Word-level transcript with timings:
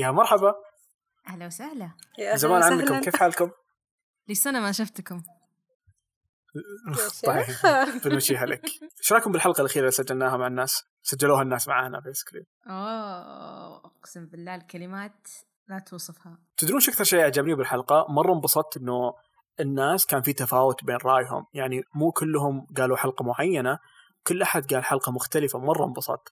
يا 0.00 0.10
مرحبا 0.10 0.54
أهلا 1.28 1.46
وسهلا 1.46 1.90
يا 2.18 2.36
زمان 2.36 2.62
عنكم. 2.62 3.00
كيف 3.00 3.16
حالكم؟ 3.16 3.50
لي 4.28 4.34
سنه 4.34 4.60
ما 4.60 4.72
شفتكم 4.72 5.22
طيب. 7.26 7.46
بنمشيها 8.04 8.46
لك 8.46 8.64
إيش 9.00 9.12
رأيكم 9.12 9.32
بالحلقة 9.32 9.60
الأخيرة 9.60 9.82
اللي 9.82 9.90
سجلناها 9.90 10.36
مع 10.36 10.46
الناس؟ 10.46 10.84
سجلوها 11.02 11.42
الناس 11.42 11.68
معانا 11.68 12.00
بيسكلي 12.00 12.46
أوه 12.66 13.76
أقسم 13.76 14.26
بالله 14.26 14.54
الكلمات 14.54 15.28
لا 15.68 15.78
توصفها 15.78 16.38
تدرون 16.56 16.76
إيش 16.76 16.88
أكثر 16.88 17.04
شيء 17.04 17.20
عجبني 17.20 17.54
بالحلقة؟ 17.54 18.06
مرة 18.08 18.32
انبسطت 18.34 18.76
إنه 18.76 19.12
الناس 19.60 20.06
كان 20.06 20.22
في 20.22 20.32
تفاوت 20.32 20.84
بين 20.84 20.96
رأيهم، 20.96 21.46
يعني 21.54 21.82
مو 21.94 22.12
كلهم 22.12 22.66
قالوا 22.76 22.96
حلقة 22.96 23.24
معينة، 23.24 23.78
كل 24.26 24.42
أحد 24.42 24.74
قال 24.74 24.84
حلقة 24.84 25.12
مختلفة 25.12 25.58
مرة 25.58 25.84
انبسطت. 25.84 26.28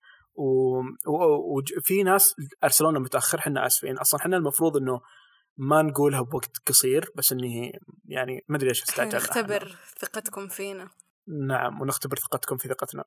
وفي 1.07 2.02
ناس 2.02 2.34
أرسلونا 2.64 2.98
متأخر 2.98 3.38
إحنا 3.38 3.66
آسفين، 3.66 3.98
أصلا 3.98 4.20
إحنا 4.20 4.37
المفروض 4.37 4.77
إنه 4.77 5.00
ما 5.56 5.83
نقولها 5.83 6.20
بوقت 6.20 6.56
قصير 6.66 7.10
بس 7.16 7.33
اني 7.33 7.80
يعني 8.05 8.45
ما 8.48 8.56
أدري 8.56 8.69
إيش 8.69 8.82
استعجلنا 8.82 9.16
نختبر 9.16 9.77
ثقتكم 9.98 10.48
فينا. 10.48 10.88
نعم 11.46 11.80
ونختبر 11.80 12.16
ثقتكم 12.16 12.56
في 12.56 12.69
ثقتنا. 12.69 13.05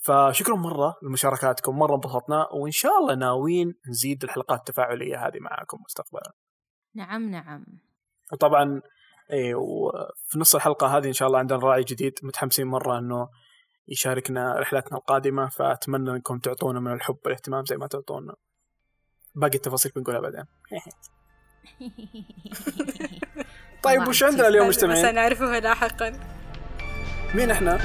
فشكرا 0.00 0.56
مرة 0.56 0.96
لمشاركاتكم 1.02 1.78
مرة 1.78 1.94
انبسطنا 1.94 2.48
وإن 2.52 2.70
شاء 2.70 2.98
الله 2.98 3.14
ناويين 3.14 3.74
نزيد 3.88 4.24
الحلقات 4.24 4.58
التفاعلية 4.58 5.26
هذه 5.26 5.38
معاكم 5.40 5.78
مستقبلا. 5.84 6.32
نعم 6.94 7.30
نعم. 7.30 7.66
وطبعا 8.32 8.82
إيه 9.30 9.54
وفي 9.54 10.38
نص 10.38 10.54
الحلقة 10.54 10.86
هذه 10.86 11.06
إن 11.06 11.12
شاء 11.12 11.28
الله 11.28 11.38
عندنا 11.38 11.58
راعي 11.58 11.82
جديد 11.82 12.18
متحمسين 12.22 12.66
مرة 12.66 12.98
إنه 12.98 13.28
يشاركنا 13.88 14.58
رحلتنا 14.58 14.98
القادمة 14.98 15.48
فأتمنى 15.48 16.10
إنكم 16.10 16.38
تعطونا 16.38 16.80
من 16.80 16.92
الحب 16.92 17.18
والاهتمام 17.24 17.64
زي 17.64 17.76
ما 17.76 17.86
تعطونا 17.86 18.34
باقي 19.34 19.54
التفاصيل 19.54 19.92
بنقولها 19.96 20.20
بعدين 20.20 20.44
طيب 23.84 24.08
وش 24.08 24.22
عندنا 24.22 24.48
اليوم 24.48 24.68
مجتمعين؟ 24.68 25.14
نعرفه 25.14 25.58
لاحقا 25.58 26.20
مين 27.34 27.50
إحنا؟ 27.50 27.78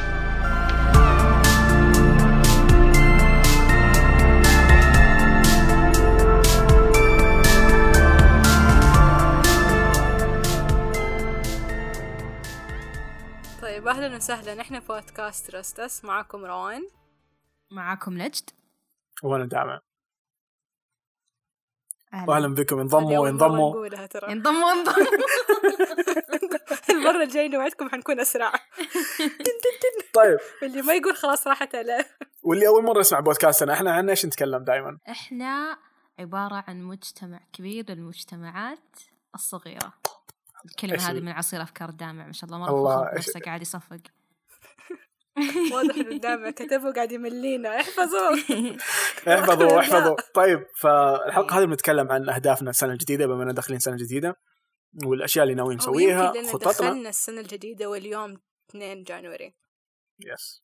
طيب 13.82 13.88
أهلا 13.88 14.16
وسهلا. 14.16 14.62
إحنا 14.62 14.80
بودكاست 14.80 15.56
رستس. 15.56 16.06
معاكم 16.06 16.46
روان 16.46 16.82
معاكم 17.72 18.18
نجد. 18.18 18.50
وأنا 19.24 19.46
دامع 19.46 19.80
أهلا. 22.14 22.30
وأهلا 22.30 22.54
بكم. 22.54 22.80
انضموا 22.80 23.18
مرة 23.18 23.30
انضموا 23.30 23.88
انضموا 24.30 24.72
انضموا. 24.72 25.08
المرة 26.90 27.24
الجاية 27.24 27.48
نوعدكم 27.50 27.90
حنكون 27.90 28.20
أسرع. 28.20 28.52
طيب. 30.14 30.38
واللي 30.62 30.82
ما 30.82 30.94
يقول 30.94 31.16
خلاص 31.16 31.48
راحت 31.48 31.76
عليه 31.76 32.08
واللي 32.44 32.68
أول 32.68 32.84
مرة 32.84 33.00
يسمع 33.00 33.20
بودكاستنا 33.20 33.74
إحنا 33.74 33.92
عن 33.92 34.09
إيش 34.09 34.26
نتكلم 34.26 34.64
دائما 34.64 34.98
إحنا 35.09 35.78
عبارة 36.20 36.64
عن 36.68 36.84
مجتمع 36.84 37.40
كبير 37.54 37.86
للمجتمعات 37.90 39.00
الصغيرة. 39.36 39.94
الكلمة 40.66 41.09
هذه 41.09 41.20
من 41.20 41.30
عصير 41.31 41.62
أفكار 41.62 41.90
دامع 41.90 42.26
ما 42.26 42.34
شاء 42.34 42.50
الله 42.50 42.70
الله، 42.70 42.98
مره 43.00 43.09
إيش- 43.09 43.14
بنفسه 43.14 43.40
قاعد 43.40 43.62
يصفق. 43.62 44.00
واضح 45.73 45.95
انه 45.95 46.18
دامع 46.18 46.50
كتبه 46.52 46.94
قاعد 46.94 47.12
يملينا. 47.12 47.80
احفظوه. 47.80 48.34
احفظوا 49.40 49.80
احفظوا 49.80 50.16
طيب 50.42 50.59
فالحلقة 50.80 51.59
هذه 51.59 51.66
بنتكلم 51.66 52.12
عن 52.12 52.30
أهدافنا 52.30 52.70
السنة 52.70 52.92
الجديدة 52.94 53.28
بما 53.28 53.44
إننا 53.44 53.53
داخلين 53.53 53.80
سنة 53.80 53.95
جديدة 53.95 54.36
والأشياء 55.06 55.44
اللي 55.44 55.56
ناويين 55.56 55.78
نسويها 55.78 56.34
خططنا. 56.53 56.72
دخلنا 56.72 57.09
السنة 57.09 57.42
الجديدة 57.42 57.90
واليوم 57.90 58.38
2 58.70 59.03
جانوري. 59.03 59.56
يس 60.19 60.64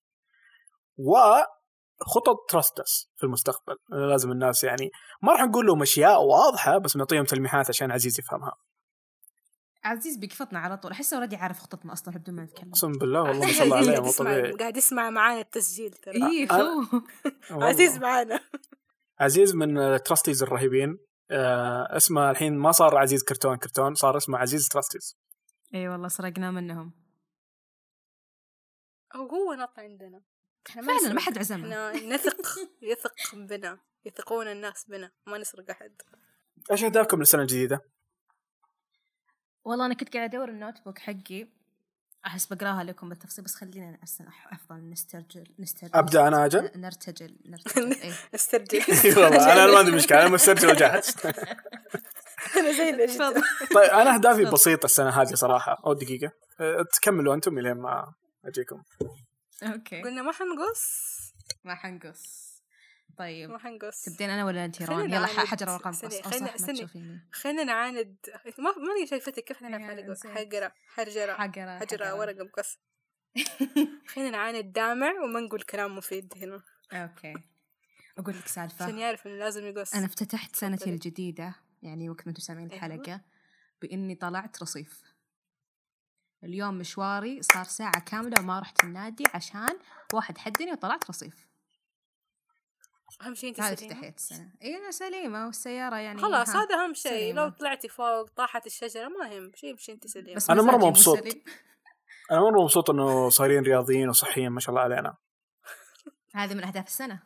وخطط 0.97 2.35
تراستس 2.49 3.09
في 3.17 3.23
المستقبل. 3.23 3.75
لازم 3.89 4.31
الناس 4.31 4.63
يعني 4.63 4.91
ما 5.21 5.31
راح 5.31 5.41
نقول 5.41 5.65
لهم 5.65 5.81
أشياء 5.81 6.23
واضحة 6.23 6.77
بس 6.77 6.97
نعطيهم 6.97 7.23
تلميحات 7.23 7.69
عشان 7.69 7.91
عزيز 7.91 8.19
يفهمها. 8.19 8.51
عزيز 9.87 10.17
بيقفطنا 10.17 10.59
على 10.59 10.77
طول. 10.77 10.91
احسه 10.91 11.15
already 11.17 11.35
عارف 11.35 11.59
خطتنا 11.59 11.93
أصلا 11.93 12.13
بدون 12.13 12.35
ما 12.35 12.43
نتكلم 12.43 12.69
أقسم 12.69 12.91
بالله 12.91 13.21
والله 13.21 13.45
ما 13.45 13.51
شاء 13.53 13.63
الله 13.63 13.77
عليه 13.77 13.87
قاعد 13.91 14.01
مو 14.01 14.07
يسمع 14.09 14.25
طبيعي 14.31 14.51
قاعد 14.51 14.77
يسمع 14.77 15.09
معانا 15.09 15.39
التسجيل 15.41 15.93
ترى. 15.93 16.47
أنا- 16.47 16.51
هو. 16.53 16.81
عزيز 17.69 17.97
معانا. 17.97 18.39
عزيز 19.19 19.55
من 19.55 19.77
ال 19.77 19.84
trusties 19.84 20.43
الرهيبين. 20.43 20.97
آه 21.31 21.97
اسمه 21.97 22.31
الحين 22.31 22.57
ما 22.57 22.71
صار 22.71 22.97
عزيز 22.97 23.23
كرتون. 23.23 23.55
كرتون 23.57 23.95
صار 23.95 24.17
اسمه 24.17 24.37
عزيز 24.37 24.67
trusties 24.67 25.17
اي 25.75 25.87
والله 25.87 26.07
سرقناه 26.07 26.51
منهم. 26.51 26.93
أو 29.15 29.27
هو 29.27 29.53
نط 29.53 29.79
عندنا. 29.79 30.21
إحنا 30.69 30.81
فعلا. 30.81 31.13
ما 31.13 31.19
حد 31.19 31.37
عزمنا 31.37 31.95
إحنا 31.95 32.15
نثق. 32.15 32.37
يثق 32.81 33.13
بنا. 33.35 33.79
يثقون 34.05 34.47
الناس 34.47 34.85
بنا. 34.87 35.11
ما 35.27 35.37
نسرق 35.37 35.69
أحد. 35.69 36.01
إيش 36.71 36.83
أهدافكم 36.83 37.19
للسنة 37.19 37.41
الجديدة؟ 37.41 37.81
والله 39.67 39.85
أنا 39.85 39.93
كنت 39.93 40.13
قاعدة 40.13 40.37
أدور 40.37 40.49
النوت 40.49 40.73
بوك 40.85 40.99
حقي. 40.99 41.47
أحس 42.25 42.45
بقراها 42.45 42.83
لكم 42.83 43.09
بالتفصيل 43.09 43.45
بس 43.45 43.55
خلينا 43.55 43.97
أحسن 44.03 44.25
أفضل 44.51 44.89
نسترجل 44.89 45.47
نسترجل. 45.59 45.95
أبدأ 45.95 46.27
أنا 46.27 46.45
أجل؟ 46.45 46.71
نرتجل 46.75 47.37
نرتجل 47.45 47.91
إيه. 48.03 48.13
نسترجل. 48.33 48.79
والله 49.23 49.53
أنا 49.53 49.67
ما 49.71 49.77
عندي 49.79 49.91
مشكلة 49.91 50.21
أنا 50.21 50.29
مسترجل 50.29 50.67
وجاهز. 50.67 51.15
أنا 52.57 52.71
زي 52.71 52.91
نجد 52.91 53.43
طيب 53.75 53.89
أنا 53.89 54.15
أهدافي. 54.15 54.45
بسيطة 54.45 54.85
السنة 54.85 55.09
هذه 55.09 55.33
صراحة. 55.33 55.81
أو 55.85 55.93
دقيقة. 55.93 56.31
أه، 56.59 56.85
تكملوا 56.93 57.33
أنتم 57.35 57.57
إلين 57.57 57.77
ما 57.77 58.13
أجيكم. 58.45 58.83
okay. 59.63 60.01
قلنا 60.01 60.21
ما 60.21 60.31
حنقص؟ 60.31 61.07
ما 61.63 61.75
حنقص. 61.75 62.46
طيب. 63.17 63.49
ما 63.49 63.57
حنقص 63.57 64.03
تبدين 64.03 64.29
أنا 64.29 64.45
ولا 64.45 64.65
انت 64.65 64.81
روان 64.81 65.09
يلا. 65.11 65.25
حجر 65.25 65.69
ورقم 65.69 65.89
قص 65.91 66.03
استني، 66.03 66.25
أو 66.25 66.29
خلينا- 66.31 66.55
استني. 66.55 66.87
خلينا 67.33 67.63
نعاند. 67.63 68.17
ما 68.59 68.71
ماني 68.77 69.07
شايفتك 69.07 69.43
كيف 69.43 69.63
نلعب. 69.63 69.81
حجرة. 70.25 70.73
حجرة. 70.95 71.33
حجرة 71.33 71.79
حجرة 71.79 72.15
ورقة 72.15 72.43
مقص 72.43 72.77
خلينا 74.13 74.29
نعاند 74.29 74.71
دامع 74.73 75.11
وما 75.23 75.39
نقول 75.39 75.61
كلام 75.61 75.95
مفيد 75.95 76.33
هنا. 76.37 76.63
okay. 76.93 77.33
أقول 78.17 78.33
لك 78.35 78.43
عشان 78.43 78.47
سالفه 78.69 78.97
يعرف 78.97 79.27
إنه 79.27 79.35
لازم 79.35 79.65
يقص. 79.65 79.95
أنا 79.95 80.05
افتتحت 80.05 80.55
سنتي. 80.55 80.89
الجديدة 80.89 81.55
يعني 81.81 82.09
وقت 82.09 82.21
ما 82.21 82.29
أنتم 82.29 82.41
سامعين 82.41 82.69
أيوة. 82.71 82.85
الحلقة 82.85 83.21
بإني 83.81 84.15
طلعت 84.15 84.61
رصيف. 84.61 85.01
اليوم 86.43 86.77
مشواري 86.77 87.41
صار 87.41 87.63
ساعة 87.63 87.99
كاملة 87.99 88.41
وما 88.41 88.59
رحت 88.59 88.83
النادي 88.83 89.23
عشان 89.33 89.79
واحد 90.13 90.37
حدني 90.37 90.71
وطلعت 90.71 91.09
رصيف. 91.09 91.47
أهم 93.21 93.35
شيء 93.35 93.49
انت 93.49 93.61
هذا 93.61 93.75
سليمة. 93.75 93.91
افتتحية 93.93 94.13
السنة 94.15 94.51
إي 94.63 94.77
أنا 94.77 94.91
سليمة 94.91 95.45
والسيارة 95.45 95.95
يعني 95.95 96.21
خلاص. 96.21 96.49
هذا 96.49 96.75
أهم 96.75 96.93
شيء. 96.93 97.33
لو 97.33 97.49
طلعتي 97.49 97.87
فوق 97.89 98.29
طاحت 98.29 98.65
الشجرة 98.65 99.07
ما 99.07 99.27
يهم 99.27 99.51
شيء 99.55 99.73
مش 99.73 99.89
انت 99.89 100.07
سليمة. 100.07 100.35
بس 100.35 100.49
مزاجي 100.49 100.77
مو 100.77 100.87
مبسوط. 100.87 101.17
أنا 102.31 102.39
مرة 102.39 102.63
مبسوط 102.63 102.89
إنه 102.89 103.29
صايرين 103.29 103.63
رياضيين 103.63 104.09
وصحيين 104.09 104.49
ما 104.49 104.59
شاء 104.59 104.69
الله 104.69 104.81
علينا. 104.81 105.17
هذه 106.35 106.53
من 106.53 106.63
أهداف 106.63 106.87
السنة. 106.87 107.23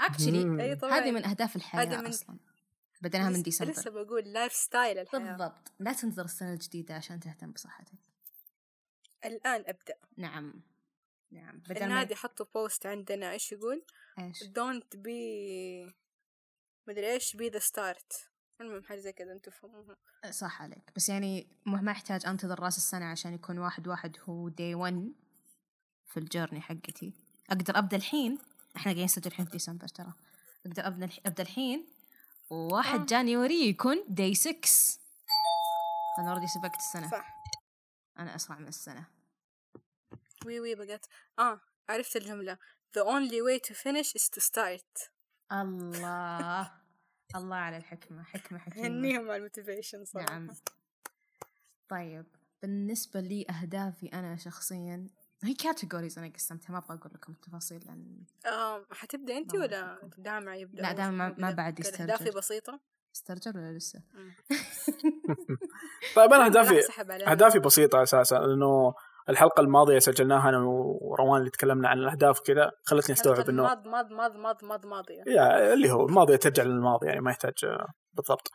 actually 0.00 0.40
هذه 0.82 1.10
من 1.10 1.24
أهداف 1.24 1.56
الحياة 1.56 1.82
هذه 1.82 1.96
من- 2.00 2.06
أصلا. 2.06 2.38
بديناها 3.02 3.30
من 3.30 3.42
ديسمبر. 3.42 3.70
لسه 3.70 3.90
بقول 3.90 4.24
lifestyle 4.24 4.98
الحياة. 4.98 5.20
بالضبط. 5.20 5.72
لا 5.78 5.92
تنتظر 5.92 6.24
السنة 6.24 6.52
الجديدة 6.52 6.94
عشان 6.94 7.20
تهتم 7.20 7.52
بصحتك. 7.52 7.92
الآن 9.24 9.60
أبدأ. 9.66 9.94
نعم. 10.16 10.62
نعم 11.30 11.58
بدل 11.58 11.80
ما 11.80 11.86
النادي 11.86 12.14
حطوا 12.14 12.46
post 12.54 12.86
عندنا 12.86 13.32
إيش 13.32 13.52
يقول؟ 13.52 13.84
إيش؟ 14.18 14.44
Don't 14.44 14.96
be 14.96 15.92
مدري 16.88 17.12
إيش 17.12 17.36
be 17.36 17.50
the 17.50 17.62
start. 17.62 18.16
المهم 18.60 18.84
حاجة 18.84 18.98
زي 18.98 19.12
كذا 19.12 19.32
أنتم 19.32 19.50
تفهموها. 19.50 19.96
صح 20.30 20.62
عليك. 20.62 20.90
بس 20.96 21.08
يعني 21.08 21.48
ما 21.66 21.90
يحتاج 21.90 22.26
أنتظر 22.26 22.60
رأس 22.60 22.76
السنة 22.76 23.04
عشان 23.04 23.34
يكون 23.34 23.58
واحد 23.58 23.88
واحد 23.88 24.16
هو 24.28 24.48
day 24.48 24.74
1 24.74 25.12
في 26.06 26.16
ال 26.16 26.21
journey 26.21 26.60
حقتي. 26.60 27.12
أقدر 27.50 27.78
أبدأ 27.78 27.96
الحين 27.96 28.38
إحنا 28.76 28.84
قاعدين 28.84 29.04
نسجل 29.04 29.26
الحين 29.26 29.46
في 29.46 29.52
ديسمبر 29.52 29.88
ترى. 29.88 30.12
أقدر 30.66 30.86
أبدأ 30.86 31.08
أبدأ 31.26 31.42
الحين 31.42 31.86
وواحد 32.50 33.00
آه. 33.00 33.06
January 33.06 33.68
يكون 33.68 34.04
day 34.08 34.34
6 34.34 34.58
أنا 36.18 36.30
already 36.30 36.46
سبقت 36.46 36.76
السنة. 36.76 37.10
صح. 37.10 37.44
أنا 38.18 38.36
أسرع 38.36 38.58
من 38.58 38.68
السنة. 38.68 39.15
وي 40.46 40.60
وي 40.60 40.74
بقت 40.74 41.06
آه 41.38 41.60
عرفت 41.88 42.16
الجملة 42.16 42.58
the 42.98 43.02
only 43.02 43.40
way 43.48 43.68
to 43.68 43.74
finish 43.74 44.12
is 44.20 44.28
to 44.38 44.42
start 44.42 45.10
الله 45.52 46.72
الله 47.36 47.56
على 47.56 47.76
الحكمة 47.76 48.22
حكمة 48.22 48.58
حكمة 48.58 48.86
هنيهم 48.86 49.24
على 49.28 49.36
ال 49.36 49.42
motivation 49.42 50.04
صراحة 50.04 50.38
نعم 50.38 50.48
طيب 51.88 52.26
بالنسبة 52.62 53.20
لي 53.20 53.46
أهدافي 53.50 54.06
أنا 54.06 54.36
شخصيا 54.36 55.08
هي 55.44 55.54
كاتيجوريز 55.54 56.18
أنا 56.18 56.28
قسمتها 56.28 56.72
ما 56.72 56.78
أبغى 56.78 56.98
أقول 56.98 57.10
لكم 57.14 57.32
التفاصيل 57.32 57.84
لأن 57.86 58.24
آه 58.46 58.86
حتبدأ 58.92 59.36
أنت 59.38 59.56
ما 59.56 59.62
ولا. 59.64 60.10
دامع 60.18 60.54
يبدأ 60.54 60.82
لا، 60.82 60.92
دامع 60.92 61.34
ما-؟ 61.38 61.50
بعد 61.50 61.80
يسترجل. 61.80 62.02
أهدافي 62.10 62.30
بسيطة 62.30 62.80
استرجل 63.14 63.56
ولا 63.58 63.76
لسه؟ 63.78 64.02
طيب 66.16 66.32
أنا 66.32 66.36
راح 66.38 66.46
أهدافي 66.46 66.78
أسحب 66.78 67.10
عليها. 67.10 67.30
أهدافي 67.30 67.58
بسيطة 67.58 68.02
أساسا 68.02 68.34
لأنه 68.38 68.94
الحلقة 69.28 69.60
الماضية 69.60 69.98
سجلناها 69.98 70.48
أنا 70.48 70.58
وروان 71.00 71.38
اللي 71.40 71.50
تكلمنا 71.50 71.88
عن 71.88 71.98
الأهداف 71.98 72.40
كذا 72.40 72.70
خلتني 72.84 73.12
أستوعب 73.14 73.48
إنه 73.48 73.62
ماض 73.62 73.88
ماض 73.88 74.12
ماض 74.12 74.36
ماض 74.36 74.64
ماض 74.64 74.86
ماضية. 74.86 75.22
يا 75.26 75.72
اللي 75.74 75.90
هو 75.90 76.06
الماضي 76.06 76.36
ترجع 76.36 76.62
للماضي 76.62 77.06
يعني 77.06 77.20
ما 77.20 77.30
يحتاج 77.30 77.52
آه، 77.64 77.86
بالضبط. 78.12 78.50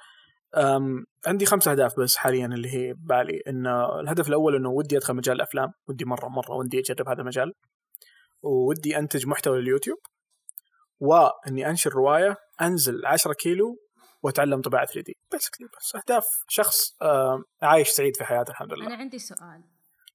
أم 0.57 1.05
عندي 1.27 1.45
خمس 1.45 1.67
أهداف 1.67 1.99
بس 1.99 2.15
حاليا 2.15 2.45
اللي 2.45 2.69
هي 2.73 2.93
بالي 2.93 3.41
ان 3.47 3.67
الهدف 3.99 4.27
الأول 4.27 4.55
إنه 4.55 4.69
ودي 4.69 4.97
أدخل 4.97 5.13
مجال 5.13 5.35
الأفلام 5.35 5.71
ودي 5.87 6.05
مره 6.05 6.27
مرة 6.27 6.55
ودي 6.55 6.79
أجرب 6.79 7.09
هذا 7.09 7.21
المجال 7.21 7.53
ودي 8.43 8.97
أنتج 8.97 9.27
محتوى 9.27 9.61
لليوتيوب 9.61 9.97
وإني 10.99 11.69
أنشر 11.69 11.91
رواية 11.93 12.35
أنزل 12.61 13.05
10 13.05 13.33
كيلو 13.33 13.77
وأتعلم 14.23 14.61
طباعة 14.61 14.85
3D. 14.85 15.17
بس 15.33 15.49
بس 15.79 15.95
أهداف 15.95 16.25
شخص 16.47 17.01
آم، 17.01 17.43
عايش 17.61 17.89
سعيد 17.89 18.15
في 18.15 18.23
حياته 18.23 18.51
الحمد 18.51 18.73
أنا 18.73 18.83
لله 18.83 18.95
عندي 18.95 19.19
سؤال. 19.19 19.63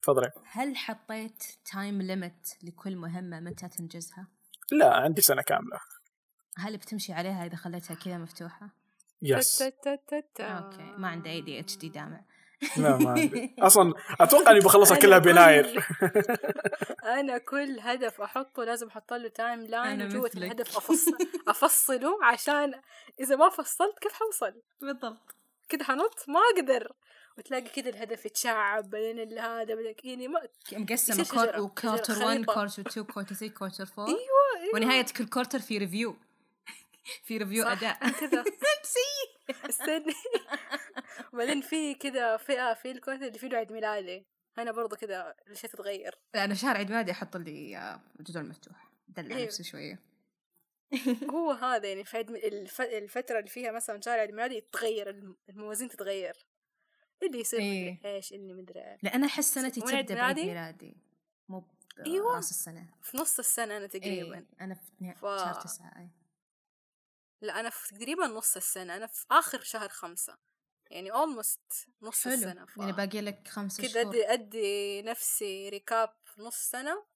تفضلي. 0.07 0.31
هل 0.51 0.77
حطيت 0.77 1.45
time 1.73 2.03
limit 2.03 2.49
لكل 2.63 2.97
مهمة 2.97 3.41
متى 3.41 3.69
تنجزها؟ 3.69 4.27
لا 4.73 4.95
عندي 4.95 5.21
سنة 5.23 5.43
كاملة. 5.43 5.81
هل 6.57 6.77
بتمشي 6.77 7.13
عليها 7.13 7.47
إذا 7.47 7.57
خليتها 7.57 7.95
كذا 7.95 8.19
مفتوحة؟ 8.19 8.69
yes. 9.23 9.63
okay 9.63 10.83
ما 10.99 11.09
عندي 11.09 11.31
ADHD 11.31 11.89
دامع. 11.89 12.21
لا 12.77 12.97
ما 12.97 13.11
عندي. 13.11 13.55
أصلا 13.59 13.95
أتوقع 14.21 14.51
إني 14.51 14.61
بخلصها 14.61 14.97
كلها 14.99 15.19
كل- 15.19 15.25
بيناير 15.25 15.87
أنا 17.19 17.39
كل 17.39 17.81
هدف 17.81 18.21
أحطه 18.21 18.65
لازم 18.65 18.87
أحط 18.87 19.13
له 19.13 19.29
time 19.29 19.61
أنا 19.61 19.67
line 19.69 20.09
جوة. 20.09 20.31
الهدف 20.37 20.77
افصل 20.77 21.17
أفصله 21.49 22.25
عشان 22.25 22.81
إذا 23.21 23.37
ما 23.37 23.49
فصلت 23.49 23.99
كيف 23.99 24.13
حوصل؟ 24.13 24.63
بالضبط. 24.81 25.35
كده 25.69 25.85
حنط؟ 25.85 26.25
ما 26.29 26.41
أقدر. 26.57 26.93
وتلاقي 27.39 27.69
كده 27.69 27.91
الهدف 27.91 28.27
يتشعب 28.27 28.91
بعدين 28.91 29.19
ال- 29.21 29.39
هذا 29.39 29.75
بعدين 29.75 29.95
يعني 30.05 30.29
ما 30.29 30.41
شجرة. 31.25 31.25
كور 31.53 31.61
وكوارتر 31.61 32.15
شجرة 32.15 32.25
1 32.27 32.37
خريطة. 32.37 32.55
كوارتر 32.55 32.83
2 32.83 33.07
كوارتر 33.07 33.35
3 33.35 33.55
كوارتر 33.55 33.85
4 33.99 34.09
أيوه 34.09 34.19
أيوه. 34.61 34.75
ونهاية 34.75 35.07
كل 35.19 35.27
كوارتر 35.29 35.59
في 35.59 35.79
ريفيو 35.79 36.17
في 37.27 37.39
ريفيو 37.39 37.65
صح، 37.65 37.71
أداء. 37.71 38.11
كذا 38.11 38.45
استني. 39.71 40.15
وبعدين 41.33 41.61
في 41.61 41.95
كذا 41.95 42.37
فئة 42.37 42.75
في 42.75 42.91
الكوارتر 42.91 43.27
اللي 43.27 43.39
فيه 43.39 43.57
عيد 43.57 43.73
ميلادي. 43.73 44.27
أنا 44.59 44.73
برضه 44.73 44.97
كذا 44.97 45.35
الاشياء 45.47 45.73
تتغير. 45.73 46.19
أنا 46.35 46.55
شهر 46.55 46.77
عيد 46.77 46.91
ميلادي 46.91 47.11
أحط 47.13 47.37
لي 47.37 47.77
آه، 47.77 48.01
جدول 48.21 48.49
مفتوح. 48.49 48.91
دلع 49.09 49.37
أيوة. 49.37 49.47
نفسي 49.47 49.65
شوية. 49.65 50.01
هو 51.35 51.51
هذا 51.51 51.89
يعني 51.89 52.05
في. 52.05 52.21
الفترة 52.81 53.39
اللي 53.39 53.51
فيها 53.51 53.73
مثلا 53.73 54.01
شهر 54.01 54.19
عيد 54.19 54.31
ميلادي 54.31 54.61
تتغير 54.61 55.11
الم- 55.11 55.37
الموازين 55.49 55.89
تتغير. 55.89 56.47
اللي 57.23 57.41
يصير 57.41 57.61
إيه. 57.61 57.93
مدري 57.93 58.15
إيش 58.15 58.33
اللي 58.33 58.53
مدري 58.55 58.93
إيش. 58.93 59.05
لأن 59.05 59.25
أحس 59.25 59.55
سنتي 59.55 59.81
تبدأ 59.81 60.15
بعيد 60.15 60.39
ميلادي؟ 60.39 60.97
مو 61.49 61.65
أيوة. 62.07 62.37
راس 62.37 62.51
السنة. 62.51 62.95
في 63.03 63.17
نص 63.17 63.39
السنة 63.39 63.77
أنا 63.77 63.87
تقريبا. 63.87 64.37
إيه 64.37 64.47
أنا 64.61 64.75
في 64.75 65.15
ف- 65.15 65.21
شهر 65.21 65.55
تسعة 65.55 65.99
أي. 65.99 66.09
لا 67.43 67.61
أنا 67.61 67.71
في 67.71 67.95
تقريبا 67.95 68.27
نص 68.27 68.57
السنة. 68.57 68.97
أنا 68.97 69.07
في 69.07 69.27
آخر 69.31 69.61
شهر 69.61 69.89
خمسة. 69.89 70.39
يعني 70.91 71.13
almost 71.13 71.87
نص 72.03 72.25
حلو. 72.25 72.35
السنة. 72.35 72.67
ف... 72.67 72.77
يعني 72.77 72.93
باقي 72.93 73.21
لك 73.21 73.49
خمس 73.49 73.81
شهور. 73.81 74.09
أدي 74.09 74.33
أدي 74.33 75.03
نفسي 75.03 75.69
ريكاب 75.69 76.17
نص 76.39 76.57
سنة 76.57 77.07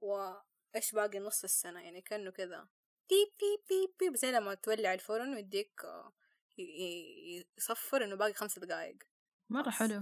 وإيش 0.00 0.92
باقي 0.92 1.18
نص 1.18 1.44
السنة؟ 1.44 1.80
يعني 1.80 2.00
كأنه 2.02 2.30
كذا. 2.30 2.68
بيب 3.10 3.28
بيب 3.40 3.60
بيب 3.68 3.94
بيب 4.00 4.16
زي 4.16 4.32
لما 4.32 4.54
تولع 4.54 4.94
الفرن 4.94 5.34
ويديك 5.34 5.84
آه، 5.84 6.12
يصفر 7.58 8.04
إنه 8.04 8.14
باقي 8.16 8.34
خمس 8.34 8.58
دقايق. 8.58 8.98
مرة. 9.50 9.70
حلو. 9.70 10.00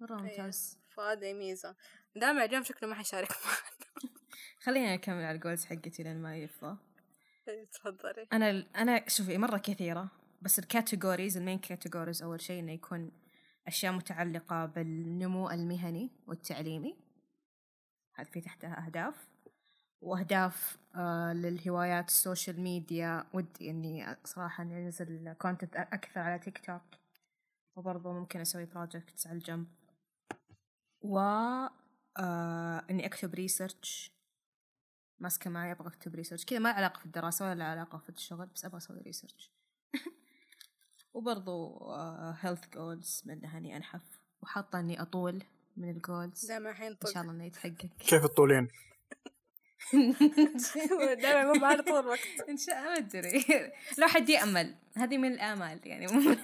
مرة 0.00 0.16
إيه. 0.16 0.22
ممتاز. 0.22 0.78
فهذه 0.96 1.32
ميزة. 1.34 1.76
دامع 2.16 2.44
اليوم 2.44 2.62
شكله 2.62 2.88
ما 2.88 2.94
حيشارك 2.94 3.28
معنا 3.44 4.12
خليني 4.64 4.94
أكمل 4.94 5.24
على 5.24 5.34
ال 5.34 5.39
goals 5.39 5.64
حقتي 5.64 6.02
لين 6.02 6.22
ما 6.22 6.36
يفضى. 6.36 6.76
تفضلي. 7.72 8.26
أنا 8.32 8.66
أنا 8.76 9.08
شوفي 9.08 9.38
مرة 9.38 9.58
كثيرة 9.58 10.10
بس 10.42 10.58
ال 10.58 10.65
categories 10.65 11.36
ال 11.36 11.40
main 11.40 11.58
categories 11.58 12.22
أول 12.22 12.40
شيء 12.40 12.60
إنه 12.60 12.72
يكون 12.72 13.12
أشياء 13.66 13.92
متعلقة 13.92 14.66
بالنمو 14.66 15.50
المهني 15.50 16.10
والتعليمي. 16.26 16.96
هذه 18.14 18.26
في 18.26 18.40
تحتها 18.40 18.86
أهداف. 18.86 19.28
وأهداف 20.00 20.78
آه 20.94 21.32
للهوايات 21.32 22.08
ال 22.08 22.15
social 22.15 22.60
media 22.60 23.24
ودي 23.34 23.70
إني 23.70 24.16
صراحة 24.24 24.62
إني 24.62 24.86
أنزل 24.86 25.32
content 25.32 25.76
أكثر 25.76 26.20
على 26.20 26.38
تيك 26.38 26.58
توك 26.58 26.82
وبرضه 27.76 28.12
ممكن 28.12 28.40
أسوي 28.40 28.64
projects 28.64 29.26
على 29.26 29.38
الجنب. 29.38 29.66
و 31.00 31.18
آه 31.18 32.84
إني 32.90 33.06
أكتب 33.06 33.34
research 33.34 34.12
ماسكة 35.18 35.50
معي 35.50 35.72
أبغى 35.72 35.88
أكتب 35.88 36.14
research 36.14 36.44
كذا 36.44 36.58
ما 36.58 36.68
له 36.68 36.74
علاقة 36.74 36.98
في 36.98 37.06
الدراسة 37.06 37.44
ولا 37.44 37.54
له 37.54 37.64
علاقة 37.64 37.98
في 37.98 38.08
الشغل 38.08 38.46
بس 38.46 38.64
أبغى 38.64 38.78
أسوي 38.78 39.00
research 39.00 39.52
وبرضو 41.14 41.90
health 42.40 42.68
goals 42.74 43.22
منها 43.26 43.58
إني 43.58 43.76
أنحف. 43.76 44.22
وحاطة 44.42 44.80
إني 44.80 45.02
أطول 45.02 45.42
من 45.76 45.90
ال 45.90 45.99
goals 45.99 46.46
دامع 46.46 46.70
إن 46.70 46.74
حينطق 46.74 47.10
شاء 47.10 47.22
الله 47.22 47.34
إنه 47.34 47.44
يتحقق. 47.44 47.88
كيف 47.98 48.24
الطولين؟ 48.24 48.68
دامع 51.22 51.52
مو 51.52 51.60
معنا 51.60 51.82
طول 51.82 52.00
الوقت. 52.00 52.40
إن 52.50 52.56
شاء 52.56 52.78
الله 52.78 52.90
ما 52.90 52.96
أدري. 52.96 53.44
لو 53.98 54.06
حد 54.06 54.28
يأمل. 54.28 54.76
هذه 54.96 55.18
من 55.18 55.32
الآمال 55.32 55.86
يعني 55.86 56.06
مو 56.06 56.20
من 56.20 56.36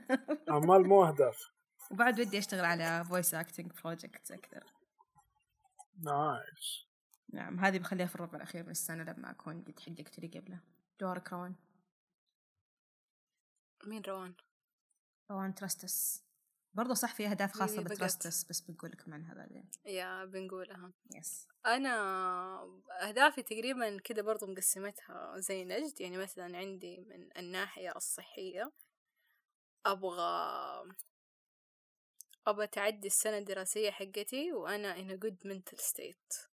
اعمال 0.50 0.88
مو 0.88 1.04
أهداف. 1.04 1.50
وبعد 1.90 2.20
ودي 2.20 2.38
أشتغل 2.38 2.64
على 2.64 3.04
voice 3.04 3.34
acting 3.34 3.72
projects 3.72 4.32
أكثر. 4.32 4.64
nice 6.04 6.86
نعم 7.32 7.60
هذه 7.60 7.78
بخليها 7.78 8.06
في 8.06 8.14
الربع 8.14 8.36
الأخير 8.36 8.64
من 8.64 8.70
السنة 8.70 9.04
لما 9.04 9.30
أكون 9.30 9.64
قد 9.64 9.80
حققت 9.80 10.18
اللي 10.18 10.38
قبله. 10.38 10.60
دورك 11.00 11.32
روان. 11.32 11.54
مين 13.86 14.02
روان؟ 14.08 14.34
روان 15.30 15.54
artist. 15.54 16.25
برضو 16.76 16.94
صح 16.94 17.14
في 17.14 17.26
أهداف 17.26 17.56
هي 17.56 17.60
خاصة. 17.60 17.82
بترستس 17.82 18.44
بس 18.44 18.60
بقول 18.60 18.90
لكم 18.90 19.14
عنها 19.14 19.34
بعدين. 19.34 19.70
يا 19.86 20.24
بنقولها. 20.24 20.92
yes 21.14 21.48
أنا 21.66 21.94
أهدافي 23.02 23.42
تقريبا 23.42 23.98
كده 23.98 24.22
برضو 24.22 24.46
مقسمتها 24.46 25.34
زي 25.38 25.64
نجد 25.64 26.00
يعني 26.00 26.18
مثلا 26.18 26.58
عندي 26.58 27.00
من 27.00 27.28
الناحية 27.36 27.96
الصحية 27.96 28.72
أبغى 29.86 30.94
أبغى 32.46 32.66
تعدي 32.66 33.06
السنة 33.06 33.38
الدراسية 33.38 33.90
حقتي 33.90 34.52
وأنا 34.52 34.94
in 34.96 35.10
a 35.10 35.24
good 35.24 35.48
mental 35.48 35.78
state. 35.84 36.48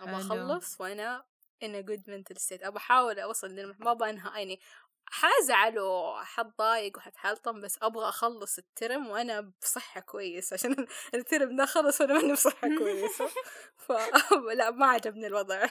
أبغى 0.00 0.28
حلو. 0.28 0.52
أخلص 0.52 0.80
وأنا 0.80 1.24
in 1.64 1.68
a 1.68 1.82
good 1.86 2.02
mental 2.08 2.36
state. 2.42 2.64
أبغى 2.66 2.76
أحاول 2.76 3.18
أوصل 3.18 3.46
للم... 3.46 3.76
ما 3.78 3.92
أبغى 3.92 4.10
أنهى 4.10 4.38
يعني 4.38 4.60
حازعل 5.06 5.78
وحتضايق 5.78 6.96
وحتحلطم 6.96 7.60
بس 7.60 7.78
أبغى 7.82 8.08
أخلص 8.08 8.58
الترم 8.58 9.06
وأنا 9.06 9.52
بصحة 9.62 10.00
كويسة 10.00 10.54
عشان 10.54 10.86
الترم 11.14 11.56
ده 11.56 11.66
خلص 11.66 12.00
وأنا 12.00 12.14
ماني 12.14 12.32
بصحة 12.32 12.68
كويسة. 12.78 13.28
ف 13.86 13.92
لا 14.58 14.70
ما 14.70 14.86
عجبني 14.86 15.26
الوضع. 15.26 15.66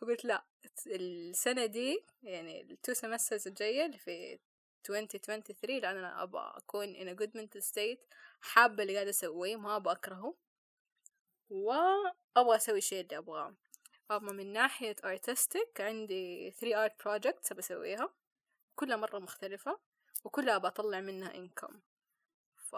فقلت 0.00 0.24
لا 0.24 0.44
السنة 0.86 1.66
دي 1.66 2.04
يعني 2.22 2.60
ال 2.62 2.69
two 2.69 2.92
semesters 2.92 3.48
الجاية 3.48 3.86
اللي 3.86 3.98
في 3.98 4.38
2023 4.90 5.78
لأن 5.78 5.96
أنا 5.96 6.22
أبغى 6.22 6.52
أكون 6.56 6.94
in 6.94 7.16
a 7.16 7.22
good 7.22 7.30
mental 7.40 7.62
state 7.72 7.98
حابة 8.40 8.82
اللي 8.82 8.94
قاعدة 8.94 9.10
أسويه 9.10 9.56
ما 9.56 9.76
أبغى 9.76 9.92
أكرهه. 9.92 10.34
وأبغى 11.50 12.56
أسوي 12.56 12.78
الشيء 12.78 13.00
اللي 13.04 13.18
أبغاه. 13.18 13.54
أما 14.10 14.32
من 14.32 14.52
ناحية 14.52 14.96
artistic 15.06 15.80
عندي 15.80 16.50
3 16.50 16.88
art 16.88 16.92
projects 16.92 17.52
بسويها 17.54 18.14
كلها 18.82 18.96
مرة 18.96 19.18
مختلفة 19.18 19.78
وكلها 20.24 20.58
بطلع 20.58 21.00
منها 21.00 21.32
income. 21.32 21.74
ف 22.56 22.74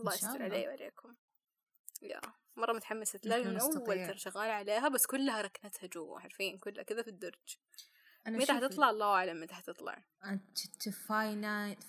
الله 0.00 0.14
يستر. 0.14 0.42
علي 0.42 0.68
وعليكم. 0.68 1.14
يا 2.02 2.20
مرة 2.56 2.72
متحمسة. 2.72 3.18
تلاقي 3.18 3.44
من 3.44 3.60
أول. 3.60 4.06
ترى 4.06 4.18
شغالة 4.18 4.52
عليها 4.52 4.88
بس 4.88 5.06
كلها 5.06 5.42
ركنتها 5.42 5.86
جوا 5.86 6.18
حرفيا 6.18 6.58
كلها 6.58 6.82
كذا 6.82 7.02
في 7.02 7.08
الدرج. 7.08 7.56
أنا 8.26 8.38
متى 8.38 8.52
حتطلع؟ 8.52 8.90
الله 8.90 9.06
أعلم 9.06 9.40
متى 9.40 9.54
حتطلع. 9.54 10.02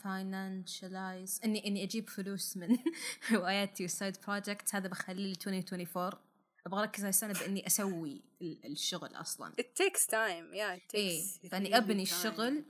فاينانشلايز 0.03 1.41
اني 1.45 1.67
إني 1.67 1.83
أجيب 1.83 2.09
فلوس 2.09 2.57
من 2.57 2.77
هواياتي 3.33 3.83
والسايد 3.83 4.17
بروجكتس 4.27 4.75
هذا 4.75 4.87
بخلي 4.87 5.23
لي 5.23 5.31
2024 5.31 6.26
أبغى 6.67 6.81
أركز 6.81 7.01
هاي 7.01 7.09
السنة 7.09 7.33
باني 7.33 7.67
أسوي 7.67 8.23
ال- 8.41 8.65
الشغل 8.65 9.15
أصلا. 9.15 9.53
It 9.61 9.65
takes 9.83 10.01
time. 10.05 10.53
Yeah 10.53 10.79
it 10.81 10.95
إيه 10.95 11.21
takes 11.23 11.49
فإني 11.51 11.69
really 11.69 11.75
أبني 11.75 12.05
time. 12.05 12.11
الشغل 12.11 12.65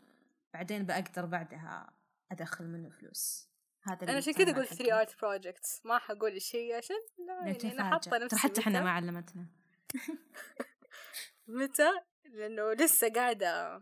بعدين 0.54 0.86
بقدر 0.86 1.26
بعدها 1.26 1.94
أدخل 2.32 2.66
منه 2.66 2.90
فلوس. 2.90 3.48
هذا 3.84 4.04
أنا 4.04 4.18
عشان 4.18 4.34
كذا 4.34 4.54
قلت 4.56 4.74
3 4.74 5.06
art 5.06 5.10
projects. 5.10 5.86
ما 5.86 5.98
حقول 5.98 6.40
هي 6.54 6.74
عشان 6.74 6.96
لا 7.28 7.48
يعني 7.48 7.74
أنا 7.74 7.90
حاطة 7.92 8.12
ترى 8.12 8.26
نفسي 8.26 8.38
حتى 8.38 8.62
إحنا 8.62 8.82
ما 8.82 8.92
علمتنا. 8.92 9.46
متى؟ 11.48 11.92
لأنه 12.26 12.74
لسه 12.74 13.10
قاعدة 13.10 13.82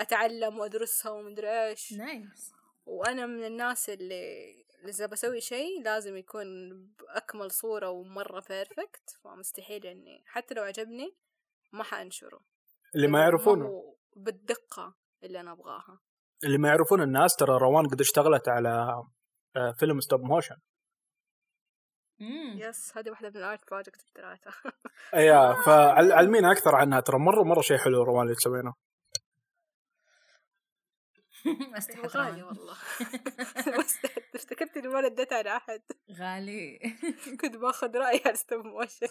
أتعلم 0.00 0.58
وأدرسها 0.58 1.12
ومدري 1.12 1.48
إيش. 1.68 1.92
nice 1.92 2.52
وأنا 2.86 3.26
من 3.26 3.44
الناس 3.44 3.90
اللي 3.90 4.65
إذا 4.84 5.06
بسوي 5.06 5.40
شيء 5.40 5.82
لازم 5.82 6.16
يكون 6.16 6.46
بأكمل 6.98 7.50
صورة 7.50 7.90
ومرة 7.90 8.42
perfect 8.48 9.10
فمستحيل 9.24 9.86
إني 9.86 10.22
حتى 10.26 10.54
لو 10.54 10.62
عجبني 10.62 11.16
ما 11.72 11.84
حأنشره. 11.84 12.40
اللي 12.94 13.08
ما 13.08 13.20
يعرفونه. 13.20 13.96
بالدقة 14.16 14.94
اللي 15.22 15.40
أنا 15.40 15.52
أبغاها. 15.52 16.00
اللي 16.44 16.58
ما 16.58 16.68
يعرفون 16.68 17.02
الناس 17.02 17.36
ترى 17.36 17.58
روان 17.58 17.86
قد 17.86 18.00
اشتغلت 18.00 18.48
على 18.48 19.02
آه، 19.56 19.72
فيلم 19.78 20.00
ستوب 20.00 20.20
موشن. 20.20 20.56
يس 22.56 22.96
هذه 22.96 23.10
واحدة 23.10 23.30
من 23.30 23.36
ال 23.36 23.45
art 23.45 23.70
project 23.70 24.00
الثلاثة 24.00 24.50
أيوه 25.14 25.54
فعلمينا 25.66 26.52
أكثر 26.52 26.74
عنها 26.76 27.00
ترى 27.00 27.18
مرة 27.18 27.42
مرة 27.42 27.60
شيء 27.60 27.76
حلو 27.76 28.02
روان 28.02 28.22
اللي 28.22 28.34
تسوينه. 28.34 28.74
أستحق 31.78 32.06
غالي. 32.06 32.42
والله. 32.42 32.76
افتكرت 34.34 34.76
إني 34.76 34.88
ما 34.88 35.00
رديت 35.00 35.32
على 35.32 35.56
أحد. 35.56 35.82
غالي. 36.12 36.78
كنت 37.40 37.56
باخذ 37.56 37.96
رأي 37.96 38.22
على 38.26 38.36
stop 38.36 38.64
motion 38.66 39.08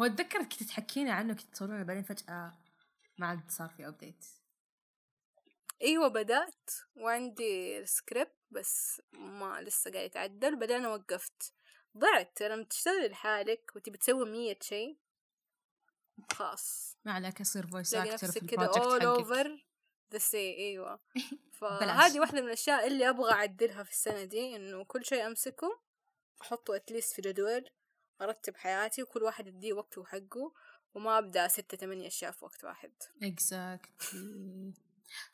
هو 0.00 0.04
أتذكر 0.04 0.42
كنت 0.42 0.62
تحكينا 0.62 1.12
عنه 1.12 1.34
كنت 1.34 1.54
تصورونه 1.54 1.82
بعدين 1.82 2.02
فجأة 2.02 2.58
ما 3.18 3.26
عاد 3.26 3.50
صار 3.50 3.68
في 3.68 3.86
ابديت 3.88 4.24
إيوه 5.82 6.08
بدأت 6.08 6.70
وعندي 6.96 7.86
سكريبت 7.86 8.36
بس 8.50 9.02
ما 9.12 9.60
لسه 9.60 9.90
قاعد 9.90 10.04
يتعدل. 10.06 10.58
بعدين 10.58 10.86
وقفت. 10.86 11.52
ضعت. 11.98 12.42
لما 12.42 12.64
تشتغل 12.64 13.10
لحالك 13.10 13.72
وتبي 13.76 13.98
تسوي 13.98 14.30
مية 14.30 14.58
شيء 14.62 14.98
خلاص. 16.32 16.96
ما 17.04 17.12
عليك 17.12 17.40
يصير 17.40 17.66
فويس 17.66 17.94
أكتر 17.94 18.26
في 18.32 18.36
البروجكت 18.42 18.78
حقك. 18.78 19.24
over. 19.24 19.67
The 20.14 20.18
same 20.18 20.34
أيوه. 20.34 21.00
فهذه 21.60 22.20
واحدة 22.20 22.40
من 22.40 22.46
الأشياء 22.46 22.86
اللي 22.86 23.08
أبغى 23.08 23.32
أعدلها 23.32 23.82
في 23.82 23.90
السنة 23.90 24.24
دي 24.24 24.56
إنه 24.56 24.84
كل 24.84 25.04
شيء 25.04 25.26
أمسكه 25.26 25.80
أحطه 26.42 26.76
اتليست 26.76 27.14
في 27.14 27.22
جدول 27.22 27.70
أرتب 28.22 28.56
حياتي 28.56 29.02
وكل 29.02 29.22
واحد 29.22 29.46
يديه 29.46 29.72
وقته 29.72 30.00
وحقه 30.00 30.52
وما 30.94 31.18
أبدأ 31.18 31.48
ستة 31.48 31.76
ثمانية 31.76 32.06
أشياء 32.06 32.30
في 32.32 32.44
وقت 32.44 32.64
واحد. 32.64 32.92
exactly 33.22 34.74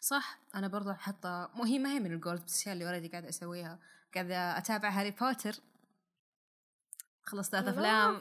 صح. 0.01 0.39
أنا 0.55 0.69
برضو 0.69 0.93
حاطة 0.93 1.51
مو 1.55 1.65
هي 1.65 1.79
ما 1.79 1.93
هي 1.93 2.01
من 2.01 2.13
ال 2.13 2.17
goals 2.17 2.41
بس 2.43 2.53
الأشياء 2.53 2.73
اللي 2.73 2.87
already 2.87 3.09
قاعدة 3.09 3.29
أسويها. 3.29 3.79
قاعدة 4.15 4.59
أتابع 4.59 4.89
هاري 4.89 5.11
بوتر 5.11 5.55
خلصت 7.23 7.53
ثلاث 7.53 7.69
أفلام. 7.69 8.21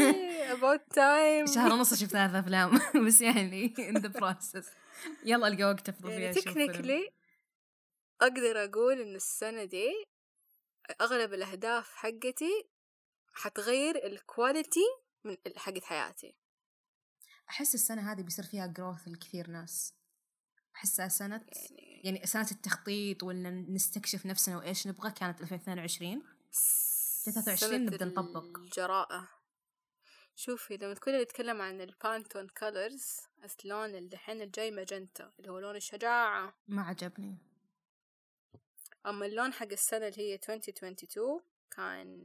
about 0.54 0.94
time. 0.94 1.54
شهر 1.54 1.72
ونص 1.72 1.94
شفت 1.94 2.10
ثلاث 2.10 2.34
أفلام. 2.34 2.80
بس 3.06 3.20
يعني 3.20 3.74
in 3.78 3.98
the 4.00 4.20
process. 4.20 4.66
يلا 5.30 5.48
القى 5.48 5.64
وقت 5.64 5.88
أفضل 5.88 6.10
فيها 6.10 6.18
يعني. 6.18 6.34
technically 6.34 7.10
أقدر 8.20 8.64
أقول 8.64 9.00
إن 9.00 9.14
السنة 9.14 9.64
دي 9.64 10.06
أغلب 11.00 11.34
الأهداف 11.34 11.94
حقتي 11.94 12.68
حتغير 13.32 14.06
ال 14.06 14.16
quality 14.16 14.86
من 15.24 15.36
حقت 15.56 15.84
حياتي 15.84 16.34
أحس 17.50 17.74
السنة 17.74 18.12
هذه 18.12 18.22
بيصير 18.22 18.44
فيها 18.44 18.66
growth 18.66 19.08
لكثير 19.08 19.50
ناس 19.50 19.94
احسها 20.76 21.08
سنه 21.08 21.46
يعني 21.60 22.00
يعني 22.04 22.26
سنة 22.26 22.48
التخطيط 22.52 23.22
ولا 23.22 23.50
نستكشف 23.50 24.26
نفسنا 24.26 24.56
وإيش 24.56 24.86
نبغى 24.86 25.10
كانت 25.10 25.40
2022 25.40 26.22
23 27.24 27.56
سنة 27.56 27.78
نبدأ 27.78 28.04
نطبق. 28.04 28.58
الجراءة 28.58 29.28
شوفي 30.36 30.76
لما 30.76 30.94
تكوني 30.94 31.22
نتكلم 31.22 31.62
عن 31.62 31.80
ال 31.80 31.88
Pantone 31.88 32.48
colors 32.48 33.20
اللون 33.64 33.94
اللي 33.94 34.14
الحين 34.14 34.42
الجاي 34.42 34.70
ماجنتا 34.70 35.32
اللي 35.38 35.50
هو 35.50 35.58
لون 35.58 35.76
الشجاعة. 35.76 36.54
ما 36.68 36.82
عجبني. 36.82 37.38
أما 39.06 39.26
اللون 39.26 39.52
حق 39.52 39.66
السنة 39.72 40.08
اللي 40.08 40.22
هي 40.22 40.34
2022 40.34 41.40
كان 41.70 42.22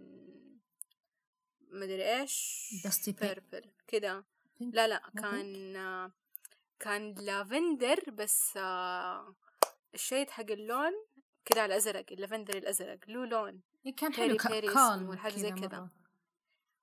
مدري 1.71 2.19
إيش؟ 2.19 2.65
Pink. 3.11 3.19
purple 3.19 3.71
كده. 3.87 4.25
لا 4.59 4.87
لا 4.87 5.11
كان 5.17 6.11
كان 6.79 7.13
لافندر 7.13 8.03
بس 8.11 8.57
آه، 8.57 9.35
ال 9.93 9.99
shade 9.99 10.29
حق 10.29 10.51
اللون 10.51 10.91
كده 11.45 11.61
على 11.61 11.73
الأزرق 11.73 12.05
اللافندر 12.11 12.57
الأزرق 12.57 12.99
له 13.07 13.25
لون. 13.25 13.61
إيه 13.85 13.95
كان 13.95 14.13
حلو 14.13 14.37
calm 14.37 15.17
حاجة 15.17 15.33
زي 15.33 15.51
كذا. 15.51 15.89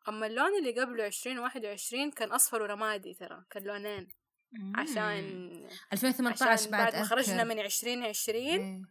أما 0.08 0.26
اللون 0.26 0.58
اللي 0.58 0.80
قبله 0.80 1.04
عشرين 1.04 1.38
واحد 1.38 1.64
وعشرين 1.64 2.10
كان 2.10 2.32
أصفر 2.32 2.62
ورمادي 2.62 3.14
ترى 3.14 3.44
كان 3.50 3.62
لونين. 3.62 4.08
عشان 4.74 5.50
2018 5.92 6.48
عشان 6.48 6.70
بعد 6.70 6.96
ما. 6.96 7.04
خرجنا 7.04 7.44
من 7.44 7.60
عشرين 7.60 8.04
عشرين 8.04 8.60
إيه. 8.60 8.82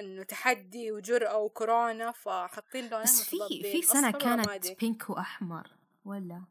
إنه 0.00 0.22
تحدي 0.22 0.92
وجرأة 0.92 1.36
وكورونا 1.38 2.12
فحاطين 2.12 2.88
لونين 2.88 3.04
بس 3.04 3.22
في 3.22 3.62
في 3.72 3.82
سنة 3.82 4.10
كانت. 4.10 4.80
pink 4.80 5.10
وأحمر 5.10 5.70
ولا 6.04 6.44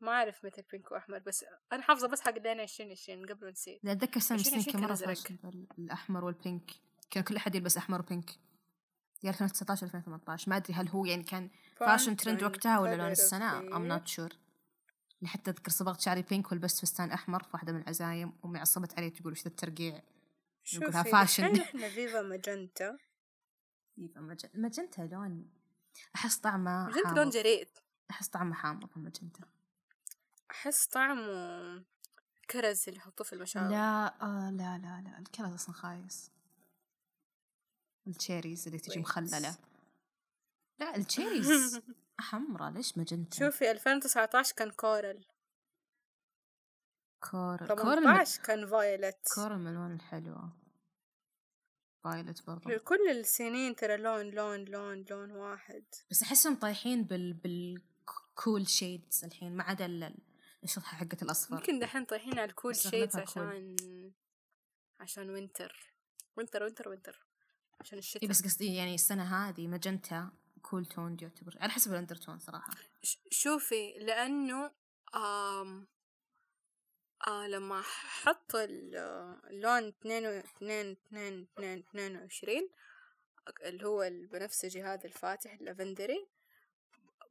ما 0.00 0.12
أعرف 0.12 0.44
متى 0.44 0.62
pink 0.72 0.92
وأحمر 0.92 1.18
بس 1.18 1.44
أنا 1.72 1.82
حافظة 1.82 2.08
بس 2.08 2.20
حق 2.20 2.38
لين 2.38 2.60
عشرين 2.60 2.90
عشرين 2.90 3.26
قبل 3.26 3.48
نسيت 3.50 3.80
لا 3.84 3.92
أتذكر 3.92 4.20
سنة 4.20 4.38
من 4.38 4.44
20 4.44 4.58
السنين 4.58 4.74
كان 4.74 4.82
كان 4.82 4.90
مرة. 4.90 5.14
فاشل 5.14 5.66
الأحمر 5.78 6.24
وال 6.24 6.39
pink 6.39 6.70
كان 7.10 7.22
كل 7.22 7.36
أحد 7.36 7.54
يلبس 7.54 7.76
أحمر 7.76 8.00
و 8.00 8.06
pink 8.06 8.30
يا 9.22 9.30
2019 9.30 9.86
2018 9.86 10.50
ما 10.50 10.56
أدري 10.56 10.74
هل 10.74 10.88
هو 10.88 11.04
يعني 11.04 11.22
كان 11.22 11.50
fashion 11.86 12.16
trend 12.16 12.42
وقتها 12.42 12.78
ولا 12.78 12.96
لون 12.96 13.10
السنة 13.10 13.60
I'm 13.60 13.98
not 14.00 14.08
sure. 14.10 14.34
حتى 15.24 15.50
أذكر 15.50 15.70
صبغت 15.70 16.00
شعري 16.00 16.22
pink 16.22 16.52
ولبست 16.52 16.80
فستان 16.80 17.10
أحمر 17.10 17.42
في 17.42 17.48
واحدة 17.54 17.72
من 17.72 17.80
العزايم 17.82 18.32
أمي 18.44 18.58
عصبت 18.58 18.98
علي 18.98 19.10
تقول 19.10 19.32
وش 19.32 19.40
ذا 19.42 19.46
الترقيع؟ 19.48 20.02
نقولها 20.74 21.02
fashion. 21.02 21.60
إحنا 21.60 21.88
Viva 21.88 22.22
Magenta 22.22 22.98
يبقى 23.96 24.20
مج- 24.22 24.46
الماجنتا 24.54 25.02
لون 25.02 25.50
أحس 26.14 26.36
طعمه 26.36 26.86
ماجنتا 26.86 27.08
لون 27.08 27.30
جريء. 27.30 27.68
أحس 28.10 28.28
طعمه 28.28 28.54
حامض 28.54 28.88
الماجنتا 28.96 29.40
أحس 30.50 30.86
طعمه 30.86 31.84
كرز 32.50 32.84
اللي 32.88 32.98
يحطوه 32.98 33.26
في 33.26 33.32
المشاوي 33.32 33.68
لا 33.68 34.22
آه 34.22 34.50
لا 34.50 34.78
لا 34.78 35.02
لا. 35.08 35.18
الكرز 35.18 35.52
أصلا 35.52 35.74
خايس. 35.74 36.30
ال 38.06 38.13
cherries 38.13 38.66
اللي 38.66 38.78
تجي 38.78 39.04
Wait. 39.04 39.06
لا 40.82 40.96
ال 40.96 41.04
cherries. 41.04 41.80
حمرا 42.20 42.70
ليش 42.70 42.98
ماجنتا 42.98 43.36
شوفي 43.38 43.70
2019 43.70 44.54
كان 44.54 44.70
coral. 44.70 45.24
coral. 47.30 47.66
كورل 47.66 47.96
من... 48.00 48.02
18 48.02 48.42
كان 48.42 48.66
violet 48.66 49.28
coral 49.34 49.58
من 49.58 49.66
الالوان 49.66 49.94
الحلوة؟ 49.94 50.52
violet 52.04 52.46
برضو. 52.46 52.78
كل 52.78 53.10
السنين 53.10 53.76
ترى 53.76 53.96
لون 53.96 54.30
لون 54.30 54.64
لون 54.64 55.04
لون 55.10 55.30
واحد. 55.30 55.84
بس 56.10 56.22
أحسهم 56.22 56.54
طايحين 56.56 57.04
بال 57.04 57.32
بال 57.32 57.77
cool 57.77 58.68
shades 58.68 59.24
الحين 59.24 59.56
ما 59.56 59.64
عدا 59.64 59.86
ال- 59.86 60.18
الشطحة 60.64 60.96
حقت 60.96 61.22
الأصفر. 61.22 61.54
يمكن 61.56 61.78
دحين 61.78 62.04
طايحين 62.04 62.38
على 62.38 62.50
ال 62.50 62.55
cool 62.55 62.76
shades. 62.76 63.16
عشان 63.16 63.76
عشان 65.00 65.30
winter 65.30 65.94
winter 66.36 66.62
winter 66.62 66.88
winter 66.88 67.26
عشان 67.80 67.98
الشتاء. 67.98 68.22
إيه 68.22 68.28
بس 68.28 68.42
قصدي 68.44 68.74
يعني 68.74 68.94
السنة 68.94 69.48
هذه 69.48 69.66
magenta 69.68 70.30
cool 70.62 70.86
tone 70.86 71.16
يعتبر 71.22 71.56
على 71.60 71.70
حسب 71.72 71.90
ال 71.92 72.16
undertone 72.16 72.38
صراحة. 72.38 72.70
ش- 73.02 73.18
شوفي 73.30 73.92
لأنه 73.98 74.70
آم 75.14 75.86
آه 77.26 77.46
لما 77.48 77.82
حط 78.22 78.54
ال- 78.56 78.96
اللون 79.50 79.88
اتنين 79.88 80.26
اتنين 80.26 80.90
اتنين 81.06 81.48
اتنين 81.56 81.78
اتنين 81.88 82.16
وعشرين 82.16 82.68
اللي 83.64 83.86
هو 83.86 84.02
البنفسجي 84.02 84.82
هذا 84.82 85.04
الفاتح 85.04 85.52
اللافندري 85.52 86.26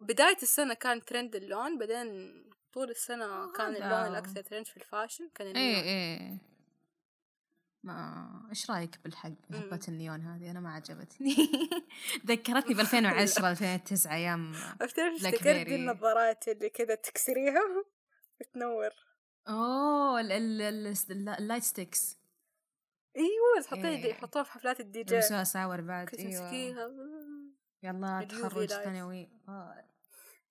بداية 0.01 0.37
السنة 0.43 0.73
كان 0.73 1.05
ترند 1.05 1.35
اللون 1.35 1.77
بعدين 1.79 2.43
طول 2.73 2.89
السنة 2.89 3.51
كان 3.51 3.75
هذا- 3.75 3.85
اللون 3.85 4.11
الأكثر 4.17 4.41
ترند 4.41 4.65
في 4.67 4.77
ال 4.77 4.84
fashion 4.84 5.29
كان 5.35 5.47
إيه 5.47 5.53
النيون 5.53 5.83
إيه. 5.83 6.50
ما 7.83 8.27
إيش 8.49 8.71
رأيك 8.71 8.99
بالحق 9.03 9.31
بحبة 9.49 9.75
مم. 9.75 9.79
النيون 9.87 10.21
هذه؟ 10.21 10.51
أنا 10.51 10.59
ما 10.59 10.73
عجبتني. 10.73 11.35
ذكرتني 12.27 12.73
ب 12.73 12.79
2010 12.79 13.51
2009 13.51 14.13
أيام 14.13 14.53
افتكرت 14.81 15.67
النظارات 15.67 16.47
اللي 16.47 16.69
كذا 16.69 16.95
تكسريها 16.95 17.61
بتنور 18.39 18.89
أوه 19.49 20.21
ال- 20.21 20.31
ال- 20.31 20.61
ال- 21.11 21.29
ال 21.29 21.35
light 21.35 21.63
sticks 21.63 22.17
إيوه 23.17 23.63
تحطيها 23.63 23.89
إيه. 23.89 24.09
يحطوها 24.11 24.43
في 24.43 24.51
حفلات 24.51 24.79
الدي 24.79 25.03
جي. 25.03 25.15
يلبسوها 25.15 25.43
سوار 25.43 25.81
بعد 25.81 26.09
كنت 26.09 26.19
إيوه. 26.19 26.31
تمسكيها 26.41 26.87
يلا 27.83 28.27
تخرج. 28.29 28.69
ثانوي 28.69 29.29
آه، 29.47 29.85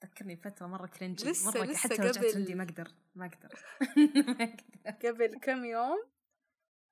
ذكرني 0.04 0.36
فترة 0.36 0.66
مرة 0.66 0.86
cringy 0.86 1.30
لسه- 1.30 1.50
مرة 1.50 1.64
لسه 1.64 1.78
حتى 1.78 1.94
رجعت 1.94 2.36
عندي 2.36 2.54
ما 2.54 2.62
أقدر. 2.64 2.88
ما 3.14 3.26
أقدر. 3.26 3.64
قبل 5.04 5.38
كم 5.42 5.64
يوم 5.64 6.04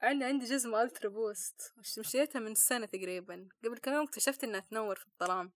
أنا 0.02 0.26
عندي 0.26 0.44
جزمة 0.46 0.82
Ultraboost 0.82 1.72
مش- 1.76 1.98
مشيتها 1.98 2.40
من 2.40 2.54
سنة 2.54 2.86
تقريبا. 2.86 3.48
قبل 3.64 3.78
كم 3.78 3.92
يوم 3.92 4.04
اكتشفت 4.04 4.44
إنها 4.44 4.60
تنور 4.60 4.96
في 4.96 5.06
الظلام. 5.06 5.50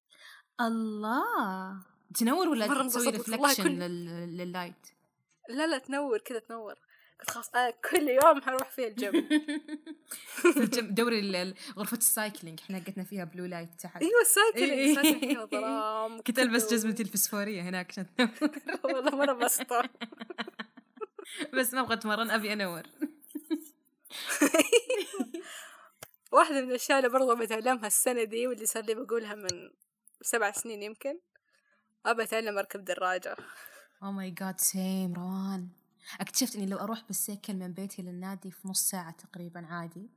الله! 0.61 1.83
تنور 2.15 2.49
ولا 2.49 2.87
تسوي 2.89 3.09
reflection 3.11 3.63
كل- 3.63 3.79
لل 4.37 4.51
light 4.51 4.87
لا 5.49 5.67
لا 5.67 5.79
تنور 5.79 6.19
كذا 6.19 6.39
تنور. 6.39 6.75
قلت 7.21 7.31
خلاص 7.31 7.51
أنا 7.55 7.71
كل 7.71 8.09
يوم 8.09 8.43
حروح 8.43 8.71
فيه 8.71 8.87
الجيم. 8.89 9.13
في 10.55 10.59
الجم- 10.61 10.95
دوري 10.95 11.55
غرفة 11.79 11.97
ال 11.97 12.05
cycling 12.05 12.61
إحنا 12.61 12.79
قتنا 12.79 13.05
فيها 13.05 13.25
blue 13.25 13.45
light 13.45 13.69
تحت. 13.81 14.03
أيوه 14.03 14.21
ال 14.21 14.29
cycling. 14.29 14.95
cycling 14.95 15.33
فيها 15.33 15.47
ظلام 15.47 16.21
كنت 16.23 16.39
البس. 16.39 16.73
جزمتي 16.73 17.03
الفسفورية 17.03 17.63
هناك 17.63 17.91
عشان 17.91 18.07
والله 18.85 19.17
مرة 19.17 19.33
بسطة 19.33 19.83
بس 21.59 21.75
ما 21.75 21.81
أبغى 21.81 21.95
أتمرن 21.95 22.31
أبي 22.31 22.53
أنور. 22.53 22.83
واحدة 26.33 26.61
من 26.61 26.69
الأشياء 26.69 26.99
اللي 26.99 27.11
برضو 27.11 27.37
بتعلمها 27.37 27.87
السنة 27.87 28.25
دي 28.25 28.47
واللي 28.47 28.67
صار 28.67 28.85
لي 28.85 28.95
بقولها 28.95 29.35
من 29.35 29.71
سبع 30.23 30.53
سنين 30.53 30.83
يمكن 30.83 31.19
أبى 32.07 32.23
أتعلم 32.23 32.59
أركب 32.59 32.85
دراجة. 32.85 33.37
Oh 34.03 34.13
my 34.13 34.31
God 34.31 34.61
same 34.61 35.15
روان. 35.15 35.69
اكتشفت 36.21 36.57
إني 36.57 36.67
لو 36.67 36.79
أروح 36.79 37.05
بالسيكل 37.07 37.55
من 37.55 37.73
بيتي 37.73 38.03
للنادي 38.03 38.51
في 38.51 38.69
نص 38.69 38.91
ساعة 38.91 39.11
تقريبا 39.11 39.67
عادي. 39.67 40.11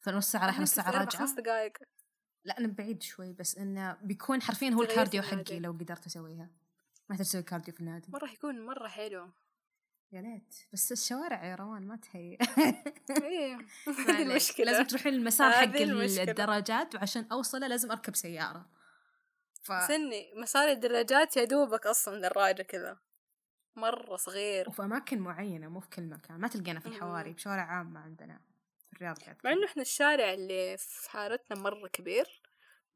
فنص 0.00 0.32
ساعة 0.32 0.46
رايحة 0.46 0.62
نص 0.62 0.74
ساعة 0.74 0.90
راجعة. 0.90 1.10
خمس 1.10 1.32
دقايق 1.32 1.78
لا 2.44 2.58
أنا 2.58 2.68
بعيد 2.68 3.02
شوي 3.02 3.32
بس 3.32 3.58
إنه 3.58 3.96
بيكون 4.02 4.42
حرفيا 4.42 4.70
هو 4.70 4.82
ال 4.82 4.88
cardio 4.88 5.22
حقي. 5.22 5.60
لو 5.60 5.72
قدرت 5.72 6.06
أسويها. 6.06 6.50
ما 7.08 7.16
تسوي 7.16 7.42
كارديو 7.42 7.74
في 7.74 7.80
النادي. 7.80 8.12
مرة 8.12 8.30
يكون 8.30 8.66
مرة 8.66 8.88
حلو. 8.88 9.30
يا 10.12 10.20
ليت. 10.20 10.54
بس 10.72 10.92
الشوارع 10.92 11.44
يا 11.44 11.54
روان 11.54 11.86
ما 11.86 11.96
تهيئ 11.96 12.38
هذه 12.42 12.84
عليك. 14.08 14.20
المشكلة. 14.20 14.66
لازم 14.72 14.84
تروحين 14.84 15.14
المسار 15.14 15.52
حق. 15.52 15.62
الدراجات 15.76 16.94
وعشان 16.94 17.26
أوصله 17.32 17.66
لازم 17.66 17.90
أركب 17.90 18.16
سيارة. 18.16 18.66
ف... 19.62 19.72
سني 19.88 20.32
مسار 20.36 20.68
الدراجات 20.68 21.36
يا 21.36 21.44
دوبك 21.44 21.86
أصلا 21.86 22.20
دراجة 22.28 22.62
كذا. 22.62 22.98
مرة 23.76 24.16
صغير. 24.16 24.68
وفي 24.68 24.82
أماكن 24.82 25.18
معينة 25.18 25.68
مو 25.68 25.80
في 25.80 25.88
كل 25.88 26.02
مكان. 26.02 26.40
ما 26.40 26.48
تلقينا 26.48 26.80
في. 26.80 26.86
الحواري 26.86 27.32
بشوارع 27.32 27.62
عامة 27.62 28.00
عندنا 28.00 28.40
في 28.90 28.96
الرياض 28.96 29.16
مع 29.44 29.52
إنه 29.52 29.66
إحنا 29.66 29.82
الشارع 29.82 30.32
اللي 30.32 30.76
في 30.78 31.10
حارتنا 31.10 31.60
مرة 31.60 31.88
كبير 31.88 32.42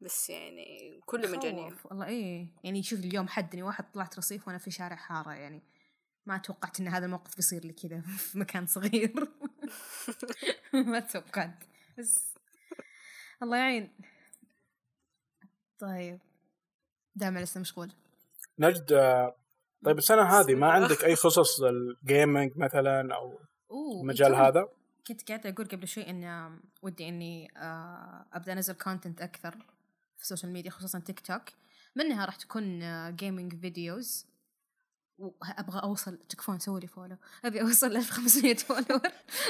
بس 0.01 0.31
يعني 0.31 1.01
كله 1.07 1.29
مجانين. 1.37 1.77
والله 1.85 2.07
إيه. 2.07 2.47
يعني 2.65 2.83
شوف 2.83 2.99
اليوم 3.01 3.29
حدني 3.29 3.63
واحد 3.63 3.93
طلعت 3.93 4.19
رصيف 4.19 4.49
وأنا 4.49 4.59
في 4.59 4.71
شارع 4.71 4.97
حارة 4.97 5.33
يعني 5.33 5.63
ما 6.27 6.39
توقعت 6.39 6.81
إن 6.81 6.89
هذا 6.89 7.07
الموقف 7.07 7.37
بيصير 7.37 7.65
لي 7.65 7.73
كذا 7.73 8.01
في 8.31 8.39
مكان 8.39 8.67
صغير. 8.67 9.29
ما 10.91 11.01
توقعت. 11.01 11.65
بس 11.99 12.35
الله 13.43 13.57
يعين. 13.57 13.93
طيب. 15.79 16.21
دائما 17.15 17.41
لسه 17.41 17.61
مشغول. 17.61 17.93
نجد 18.59 18.93
آه، 18.93 19.37
طيب 19.85 19.99
السنة 19.99 20.23
هذه 20.23 20.55
ما 20.55 20.71
عندك 20.71 21.05
أي 21.05 21.17
خصص 21.17 21.61
للجيمنج 21.61 22.57
مثلا 22.57 23.15
أو 23.15 23.41
أوه 23.71 24.01
المجال 24.01 24.35
هذا؟ 24.35 24.69
كنت 25.07 25.29
قاعدة 25.29 25.51
أقول 25.51 25.67
قبل 25.67 25.89
شوي 25.89 26.11
إن 26.11 26.51
ودي 26.83 27.09
إني 27.09 27.51
آه، 27.57 28.27
أبدأ 28.33 28.53
أنزل 28.53 28.75
content 28.75 29.21
أكثر 29.21 29.51
في 30.17 30.23
السوشيال 30.23 30.53
ميديا 30.53 30.71
خصوصا 30.71 30.99
تيك 30.99 31.21
توك 31.21 31.43
منها 31.97 32.25
راح 32.25 32.37
تكون 32.37 32.81
gaming 33.17 33.61
videos 33.61 34.32
وأبغى 35.23 35.81
أوصل 35.83 36.17
تكفون 36.19 36.59
سووا 36.59 36.81
لي 36.81 36.87
follow 36.87 37.17
أبي 37.45 37.61
أوصل 37.63 37.97
1500 37.97 38.55
follower 38.55 39.01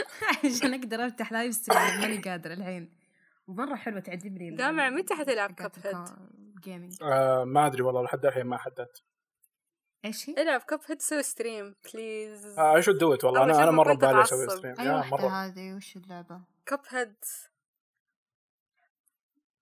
عشان 0.45 0.75
أقدر 0.75 1.07
أفتح 1.07 1.33
live 1.33 1.55
stream 1.55 2.01
ماني 2.01 2.17
قادرة 2.19 2.53
الحين. 2.55 2.93
ومرة 3.47 3.75
حلوة 3.77 4.01
تعجبني 4.01 4.57
جامع 4.57 4.91
متى 4.91 5.15
حتلعب 5.15 5.61
Cuphead؟ 5.61 5.87
الكو- 5.87 6.61
gaming 6.65 7.03
آه 7.03 7.45
ما 7.45 7.67
أدري 7.67 7.83
والله 7.83 8.03
لحد 8.03 8.27
الحين 8.27 8.47
ما 8.47 8.57
حددت. 8.57 9.03
إيش 10.05 10.31
هي؟ 10.31 10.43
العب 10.43 10.61
Cuphead 10.61 11.03
سوي 11.03 11.23
stream 11.23 11.75
please 11.95 12.59
آه 12.59 12.77
إيش 12.77 12.91
دوت 12.91 13.25
والله. 13.25 13.45
أنا 13.45 13.63
أنا 13.63 13.71
مرة 13.71 13.95
ببالي 13.95 14.23
أسوي. 14.23 14.49
stream 14.49 14.81
أي 14.81 14.87
يا 14.87 14.93
واحدة 14.93 15.17
مرة. 15.17 15.29
هذه 15.47 15.75
وش 15.75 15.97
اللعبة؟ 15.97 16.41
Cuphead 16.67 17.15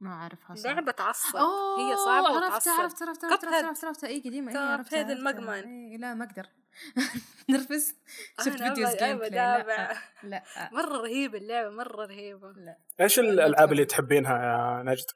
ما 0.01 0.13
أعرفها 0.13 0.57
صراحة. 0.57 0.75
لعبة 0.75 0.93
تعصب 0.93 1.37
أوه 1.37 1.79
هي 1.93 1.97
صعبة 1.97 2.29
عرفت 2.29 2.69
عرفت 2.69 3.03
عرفت 3.03 3.25
عرفت. 3.25 3.25
عرفت 3.25 3.65
عرفت 3.65 3.85
عرفت 3.85 4.05
اي 4.05 4.21
قديمة 4.21 4.53
اي 4.53 4.57
عرفتها 4.57 4.99
عرفتها. 4.99 5.13
المقمن. 5.13 5.91
إي 5.91 5.97
لا 5.97 6.15
ما 6.15 6.25
أقدر 6.25 6.47
نرفز 7.51 7.95
شفت 8.45 8.63
videos 8.63 8.97
gameplay 8.97 9.27
أتابع. 9.27 9.93
لا 10.23 10.43
لا 10.57 10.71
مرة 10.77 10.97
رهيبة 11.03 11.39
اللعبة 11.39 11.71
مرة 11.71 12.07
رهيبة 12.07 12.53
لا 12.53 12.79
إيش 13.01 13.19
الألعاب 13.19 13.73
اللي 13.73 13.85
تحبينها 13.85 14.33
يا 14.33 14.83
نجد؟ 14.83 15.07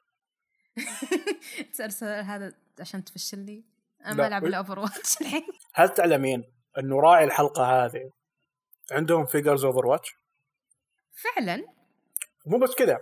تسأل 1.73 1.85
السؤال 1.85 2.25
هذا 2.25 2.53
عشان 2.79 3.03
تفشلني 3.03 3.63
أنا 4.05 4.11
لا. 4.11 4.15
ما 4.21 4.27
ألعب 4.27 4.45
إلا 4.45 4.57
Overwatch 4.57 5.21
الحين 5.21 5.47
هل 5.73 5.89
تعلمين 5.89 6.43
انه 6.77 6.99
راعي 6.99 7.23
الحلقة 7.23 7.85
هذه 7.85 8.11
عندهم 8.91 9.25
figures 9.25 9.65
Overwatch؟ 9.65 10.09
فعلا 11.23 11.65
مو 12.45 12.57
بس 12.57 12.75
كذا 12.75 12.99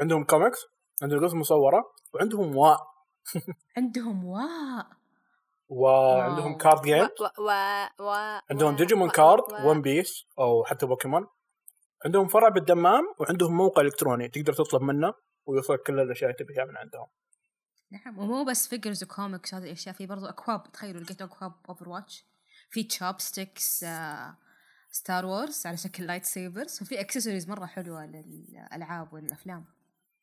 عندهم 0.00 0.24
كوميكس 0.24 0.58
عندهم 1.02 1.24
قصص 1.24 1.34
مصورة 1.34 1.84
وعندهم 2.14 2.56
واء 2.56 2.80
عندهم 3.76 4.24
واء 4.24 4.86
وعندهم. 5.68 6.56
card 6.56 6.82
game 6.82 7.08
و 7.38 7.42
و 7.42 7.50
و 8.00 8.10
عندهم 8.50 8.76
Digimon 8.76 9.10
card 9.10 9.42
و- 9.52 9.68
One 9.70 9.82
Piece 9.82 10.24
أو 10.38 10.64
حتى 10.64 10.86
بوكيمون 10.86 11.26
عندهم 12.04 12.28
فرع 12.28 12.48
بالدمام 12.48 13.02
وعندهم 13.18 13.56
موقع 13.56 13.82
إلكتروني 13.82 14.28
تقدر 14.28 14.52
تطلب 14.52 14.82
منه 14.82 15.14
ويوصلك 15.46 15.80
كل 15.82 16.00
الأشياء 16.00 16.30
اللي 16.30 16.44
تبيها 16.44 16.64
من 16.64 16.76
عندهم. 16.76 17.06
نعم 17.90 18.18
ومو 18.18 18.44
بس 18.44 18.68
figures 18.68 19.04
و 19.04 19.11
comics 19.11 19.54
هذه 19.54 19.64
الأشياء. 19.64 19.94
في 19.94 20.06
برضو 20.06 20.26
اكواب 20.26 20.72
تخيلوا 20.72 21.00
لقيت 21.00 21.22
اكواب 21.22 21.52
Overwatch 21.68 22.26
في 22.70 22.84
chopsticks 22.84 23.84
Star 24.90 25.26
Wars 25.26 25.66
على 25.66 25.76
شكل 25.76 26.06
lightsabers 26.06 26.82
وفي 26.82 27.00
اكسسوارز 27.00 27.48
مرة 27.50 27.66
حلوة 27.66 28.06
للألعاب 28.06 29.12
والأفلام. 29.12 29.64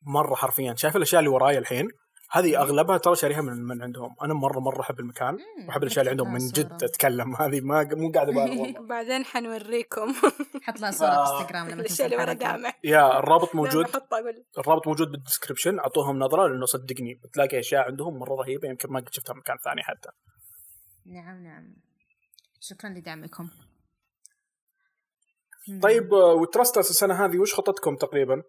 مرة 0.02 0.34
حرفيا. 0.34 0.74
شايف 0.76 0.96
الأشياء 0.96 1.18
اللي 1.18 1.30
وراي 1.30 1.58
الحين؟ 1.58 1.88
هذه 2.32 2.60
أغلبها 2.60 2.98
ترى 2.98 3.16
شاريها 3.16 3.40
من 3.40 3.52
من 3.52 3.82
عندهم. 3.82 4.16
أنا 4.22 4.34
مره 4.34 4.60
مرة 4.60 4.80
أحب 4.80 5.00
المكان. 5.00 5.38
وأحب 5.68 5.82
الأشياء 5.82 6.00
اللي 6.00 6.10
عندهم. 6.10 6.32
من 6.32 6.38
جد. 6.38 6.82
أتكلم. 6.82 7.36
هذه 7.36 7.60
ما 7.60 7.88
مو 7.92 8.10
قاعد 8.10 8.28
أبالغ 8.28 8.80
بعدين 8.90 9.24
حنوريكم. 9.24 10.12
حط 10.64 10.80
لها 10.80 10.90
صورة 10.90 11.24
في 11.24 11.32
انستغرام 11.32 11.68
لما 11.68 11.80
الأشياء 11.80 12.06
اللي 12.06 12.16
ورا. 12.16 12.32
دامع 12.32 12.72
yeah 12.84 13.18
الرابط 13.18 13.54
موجود. 13.54 13.86
الرابط 14.58 14.86
موجود 14.86 15.10
بال 15.10 15.20
description 15.20 15.78
أعطوهم 15.78 16.18
نظرة 16.18 16.46
لأنه 16.48 16.66
صدقني 16.66 17.14
بتلاقي 17.14 17.58
أشياء 17.58 17.86
عندهم 17.86 18.18
مرة 18.18 18.34
رهيبة. 18.34 18.68
يمكن 18.68 18.92
ما 18.92 19.00
قد 19.00 19.12
شفتها 19.12 19.34
مكان 19.34 19.56
ثاني 19.64 19.82
حتى. 19.82 20.08
نعم 21.06 21.42
نعم. 21.44 21.76
شكرا 22.60 22.90
لدعمكم. 22.90 23.50
طيب 25.82 26.14
آه، 26.14 26.34
وترستس 26.34 26.90
السنة 26.90 27.24
هذه 27.24 27.38
وش 27.38 27.54
خطتكم 27.54 27.96
تقريبا؟ 27.96 28.42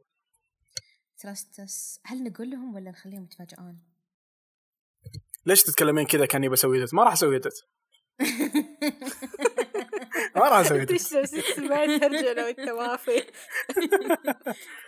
ترستس 1.22 2.00
هل 2.06 2.24
نقول 2.24 2.50
لهم 2.50 2.76
ولا 2.76 2.92
نخليهم 2.92 3.24
يتفاجئون؟ 3.24 3.80
ليش 5.46 5.64
تتكلمين 5.64 6.06
كذا 6.06 6.26
كأني 6.26 6.50
بسوي 6.50 6.84
دت؟ 6.84 6.94
ما 6.94 7.04
راح 7.04 7.14
أسوي 7.14 7.40
دت 7.40 7.66
ما 10.36 10.50
راح 10.50 10.60
أسوي 10.60 10.86
دت 10.86 10.94
تشرب 10.96 11.26
سمعت 11.26 11.90
هرجله 11.90 12.46
وانت 12.46 12.60
وافي 12.60 13.12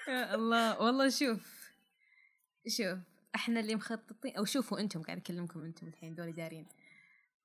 يا 0.08 0.36
الله 0.36 0.82
والله 0.82 1.10
شوف 1.10 1.72
شوف 2.68 3.00
إحنا 3.36 3.60
اللي 3.60 3.76
مخططين 3.76 4.36
أو 4.36 4.46
شوفوا 4.46 4.80
أنتم 4.80 5.02
قاعد 5.02 5.18
أكلمكم 5.18 5.64
أنتم 5.64 5.88
الحين 5.88 6.16
دول 6.16 6.34
دارين 6.34 6.68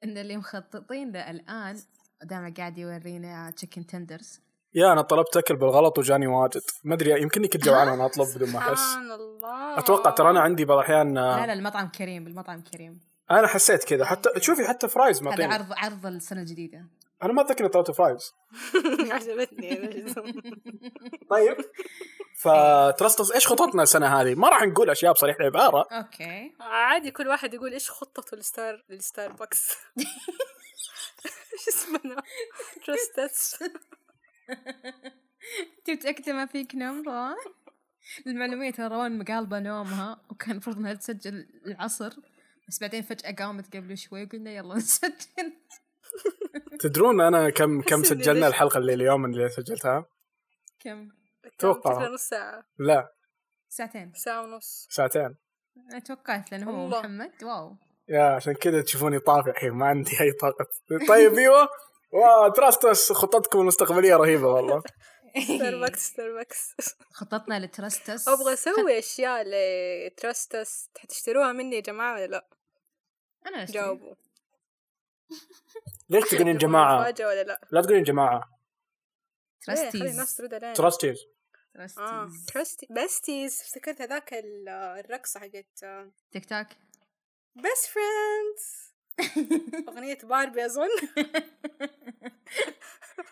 إن 0.05 0.19
اللي 0.19 0.37
مخططين 0.37 1.13
له 1.13 1.31
الآن 1.31 1.83
دام 2.23 2.55
قاعد 2.55 2.79
يورينا 2.79 3.51
chicken 3.51 3.87
tenders 3.87 4.41
yeah 4.75 4.93
أنا 4.93 5.03
طلبت 5.03 5.37
أكل 5.37 5.57
بالغلط 5.57 5.99
وجاني 5.99 6.27
واجد. 6.27 6.63
ما 6.85 6.95
أدري 6.95 7.23
يمكنني 7.23 7.49
كنت 7.49 7.65
جوعان 7.65 7.89
وأنا 7.89 8.07
أطلب 8.07 8.27
بدون 8.37 8.53
ما 8.53 8.59
أحس. 8.59 8.79
سبحان 8.79 9.13
الله. 9.13 9.79
أتوقع 9.79 10.11
ترى 10.11 10.31
أنا 10.31 10.41
عندي 10.41 10.65
بعض 10.65 10.79
الأحيان 10.79 11.19
آه، 11.19 11.41
لا 11.41 11.47
لا 11.47 11.53
المطعم 11.53 11.89
كريم 11.89 12.27
المطعم 12.27 12.63
كريم. 12.63 13.01
أنا 13.31 13.47
حسيت 13.47 13.85
كذا. 13.85 14.05
حتى 14.05 14.31
شوفي 14.41 14.65
حتى 14.69 14.89
fries 14.89 15.17
هذا 15.17 15.31
معطيني 15.31 15.55
عرض 15.55 15.73
عرض 15.77 16.07
السنة 16.07 16.41
الجديدة. 16.41 16.87
أنا 17.23 17.33
ما 17.33 17.43
أتذكر 17.43 17.61
إني 17.61 17.69
طلبت 17.69 17.91
fries 17.91 18.35
عجبتني 19.13 20.05
طيب. 21.31 21.57
فترستس 22.39 23.33
إيش 23.33 23.47
خططنا 23.47 23.83
السنة 23.83 24.21
هذه؟ 24.21 24.35
ما 24.35 24.49
راح 24.49 24.63
نقول 24.63 24.91
أشياء 24.91 25.13
بصريح 25.13 25.37
العباره 25.41 25.87
أوكي. 25.93 26.53
عادي 26.61 27.11
كل 27.11 27.29
واحد 27.29 27.55
يقول 27.55 27.73
إيش 27.73 27.91
خطته 27.91 28.37
للستار 28.37 28.85
للستاربكس 28.89 29.71
إيش 31.53 31.69
اسمه؟ 31.69 32.23
ترستس 32.87 33.59
انت 35.79 35.91
متاكده 35.91 36.33
ما 36.33 36.47
فيك 36.47 36.75
نوم 36.75 37.03
روان؟ 37.09 37.37
المعلومية 38.27 38.71
ترى 38.71 38.87
روان 38.89 39.19
مقالبة 39.19 39.59
نومها 39.59 40.21
وكان 40.31 40.51
المفروض 40.51 40.77
إنها 40.79 40.95
تسجل 40.95 41.49
العصر 41.67 42.13
بس 42.69 42.81
بعدين 42.81 43.03
فجأة 43.03 43.33
قامت 43.35 43.77
قبل 43.77 43.99
شوي 43.99 44.25
وقلنا 44.25 44.51
يلا 44.51 44.75
نسجل. 44.85 45.53
تدرون 46.81 47.21
أنا 47.21 47.51
كم 47.51 47.81
كم 47.89 48.03
سجلنا 48.03 48.47
الحلقة 48.49 48.79
اللي 48.79 48.95
اليوم 48.95 49.25
اللي 49.25 49.49
سجلتها؟ 49.49 50.07
كم؟ 50.81 51.09
توقع. 51.59 51.93
تقريبا 51.93 52.15
نص 52.15 52.23
ساعة. 52.23 52.65
لا. 52.79 53.13
ساعتين. 53.69 54.13
ساعة 54.15 54.43
ونص. 54.43 54.87
ساعتين. 54.91 55.37
أنا 55.91 55.99
توقعت 55.99 56.53
لأنه 56.53 56.71
هو. 56.71 56.89
محمد. 56.89 57.33
wow. 57.43 57.77
يا 58.09 58.23
عشان 58.23 58.53
كذا 58.55 58.83
تشوفوني 58.83 59.19
طافي 59.19 59.51
الحين 59.51 59.71
ما 59.71 59.87
عندي 59.87 60.11
أي 60.21 60.33
طاقة. 60.33 60.67
طيب 61.09 61.35
أيوه. 61.35 61.69
wow 62.11 62.49
Trust 62.53 62.96
Us 62.96 63.13
خطتكم 63.13 63.61
المستقبلية 63.61 64.17
رهيبة 64.17 64.47
والله. 64.49 64.83
Starbucks 65.45 66.01
Starbucks 66.07 66.75
خطتنا 67.13 67.59
ل 67.67 67.74
Trust 67.74 68.13
Us 68.13 68.29
أبغى 68.29 68.53
أسوي 68.53 68.99
أشياء 68.99 69.45
ل 69.47 69.63
Trust 69.63 70.43
Us. 70.43 70.91
تشتروها 71.09 71.53
مني 71.53 71.77
يا 71.77 71.81
جماعة 71.81 72.15
ولا 72.15 72.27
لا؟ 72.27 72.49
أنا. 73.47 73.65
جاوبوا. 73.65 74.15
ليش 76.11 76.25
تقولين 76.31 76.57
جماعة؟ 76.57 77.01
ولا 77.21 77.43
لا؟ 77.43 77.61
لا 77.71 77.83
تقولين 77.83 78.03
جماعة. 78.03 78.41
ليه؟ 79.69 79.91
خلي 79.91 80.11
الناس 80.11 80.17
trusties 80.17 80.37
ترد 80.37 80.55
علينا 80.55 80.75
trusties 80.75 81.19
trusties 81.75 82.47
trusty 82.55 82.87
besties 82.91 83.61
افتكرت 83.61 84.01
هذاك 84.03 84.35
ال- 84.35 84.69
الرقصة 84.69 85.41
حقت 85.41 85.85
TikTok. 86.33 86.67
best 87.55 87.87
friends 87.87 88.88
أغنية 89.89 90.19
باربي 90.23 90.67
أظن. 90.67 90.89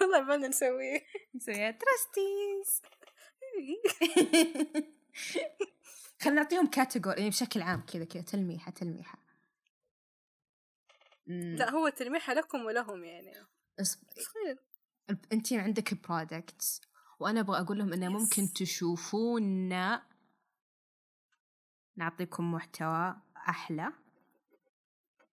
والله 0.00 0.20
بدنا 0.22 0.48
نسويه 0.48 1.02
نسويها 1.34 1.70
trusties 1.70 2.82
خلينا 6.22 6.42
نعطيهم 6.42 6.66
category 6.66 7.16
يعني 7.18 7.30
بشكل 7.30 7.62
عام 7.62 7.80
كذا 7.92 8.04
كذا 8.04 8.22
تلميحة 8.22 8.70
تلميحة. 8.70 9.18
لا 11.26 11.70
هو 11.70 11.88
تلميحة 11.88 12.34
لكم 12.34 12.64
ولهم 12.64 13.04
يعني. 13.04 13.32
الب- 15.10 15.24
انت 15.32 15.52
عندك 15.52 16.08
products 16.08 16.80
وأنا 17.20 17.40
أبغى 17.40 17.60
أقول 17.60 17.78
لهم 17.78 17.92
إنه 17.92 18.08
ممكن. 18.08 18.52
تشوفونا. 18.52 20.06
نعطيكم 21.96 22.52
محتوى 22.52 23.16
أحلى. 23.48 23.92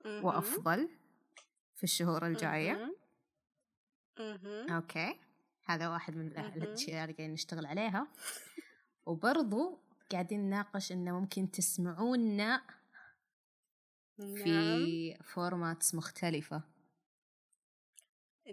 مهم. 0.06 0.26
وأفضل 0.26 0.90
في 1.76 1.84
الشهور. 1.84 2.24
مهم. 4.20 4.70
okay 4.72 5.20
هذا 5.66 5.90
واحد 5.90 6.16
من 6.16 6.34
مهم. 6.34 6.64
الأشياء 6.64 7.04
اللي 7.04 7.14
قاعدين 7.14 7.34
نشتغل 7.34 7.66
عليها 7.66 8.08
وبرضو 9.06 9.80
قاعدين 10.12 10.40
نناقش 10.40 10.92
إنه 10.92 11.20
ممكن 11.20 11.52
تسمعونا 11.52 12.62
نعم 14.18 14.36
في 14.36 15.18
فورماتس 15.24 15.96
مختلفة 15.96 16.64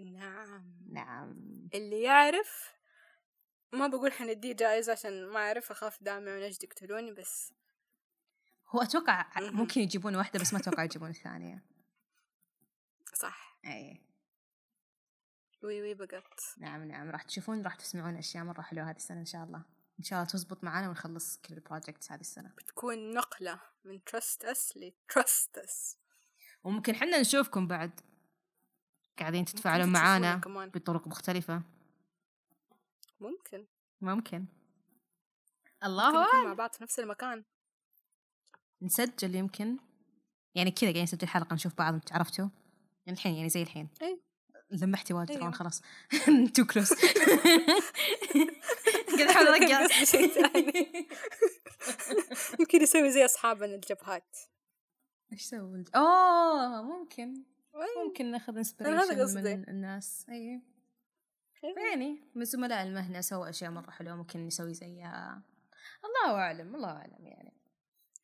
نعم 0.03 0.75
نعم 0.91 1.35
اللي 1.73 2.01
يعرف 2.01 2.73
ما 3.73 3.87
بقول 3.87 4.11
حنديه 4.11 4.53
جائزة 4.53 4.91
عشان 4.91 5.25
ما 5.25 5.39
أعرف 5.39 5.71
أخاف 5.71 6.03
دامع 6.03 6.35
ونجد 6.35 6.63
يقتلوني 6.63 7.11
بس 7.11 7.53
هو 8.71 8.81
أتوقع. 8.81 9.25
ممكن 9.39 9.81
يجيبون 9.81 10.15
واحدة 10.15 10.39
بس 10.39 10.53
ما 10.53 10.59
أتوقع 10.59 10.83
يجيبون 10.83 11.09
الثانية. 11.09 11.63
صح. 13.13 13.57
اي 13.65 14.01
we 15.63 15.81
we 15.81 15.93
got. 15.93 16.41
نعم 16.57 16.83
نعم. 16.83 17.09
راح 17.09 17.21
تشوفون 17.23 17.61
راح 17.61 17.75
تسمعون 17.75 18.15
أشياء 18.15 18.43
مرة 18.43 18.61
حلوة 18.61 18.89
هذه 18.89 18.95
السنة 18.95 19.19
إن 19.19 19.25
شاء 19.25 19.43
الله. 19.43 19.63
إن 19.99 20.03
شاء 20.03 20.19
الله 20.19 20.31
تزبط 20.31 20.63
معنا 20.63 20.89
ونخلص 20.89 21.37
كل 21.37 21.53
ال 21.53 21.59
projects 21.59 22.11
هذه 22.11 22.19
السنة. 22.19 22.53
بتكون 22.57 23.13
نقلة 23.13 23.59
من 23.83 24.03
Trust 24.03 24.45
Us 24.45 24.77
ل 24.77 24.90
Trust 24.90 25.57
Us 25.57 25.97
وممكن 26.63 26.95
حنا 26.95 27.19
نشوفكم 27.19 27.67
بعد. 27.67 27.99
قاعدين 29.19 29.45
تتفاعلون 29.45 29.89
معانا. 29.89 30.35
بطرق 30.45 31.07
مختلفة. 31.07 31.61
ممكن. 33.19 33.57
ممكن. 33.59 33.67
ممكن 34.01 34.45
الله 35.83 36.25
أعلم. 36.25 36.45
مع 36.47 36.53
بعض 36.53 36.73
في 36.73 36.83
نفس 36.83 36.99
المكان. 36.99 37.43
نسجل 38.81 39.35
يمكن. 39.35 39.77
يعني 40.55 40.71
كذا 40.71 40.81
قاعدين 40.83 41.03
نسجل 41.03 41.27
حلقة 41.27 41.53
نشوف 41.53 41.77
بعض 41.77 41.99
عرفتوا؟ 42.11 42.49
يعني 43.05 43.17
الحين 43.17 43.33
يعني 43.35 43.49
زي 43.49 43.61
الحين. 43.61 43.87
أي. 44.01 44.21
لمحتي 44.71 45.13
واجد 45.13 45.29
أيوة. 45.29 45.41
ترون 45.41 45.53
خلاص. 45.53 45.81
too 46.55 46.65
close 46.65 46.93
قاعد 49.17 49.29
أحاول 49.29 49.47
أرجع. 49.47 49.87
شيء 49.87 50.27
ثاني. 50.27 51.07
يمكن 52.59 52.81
يسوي 52.81 53.11
زي 53.11 53.25
أصحابنا 53.25 53.75
الجبهات. 53.75 54.37
إيش 55.33 55.41
سوي 55.41 55.83
oh 55.95 56.81
ممكن. 56.81 57.43
أي. 57.75 58.05
ممكن 58.05 58.31
ناخذ 58.31 58.57
inspiration. 58.57 59.41
من 59.41 59.69
الناس. 59.69 60.25
اي 60.29 60.35
أيوة. 60.35 60.61
يعني 61.63 62.21
من 62.35 62.45
زملاء 62.45 62.83
المهنة 62.83 63.21
سووا 63.21 63.49
أشياء 63.49 63.71
مرة 63.71 63.91
حلوة 63.91 64.15
ممكن 64.15 64.47
نسوي 64.47 64.73
زيها. 64.73 65.41
الله 66.03 66.39
أعلم 66.39 66.75
الله 66.75 66.89
أعلم 66.89 67.27
يعني. 67.27 67.60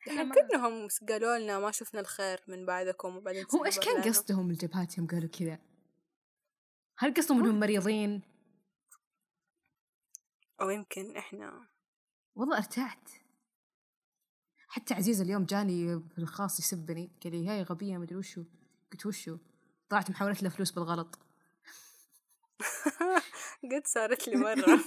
إحنا 0.08 0.22
ما- 0.24 0.34
كلهم 0.34 0.88
قالوا 1.08 1.38
لنا 1.38 1.58
ما 1.58 1.70
شفنا 1.70 2.00
الخير 2.00 2.40
من 2.48 2.66
بعدكم 2.66 3.16
وبعدين 3.16 3.46
هو 3.54 3.64
إيش 3.64 3.78
كان. 3.78 4.02
قصدهم 4.02 4.50
الجبهات 4.50 4.98
يوم 4.98 5.06
قالوا 5.06 5.28
كذا؟ 5.28 5.58
هل 6.98 7.14
قصدهم 7.14 7.44
إنهم 7.44 7.60
مريضين؟ 7.60 8.22
أو 10.60 10.70
يمكن 10.70 11.16
إحنا 11.16 11.66
والله 12.34 12.56
ارتعت 12.58 13.10
حتى 14.68 14.94
عزيز 14.94 15.20
اليوم 15.20 15.44
جاني 15.44 16.00
في 16.00 16.18
الخاص 16.18 16.58
يسبني 16.60 17.10
قال 17.24 17.32
لي 17.32 17.48
هاي 17.48 17.62
غبية 17.62 17.96
مدري 17.98 18.16
وشو 18.16 18.44
قلت 18.92 19.06
وشو 19.06 19.38
طلعت 19.88 20.10
محولت 20.10 20.42
له 20.42 20.48
فلوس 20.48 20.70
بالغلط 20.72 21.18
قد 23.72 23.86
صارت 23.86 24.28
لي 24.28 24.36
مرة. 24.36 24.80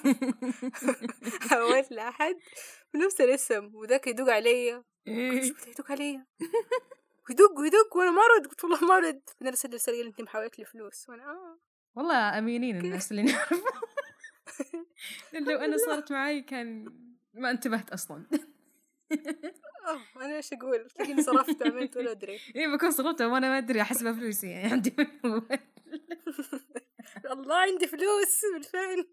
حولت 1.50 1.92
لأحد 1.92 2.36
بنفس 2.94 3.22
الاسم 3.22 3.76
وذاك 3.76 4.08
يدق 4.08 4.30
علي 4.30 4.74
قلت 4.74 4.84
إيه. 5.08 5.42
شو 5.44 5.54
يدق 5.68 5.92
علي 5.92 6.26
ويدق 7.30 7.60
ويدق 7.60 7.98
وأنا 7.98 8.12
ما 8.12 8.22
رد 8.38 8.48
قلت 8.48 8.64
والله 8.64 8.86
ما 8.86 9.00
رد 9.00 9.22
بعدين 9.28 9.48
ارسل 9.48 9.74
رسالة 9.74 10.08
انت 10.08 10.22
محولت 10.22 10.60
لي 10.60 10.66
فلوس. 10.66 11.10
وأنا 11.10 11.24
آه. 11.24 11.60
والله 11.96 12.38
امينين 12.38 12.80
الناس 12.80 13.12
اللي 13.12 13.24
نعرفهم. 13.24 13.62
لو 15.48 15.58
أنا 15.58 15.78
صارت 15.78 16.12
معي 16.12 16.42
كان 16.42 16.86
ما 17.34 17.52
انتبهت 17.52 17.90
أصلا. 17.90 18.26
آه 19.88 20.22
أنا 20.22 20.36
إيش 20.36 20.54
أقول؟ 20.54 20.90
تلاقيني 20.90 21.22
صرفت 21.22 21.64
عملت 21.64 21.98
ولا 21.98 22.12
أدري. 22.12 22.40
اي 22.56 22.68
بكون 22.68 22.92
صرفتها 22.92 23.28
وأنا 23.28 23.50
ما 23.50 23.58
أدري 23.58 23.82
أحسبها 23.82 24.14
فلوسي 24.14 24.48
يعني 24.48 24.72
عندي 24.72 24.96
الله 27.32 27.56
عندي 27.56 27.88
فلوس 27.88 28.42
بالفعل 28.54 29.08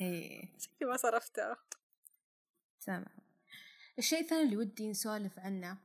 إيه 0.00 0.58
شكلي 0.58 0.88
ما 0.88 0.96
صرفتها 0.96 1.56
تمام 2.80 3.06
الشيء 3.98 4.20
الثاني 4.20 4.42
اللي 4.42 4.56
ودي 4.56 4.88
نسولف 4.90 5.38
عنه 5.38 5.78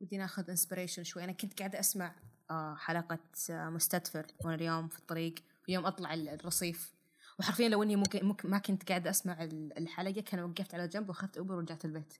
ودي 0.00 0.16
ناخذ 0.16 0.50
inspiration 0.50 1.04
شوي 1.04 1.24
أنا 1.24 1.32
كنت 1.32 1.58
قاعدة 1.58 1.80
أسمع 1.80 2.14
آه، 2.50 2.74
حلقة 2.74 3.18
آه، 3.50 3.68
مستدفر 3.68 4.26
وأنا 4.44 4.54
اليوم 4.54 4.88
في 4.88 4.98
الطريق 4.98 5.34
ويوم 5.68 5.86
أطلع 5.86 6.14
ال- 6.14 6.28
الرصيف 6.28 6.94
وحرفيا 7.38 7.68
لو 7.68 7.82
إني 7.82 7.96
ممكن, 7.96 8.24
ممكن 8.26 8.50
ما 8.50 8.58
كنت 8.58 8.88
قاعدة 8.88 9.10
أسمع 9.10 9.42
ال- 9.44 9.78
الحلقة 9.78 10.20
كان 10.20 10.40
وقفت 10.40 10.74
على 10.74 10.88
جنب 10.88 11.08
وأخذت 11.08 11.38
Uber 11.38 11.54
ورجعت 11.54 11.84
البيت 11.84 12.14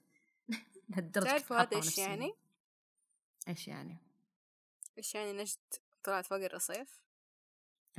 لهالدرجة 0.89 1.29
حاطة 1.29 1.61
هذا 1.61 1.77
إيش. 1.77 1.97
يعني؟ 1.97 2.33
إيش 3.47 3.67
يعني؟ 3.67 3.97
إيش 4.97 5.15
يعني 5.15 5.33
نجد 5.33 5.57
طلعت 6.03 6.25
فوق 6.25 6.37
الرصيف؟ 6.37 7.02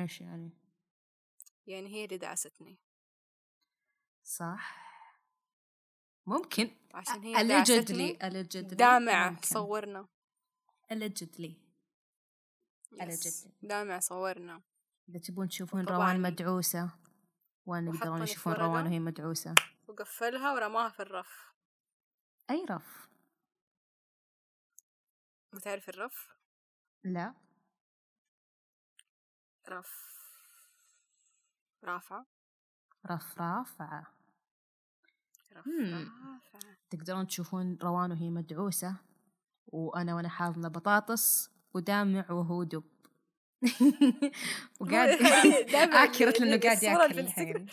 إيش 0.00 0.20
يعني؟ 0.20 0.50
يعني 1.66 1.88
هي 1.88 2.04
اللي 2.04 2.18
دعستني 2.18 2.78
صح 4.22 4.84
ممكن 6.26 6.70
عشان 6.94 7.22
هي 7.22 7.48
دعستني 7.48 8.18
allegedly 8.18 8.22
allegedly 8.22 8.74
دامع 8.74 9.30
ممكن. 9.30 9.42
صورنا 9.42 10.08
allegedly 10.92 11.52
allegedly 12.94 13.48
دامع 13.62 13.98
صورنا 13.98 14.62
إذا 15.08 15.18
تبون 15.18 15.48
تشوفون. 15.48 15.84
روان 15.84 16.22
مدعوسة 16.22 16.90
وين 17.66 17.86
يقدرون 17.86 18.22
يشوفون. 18.22 18.52
روان 18.52 18.86
وهي 18.86 19.00
مدعوسة 19.00 19.54
وقفلها 19.88 20.52
ورماها 20.52 20.88
في 20.88 21.00
الرف 21.00 21.54
أي 22.50 22.64
رف؟ 22.70 23.08
بتعرف 25.52 25.88
الرف؟ 25.88 26.34
لا 27.04 27.34
رف 29.68 30.14
رافعة. 31.84 32.26
رف 33.10 33.38
رافعة 33.38 34.06
رف. 35.52 35.66
رافعة 35.66 36.76
تقدرون 36.90 37.26
تشوفون 37.26 37.78
روان 37.82 38.12
وهي 38.12 38.30
مدعوسة 38.30 38.96
وأنا 39.66 40.14
وأنا 40.14 40.28
حاضنة 40.28 40.68
بطاطس 40.68 41.50
ودامع 41.74 42.30
وهو 42.30 42.62
دب. 42.62 42.84
وقاعد 44.80 45.18
دامع 45.72 46.04
اكيرت 46.04 46.40
لأنه 46.40 46.60
قاعد 46.60 46.82
يأكل 46.82 47.66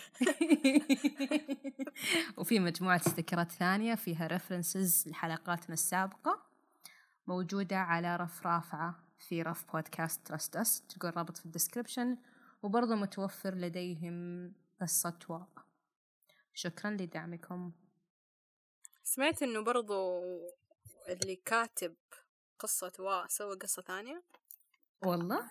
وفي 2.36 2.58
مجموعة 2.58 2.96
استكرات 2.96 3.52
ثانية 3.52 3.94
فيها 3.94 4.26
references 4.26 5.08
لحلقاتنا 5.08 5.72
السابقة 5.72 6.42
موجودة 7.26 7.76
على 7.78 8.16
رف 8.16 8.46
رافعة 8.46 9.11
في 9.28 9.42
رف 9.42 9.64
بودكاست 9.72 10.26
Trust 10.26 10.56
Us 10.56 10.82
تلقون 10.86 11.10
الرابط 11.10 11.36
في 11.36 11.46
ال 11.46 11.52
description 11.52 12.16
وبرضه 12.62 12.94
متوفر 12.94 13.54
لديهم 13.54 14.52
قصة 14.80 15.18
واء 15.28 15.48
شكرا 16.54 16.90
لدعمكم. 16.90 17.72
سمعت 19.04 19.42
إنه 19.42 19.60
برضو 19.64 20.20
اللي 21.08 21.36
كاتب 21.36 21.94
قصة 22.58 22.92
وا 22.98 23.26
سوى 23.28 23.56
قصة 23.56 23.82
ثانية؟ 23.82 24.22
والله؟ 25.02 25.50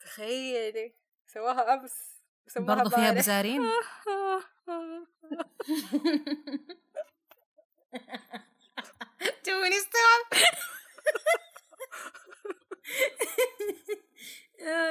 تخيلي 0.00 0.94
سواها 1.26 1.74
أمس 1.74 1.92
برضو 2.56 2.90
فيها 2.90 2.98
بارح. 2.98 3.18
بزارين 3.18 3.62
توني 9.44 9.76
استوعب. 9.78 10.26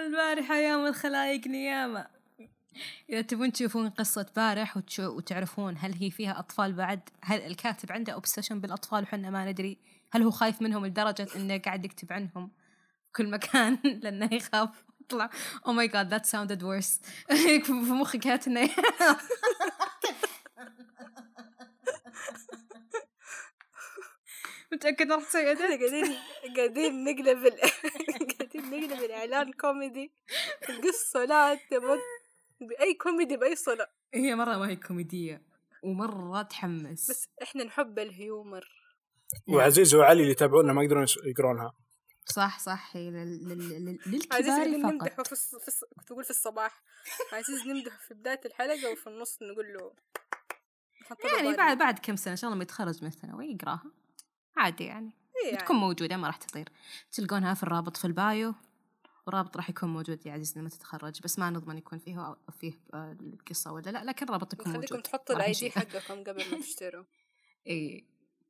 البارحة 0.06 0.56
يوم 0.56 0.86
الخلايق 0.86 1.48
نيامة. 1.48 2.08
إذا 3.10 3.22
تبون 3.22 3.52
تشوفون 3.52 3.90
قصة 3.90 4.26
بارح 4.36 4.78
وتعرفون 5.00 5.78
هل 5.78 5.94
هي 5.94 6.12
فيها 6.12 6.40
أطفال 6.40 6.74
بعد 6.74 7.10
هل 7.22 7.42
الكاتب 7.42 7.92
عنده 7.92 8.14
أوبسيشن 8.14 8.60
بالأطفال 8.60 9.04
وحنا 9.04 9.30
ما 9.30 9.52
ندري 9.52 9.78
هل 10.12 10.24
هو 10.24 10.32
خايف 10.32 10.62
منهم 10.62 10.86
لدرجة 10.86 11.28
إنه 11.36 11.58
قاعد 11.58 11.86
يكتب 11.86 12.14
عنهم 12.14 12.52
كل 13.16 13.30
مكان 13.30 13.78
لأنه 14.04 14.30
يخاف 14.32 14.70
يطلع. 15.02 15.30
oh 15.68 15.74
my 15.74 15.88
god 15.88 16.10
that 16.10 16.26
sounded 16.26 16.64
worse 16.64 17.02
في 17.64 17.72
مخي 17.72 18.18
كانت 18.18 18.48
انه 18.48 18.70
متأكد 24.74 25.12
راح 25.12 25.24
تسوي 25.24 25.54
إحنا 25.54 25.66
قاعدين 25.66 26.18
قاعدين 26.58 27.04
نقلب 27.04 27.46
ال... 27.46 27.60
قاعدين 28.40 28.70
نقلب 28.70 29.04
الإعلان 29.04 29.54
كوميدي 29.54 30.12
القصة 30.70 31.26
لا 31.26 31.56
تمت 31.56 32.00
بأي 32.62 32.94
كوميدي 32.94 33.38
بأي 33.38 33.56
صلة 33.56 33.88
هي 34.14 34.36
مرة 34.36 34.58
ما 34.58 34.70
هي 34.70 34.76
كوميدية 34.76 35.52
ومرة 35.84 36.42
تحمس. 36.42 37.12
بس 37.12 37.28
إحنا 37.44 37.64
نحب 37.64 38.00
ال 38.00 38.10
humor. 38.10 38.68
وعزيز 39.48 39.96
وعلي 39.96 40.22
اللي 40.22 40.32
يتابعونا 40.32 40.74
ما 40.74 40.84
يقدرون 40.84 41.06
يقرونها. 41.26 41.74
صح 42.26 42.60
صح. 42.60 42.96
هي 42.96 43.10
لل... 43.10 43.48
لل... 43.48 44.00
لل... 44.06 44.28
عزيز 44.32 44.54
للكبار 44.60 44.82
فقط. 44.82 44.94
نمدحه 44.94 45.24
في, 45.24 45.32
الص... 45.32 45.56
في 45.56 45.68
الص... 45.68 45.84
كنت 46.00 46.12
أقول 46.12 46.24
في 46.24 46.30
الصباح. 46.30 46.84
عزيز 47.34 47.68
نمدحه 47.68 47.98
في 47.98 48.14
بداية 48.14 48.42
الحلقة 48.46 48.92
وفي 48.92 49.08
النص 49.08 49.40
نقول 49.42 49.74
له 49.74 49.94
يعني. 51.36 51.58
بعد 51.58 51.78
بعد 51.78 52.00
كم 52.00 52.16
سنة 52.16 52.32
إن 52.32 52.38
شاء 52.38 52.48
الله 52.48 52.56
لما 52.56 52.64
يتخرج 52.64 53.04
من 53.04 53.08
الثانوي 53.08 53.52
يقراها. 53.52 53.92
عادي 54.58 54.84
يعني. 54.84 55.12
إيه 55.36 55.46
يعني. 55.46 55.58
بتكون 55.58 55.76
موجودة 55.76 56.18
ما 56.18 56.28
راح 56.28 56.38
تطير. 56.38 56.70
تلقونها 57.12 57.54
في 57.54 57.64
الرابط 57.64 57.98
في 57.98 58.06
البايو 58.06 58.56
والرابط 59.28 59.58
راح 59.58 59.70
يكون 59.70 59.90
موجود 59.90 60.26
يا 60.26 60.34
عزيز 60.34 60.58
لما 60.58 60.70
تتخرج. 60.70 61.22
بس 61.22 61.40
ما 61.40 61.50
نضمن 61.50 61.78
يكون 61.78 62.00
فيه 62.00 62.36
فيه 62.60 62.74
آه، 62.94 63.18
القصة 63.22 63.72
ولا 63.72 63.90
لا 63.90 64.04
لكن 64.04 64.26
الرابط 64.26 64.54
يكون 64.54 64.74
موجود. 64.74 65.02
تحطوا 65.02 65.36
ما 65.36 65.42
راح 65.42 65.50
الآي 65.50 65.70
دي. 65.70 65.72
حقكم 65.72 66.24
قبل 66.24 66.52
ما 66.52 66.62
تشتروا. 66.66 67.06
إي 67.68 68.08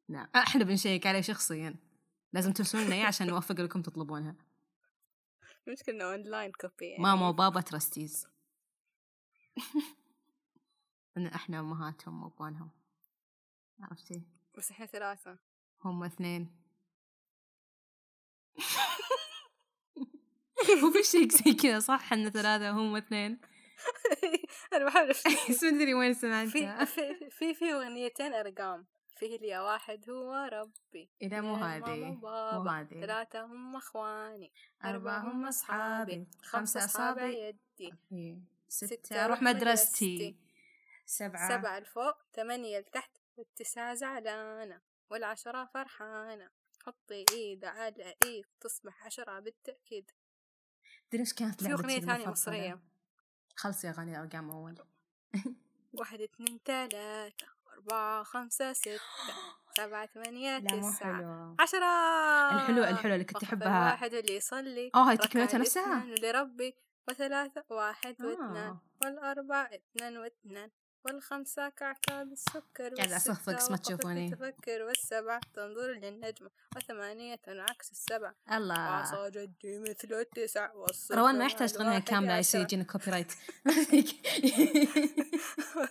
نعم. 0.10 0.28
إحنا 0.36 0.64
بنشيك 0.64 1.08
عليه 1.08 1.22
شخصيا. 1.22 1.76
لازم 2.34 2.54
ترسلون 2.54 2.86
لنا 2.86 2.96
إياه 2.96 3.06
عشان 3.06 3.28
نوفق 3.28 3.62
لكم 3.62 3.82
تطلبونها. 3.82 4.36
المشكلة 5.68 5.96
إنه 5.96 6.04
online 6.04 6.52
copy 6.52 6.86
يعني. 6.86 7.04
ماما 7.04 7.30
وبابا 7.30 7.62
trusties. 7.62 8.28
إن 11.18 11.28
إحنا 11.28 11.60
أمهاتهم 11.60 12.24
وأبوانهم. 12.24 12.70
عرفتي؟ 13.80 14.24
بس 14.58 14.72
إحنا 14.72 14.86
ثلاثة. 14.86 15.51
هم 15.86 16.04
اثنين 16.04 16.62
هو 20.84 20.92
في 20.94 21.04
شيء 21.04 21.30
زي 21.30 21.54
كذا 21.54 21.80
صح 21.80 22.14
إن 22.14 22.30
ثلاثة 22.30 22.70
هم 22.72 22.96
اثنين 22.96 23.42
أنا 24.74 24.86
بحاول. 24.86 25.10
بس 25.50 25.64
ما 25.64 25.70
أدري 25.70 25.94
وين 25.94 26.14
سمعتها. 26.14 26.86
في 26.86 27.30
في 27.30 27.54
في 27.54 27.74
أغنيتين 27.74 28.34
أرقام. 28.34 28.86
فيه 29.16 29.40
يا 29.42 29.60
واحد 29.62 30.10
هو 30.10 30.50
ربي 30.54 31.10
اذا 31.22 31.42
مو 31.42 31.56
اثنين 31.56 31.64
هذه. 31.84 32.12
مو 32.60 32.70
هذه. 32.70 33.02
ثلاثة 33.02 33.46
هم 33.46 33.76
إخواني 33.76 34.52
أربعة 34.86 35.20
هم 35.20 35.48
أصحابي 35.48 36.28
خمسة 36.44 36.86
أصحابي 36.86 37.22
أصابع 37.22 37.26
يدي. 37.26 37.94
إيه. 38.12 38.38
ستة 38.68 39.28
مدرستي. 39.28 39.46
مدرستي. 39.46 40.38
سبعة. 41.06 41.50
سبعة 41.50 41.80
لفوق 41.80 42.16
ثمانية 42.34 42.80
لتحت 42.80 43.12
والتسعة 43.38 43.94
زعلانة. 43.94 44.82
والعشرة 45.12 45.66
فرحانة. 45.74 46.50
حطي 46.86 47.26
إيد 47.32 47.66
على 47.66 48.16
إيد 48.26 48.46
تصبح 48.60 49.06
عشرة 49.06 49.40
بالتأكيد. 49.40 50.12
تدري 51.10 51.22
إيش 51.22 51.34
كانت 51.34 51.64
في 51.64 51.74
أغنية 51.74 52.00
ثانية؟ 52.00 52.28
مصرية. 52.30 52.80
خلصي 53.56 53.90
أغاني 53.90 54.12
الأرقام 54.12 54.50
أول. 54.50 54.76
واحد 56.00 56.22
اثنين 56.22 56.60
ثلاثة 56.66 57.48
أربعة 57.74 58.24
خمسة 58.24 58.74
ستة 58.74 59.00
سبعة 59.78 60.06
ثمانية 60.06 60.60
تسعة. 60.60 61.56
عشرة! 61.60 62.56
الحلوة 62.56 62.90
الحلوة 62.90 63.14
اللي 63.14 63.26
كنت 63.26 63.44
أحبها 63.44 63.68
الواحد 63.88 64.14
اللي 64.14 64.36
يصلي 64.36 64.92
oh 64.96 65.10
هاي 65.10 65.18
تكملتها 65.18 65.58
نفسها. 65.58 66.06
لربي 66.06 66.76
وثلاثة 67.10 67.64
واحد 67.70 68.22
آه. 68.22 68.82
والأربع 69.02 69.70
اثنين 69.74 70.18
واثنين 70.18 70.72
والخمسة 71.06 71.70
كعكة 71.70 72.24
بالسكر 72.24 72.96
قاعدة 72.96 73.16
أصفق 73.18 73.54
بس 73.54 73.72
ما 73.72 73.78
تشوفوني. 73.78 74.32
تفكر 74.32 74.82
والسبعة 74.82 75.42
تنظر 75.54 75.92
للنجمة 75.92 76.50
وثمانية 76.76 77.40
عكس 77.48 77.92
السبع 77.92 78.34
الله. 78.52 78.76
وعصا 78.76 79.30
جدي 79.30 79.80
مثل 79.80 80.14
التسع 80.14 80.74
والصفر 80.74 81.18
روان 81.18 81.38
ما 81.38 81.46
يحتاج 81.46 81.72
تغنيها 81.72 82.00
كاملة 82.00 82.38
يصير. 82.38 82.62
يجينا 82.62 82.84
copyright 82.84 83.32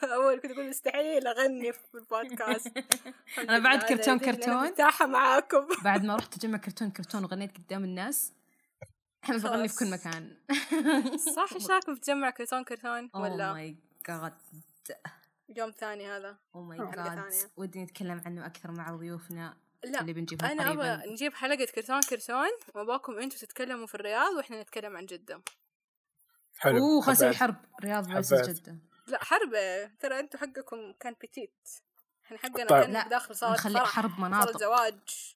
أول 0.03 0.41
كنت 0.41 0.53
أقول 0.53 0.69
مستحيل 0.69 1.27
أغني 1.27 1.73
في 1.73 1.95
البودكاست. 1.95 2.73
أنا 3.39 3.59
بعد 3.59 3.83
كرتون 3.83 4.19
كرتون. 4.19 4.55
مرتاحة 4.55 5.07
معاكم. 5.07 5.69
بعد 5.85 6.05
ما 6.05 6.17
رحت 6.17 6.37
أجمع 6.37 6.59
كرتون 6.59 6.91
كرتون 6.91 7.25
وغنيت 7.25 7.59
قدام 7.59 7.85
الناس. 7.85 8.33
بغني 9.29 9.69
في 9.69 9.77
كل. 9.77 9.91
مكان. 9.91 10.37
صح 11.37 11.53
إيش 11.55 11.67
رايكم 11.71 11.95
في 11.95 12.01
تجمع 12.01 12.31
كرتون 12.31 12.65
كرتون 12.65 13.11
أو 13.15 13.23
ولا؟ 13.23 13.53
my 13.53 13.77
god 14.09 14.33
يوم 15.57 15.71
ثاني 15.71 16.09
هذا. 16.09 16.39
oh 16.55 16.63
my 16.63 16.79
god. 16.79 17.51
ودي 17.57 17.83
نتكلم 17.85 18.23
عنه 18.27 18.47
أكثر 18.47 18.71
مع 18.71 18.97
ضيوفنا 18.97 19.57
لا 19.85 20.01
اللي 20.01 20.13
بنجيبهم 20.13 20.51
أنا 20.51 20.71
أبغى 20.71 21.13
نجيب 21.13 21.35
حلقة 21.35 21.65
كرتون 21.65 22.01
كرتون 22.01 22.51
واباكم 22.75 23.19
أنتم 23.19 23.37
تتكلموا 23.37 23.87
في 23.87 23.95
الرياض 23.95 24.33
وإحنا 24.33 24.63
نتكلم 24.63 24.97
عن 24.97 25.07
جدة. 25.07 25.43
حلو 26.59 26.79
أوه 26.79 27.03
خلاص. 27.03 27.25
حرب 27.25 27.57
رياض 27.85 28.09
حبيت. 28.09 28.35
جدة. 28.35 28.77
لا 29.07 29.25
حرب. 29.25 29.51
ترى 30.01 30.21
أنتم 30.21 30.39
حقكم 30.39 30.93
كان 31.01 31.13
بتيت 31.13 31.69
إحنا 32.27 32.39
حقنا 32.39 32.67
طيب. 32.67 32.83
كان 32.83 32.93
لا، 32.93 33.09
داخل 33.09 33.37
صالة 33.37 33.53
نخلي 33.53 33.79
فرح 33.79 33.89
حرب 33.89 34.21
مناطق. 34.21 34.59
زواج. 34.59 35.35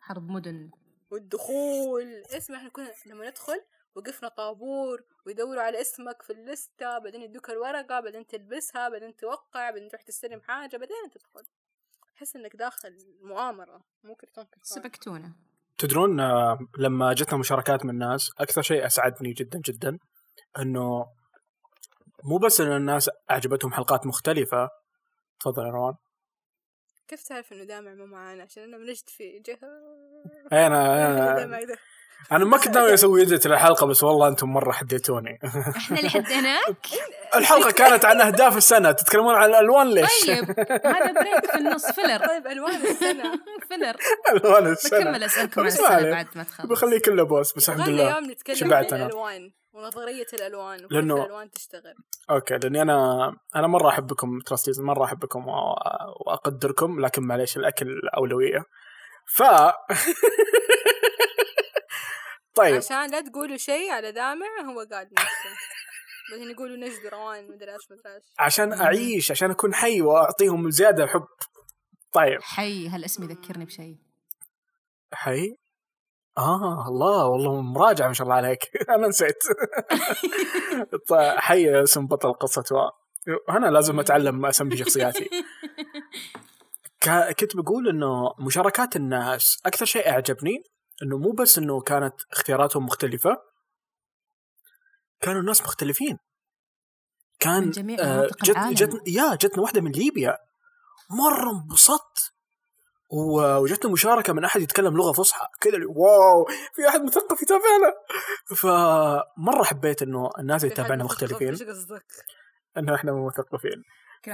حرب 0.00 0.30
مدن. 0.30 0.70
والدخول. 1.10 2.22
اسمع 2.30 2.56
إحنا 2.56 2.68
كنا 2.68 2.92
لما 3.06 3.28
ندخل 3.28 3.62
وقفنا 3.94 4.28
طابور 4.28 5.04
ويدوروا 5.26 5.62
على 5.62 5.80
اسمك 5.80 6.22
في 6.22 6.32
الليستة 6.32 6.98
بعدين 6.98 7.22
يدوك 7.22 7.50
الورقة 7.50 8.00
بعدين 8.00 8.26
تلبسها 8.26 8.88
بعدين 8.88 9.16
توقع 9.16 9.70
بعدين 9.70 9.88
تروح 9.88 10.02
تستلم 10.02 10.40
حاجة 10.40 10.76
بعدين 10.76 11.10
تدخل. 11.12 11.44
تحس 12.16 12.36
إنك 12.36 12.56
داخل 12.56 12.96
مؤامرة 13.22 13.84
مو 14.04 14.14
كرتون 14.14 14.44
كرتون 14.44 14.62
سبقتونا. 14.62 15.32
تدرون 15.78 16.20
آه، 16.20 16.58
لما 16.78 17.12
جتنا 17.12 17.38
مشاركات 17.38 17.84
من 17.84 17.90
الناس 17.90 18.30
أكثر 18.38 18.62
شيء 18.62 18.86
أسعدني 18.86 19.32
جدا 19.32 19.60
جدا 19.64 19.98
إنه 20.58 21.06
مو 22.24 22.38
بس 22.38 22.60
إن 22.60 22.76
الناس 22.76 23.10
أعجبتهم 23.30 23.72
حلقات 23.72 24.06
مختلفة. 24.06 24.68
تفضل 25.40 25.66
يا 25.66 25.70
روان. 25.70 25.94
كيف 27.08 27.22
تعرف 27.22 27.52
إنه 27.52 27.64
دامع 27.64 27.94
مو 27.94 28.06
معانا؟ 28.06 28.42
عشان 28.42 28.62
أنا 28.62 28.76
منجد 28.76 29.08
في 29.08 29.38
جهة. 29.38 29.58
إيه، 30.52 30.66
أنا 30.66 31.44
أنا. 31.44 31.56
أنا 32.32 32.44
ما 32.44 32.56
كنت 32.58 32.74
ناوي 32.76 32.94
أسوي 32.94 33.22
اديت 33.22 33.46
للحلقة 33.46 33.86
بس 33.86 34.02
والله 34.04 34.28
أنتم 34.28 34.48
مرة 34.52 34.72
حديتوني. 34.72 35.38
إحنا 35.76 35.98
اللي 35.98 36.10
حديناك. 36.10 36.86
الحلقة 37.36 37.70
كانت 37.84 38.04
عن 38.04 38.20
أهداف 38.20 38.56
السنة 38.56 38.92
تتكلمون 38.92 39.34
عن 39.34 39.50
الألوان 39.50 39.86
ليش؟ 39.94 40.26
طيب 40.26 40.44
هذا 40.86 41.12
break 41.20 41.46
في 41.50 41.54
النص 41.58 41.90
filler. 41.92 42.26
طيب 42.26 42.46
ألوان 42.46 42.74
السنة. 42.74 43.32
فيلر. 43.68 43.96
ألوان 44.32 44.66
السنة. 44.66 45.00
بكمل 45.00 45.24
أسألكم 45.24 45.60
عن 45.60 45.66
السنة. 45.66 46.10
بعد 46.10 46.26
ما 46.34 46.42
تخلص. 46.42 46.66
بخليه 46.66 46.98
كله 47.00 47.22
pause 47.22 47.52
بس 47.56 47.68
الحمد 47.68 47.88
لله 47.88 48.10
اليوم 48.18 48.30
نتكلم 48.30 48.56
شبعت 48.56 48.92
عن. 48.92 49.02
الألوان 49.02 49.50
ونظرية 49.72 50.26
الألوان 50.32 50.84
وكيف 50.84 50.90
لأنه- 50.98 51.20
الألوان 51.20 51.50
تشتغل. 51.50 51.94
okay 52.30 52.54
لأني 52.58 52.82
أنا 52.82 53.30
أنا 53.56 53.66
مرة 53.66 53.88
أحبكم 53.88 54.38
trusties 54.46 54.80
مرة 54.80 55.04
أحبكم 55.04 55.44
وأقدركم 56.26 57.00
لكن 57.00 57.22
معليش 57.22 57.56
الأكل 57.56 58.00
أولوية. 58.16 58.64
ف 59.34 59.42
طيب. 62.54 62.76
عشان 62.76 63.10
لا 63.10 63.20
تقولوا 63.20 63.56
شيء 63.56 63.90
على 63.90 64.12
دامع 64.12 64.46
هو 64.68 64.78
قال 64.78 65.08
نفسه. 65.12 65.50
بعدين 66.30 66.50
يقولوا 66.50 66.76
نجد 66.76 67.06
روان 67.06 67.50
مدري 67.50 67.72
إيش 67.72 67.90
مدري 67.90 68.14
إيش. 68.14 68.24
عشان 68.38 68.72
أعيش 68.72 69.30
عشان 69.30 69.50
أكون 69.50 69.74
حي 69.74 70.02
وأعطيهم 70.02 70.70
زيادة 70.70 71.06
حب. 71.06 71.26
طيب. 72.12 72.42
حي 72.42 72.88
هالاسم 72.88 73.22
يذكرني 73.22 73.64
بشيء؟ 73.64 73.96
حي؟ 75.12 75.56
آه 76.38 76.88
الله 76.88 77.26
والله 77.26 77.60
مراجعة 77.60 78.08
ما 78.08 78.12
شاء 78.12 78.24
الله 78.24 78.36
عليك. 78.36 78.70
أنا 78.96 79.08
نسيت. 79.08 79.42
طيب 81.08 81.38
حي 81.38 81.82
اسم 81.82 82.06
بطل 82.06 82.32
قصة 82.32 82.64
و... 82.70 83.00
أنا 83.48 83.66
لازم 83.66 84.00
أتعلم 84.00 84.46
أسمي 84.46 84.76
شخصياتي 84.76 85.30
كنت 87.40 87.56
بقول 87.56 87.88
إنه 87.88 88.34
مشاركات 88.38 88.96
الناس 88.96 89.62
أكثر 89.66 89.84
شيء 89.84 90.10
أعجبني 90.10 90.64
إنه 91.02 91.18
مو 91.18 91.32
بس 91.32 91.58
إنه 91.58 91.80
كانت 91.80 92.14
اختياراتهم 92.32 92.86
مختلفة 92.86 93.42
كانوا 95.20 95.40
الناس 95.40 95.62
مختلفين. 95.62 96.10
من 96.10 96.18
كان 97.38 97.70
جميع 97.70 98.00
آه، 98.00 98.26
جت 98.26 98.50
العالم. 98.50 98.74
جت 98.74 99.08
يا 99.08 99.34
جتنا 99.34 99.62
واحدة 99.62 99.80
من 99.80 99.90
ليبيا. 99.92 100.38
مرة 101.10 101.50
انبسطت. 101.50 102.32
وجتنا 103.12 103.92
مشاركة 103.92 104.32
من 104.32 104.44
أحد 104.44 104.60
يتكلم 104.60 104.96
لغة 104.96 105.12
فصحى. 105.12 105.46
كذا 105.60 105.78
واو 105.88 106.44
في 106.74 106.88
أحد 106.88 107.02
مثقف 107.02 107.42
يتابعنا. 107.42 107.92
فمرة 108.56 109.64
حبيت 109.64 110.02
إنه 110.02 110.30
الناس 110.38 110.64
اللي 110.64 110.72
يتابعنا 110.72 111.04
مختلفين. 111.04 111.48
إيش 111.48 111.62
قصدك؟ 111.62 112.06
انه 112.78 112.94
إحنا 112.94 113.12
مو 113.12 113.26
مثقفين. 113.26 113.82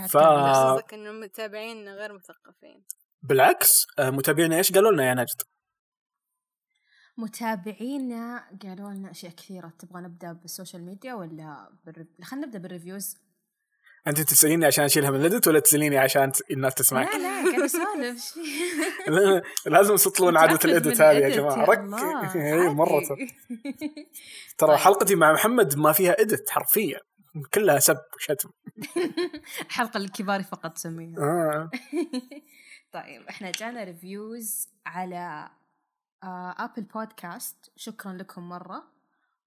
ف- 0.09 0.16
قصدك 0.16 0.94
إنه 0.94 1.12
متابعين 1.12 1.88
غير 1.88 2.12
مثقفين. 2.12 2.85
بالعكس 3.22 3.87
آه، 3.98 4.11
متابعينا 4.11 4.57
إيش؟ 4.57 4.72
قالوا 4.72 4.92
لنا 4.92 5.09
يا 5.09 5.14
نجد؟ 5.14 5.42
متابعينا 7.18 8.44
قالوا 8.62 8.90
لنا 8.92 9.11
أشياء 9.11 9.33
كثيرة. 9.33 9.72
تبغى 9.79 10.02
نبدأ 10.02 10.33
بال 10.33 10.46
social 10.46 10.85
media 10.85 11.14
ولا 11.14 11.70
بال 11.87 11.91
rev... 11.91 12.07
خلينا 12.22 12.46
نبدأ 12.46 12.59
بال 12.59 12.70
reviews. 12.70 13.16
أنت 14.07 14.20
تسأليني 14.20 14.66
عشان 14.66 14.85
أشيلها 14.85 15.11
من 15.11 15.20
ال 15.21 15.26
edit 15.26 15.49
ولا 15.48 15.61
تسأليني 15.61 15.98
عشان 15.98 16.33
الناس 16.50 16.74
تسمعك؟ 16.74 17.14
لا 17.14 17.18
لا 17.18 17.50
قاعد 17.50 17.61
أسولف. 17.62 18.38
لا، 19.09 19.42
لازم 19.66 19.94
يبطلون 19.95 20.37
عادة 20.40 20.59
ال 20.64 20.72
edit 20.72 21.01
هذه 21.00 21.16
يا 21.16 21.29
جماعة. 21.29 21.64
رك 21.64 21.79
هي 22.37 22.68
مرة. 22.68 23.00
ترى. 24.59 24.68
طيب. 24.68 24.76
حلقتي 24.79 25.14
مع 25.14 25.33
محمد 25.33 25.76
ما 25.79 25.92
فيها 25.92 26.20
edit 26.21 26.51
حرفيا. 26.50 27.00
كلها 27.55 27.79
سب 27.79 27.98
وشتم. 28.16 28.50
حلقة 29.68 29.98
للكبار 29.98 30.42
فقط 30.42 30.72
تسميها 30.72 31.18
آه. 31.18 31.70
طيب 32.92 33.22
إحنا 33.29 33.50
جانا 33.50 33.85
reviews 33.85 34.69
على 34.87 35.48
Apple 36.23 36.83
Podcast 36.83 37.73
شكرا 37.76 38.12
لكم 38.12 38.48
مرة. 38.48 38.96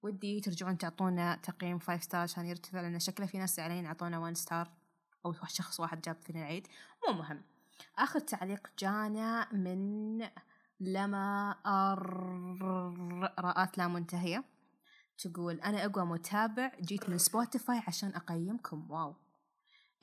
ودي 0.02 0.40
ترجعون 0.40 0.78
تعطونا 0.78 1.34
تقييم 1.34 1.78
5 1.78 2.02
star 2.02 2.20
عشان 2.20 2.46
يرتفع 2.46 2.80
لأن 2.80 3.00
شكله 3.00 3.26
في 3.26 3.38
ناس 3.38 3.56
زعلانين 3.56 3.86
أعطونا 3.86 4.18
1 4.18 4.36
star 4.36 4.70
أو 5.26 5.32
شخص 5.32 5.80
واحد 5.80 6.00
جاب 6.00 6.16
فينا 6.22 6.38
العيد. 6.38 6.66
مو 7.08 7.14
مهم. 7.14 7.42
آخر 7.98 8.18
تعليق 8.20 8.68
جانا 8.78 9.52
من 9.52 10.28
لما 10.80 11.54
أر 11.66 12.02
راءات 13.38 13.78
لا 13.78 13.88
منتهية. 13.88 14.44
تقول 15.18 15.60
أنا 15.60 15.84
أقوى 15.84 16.04
متابع. 16.06 16.72
جيت 16.80 17.10
من 17.10 17.18
Spotify 17.18 17.82
عشان 17.86 18.08
أقيمكم. 18.14 18.90
wow. 18.90 19.14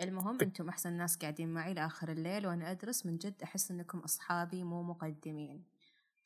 المهم 0.02 0.38
أنتم 0.42 0.70
أحسن 0.70 0.94
ناس 0.94 1.18
قاعدين 1.18 1.54
معي 1.54 1.74
لآخر 1.74 2.12
الليل 2.12 2.48
وأنا 2.48 2.72
أدرس. 2.72 3.06
من 3.06 3.18
جد 3.18 3.44
أحس 3.44 3.72
إنكم 3.72 4.00
أصحابي 4.00 4.64
مو 4.64 4.84
مقدمين. 4.84 5.77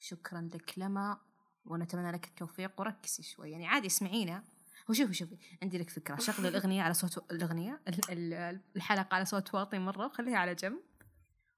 شكرا 0.01 0.49
لك 0.53 0.73
لما 0.77 1.17
ونتمنى 1.65 2.11
لك 2.11 2.25
التوفيق 2.25 2.79
وركزي 2.79 3.23
شوي. 3.23 3.51
يعني 3.51 3.67
عادي 3.67 3.87
اسمعينا. 3.87 4.43
وشوفي 4.89 5.13
شوفي 5.13 5.37
عندي 5.63 5.77
لك 5.77 5.89
فكرة. 5.89 6.15
شغلي 6.19 6.47
الأغنية 6.47 6.81
على 6.81 6.93
صوت 6.93 7.31
الأغنية 7.31 7.81
ال- 7.87 8.11
ال- 8.33 8.61
الحلقة 8.75 9.15
على 9.15 9.25
صوت 9.25 9.53
واطي 9.55 9.79
مرة 9.79 10.05
وخليها 10.05 10.37
على 10.37 10.55
جنب. 10.55 10.79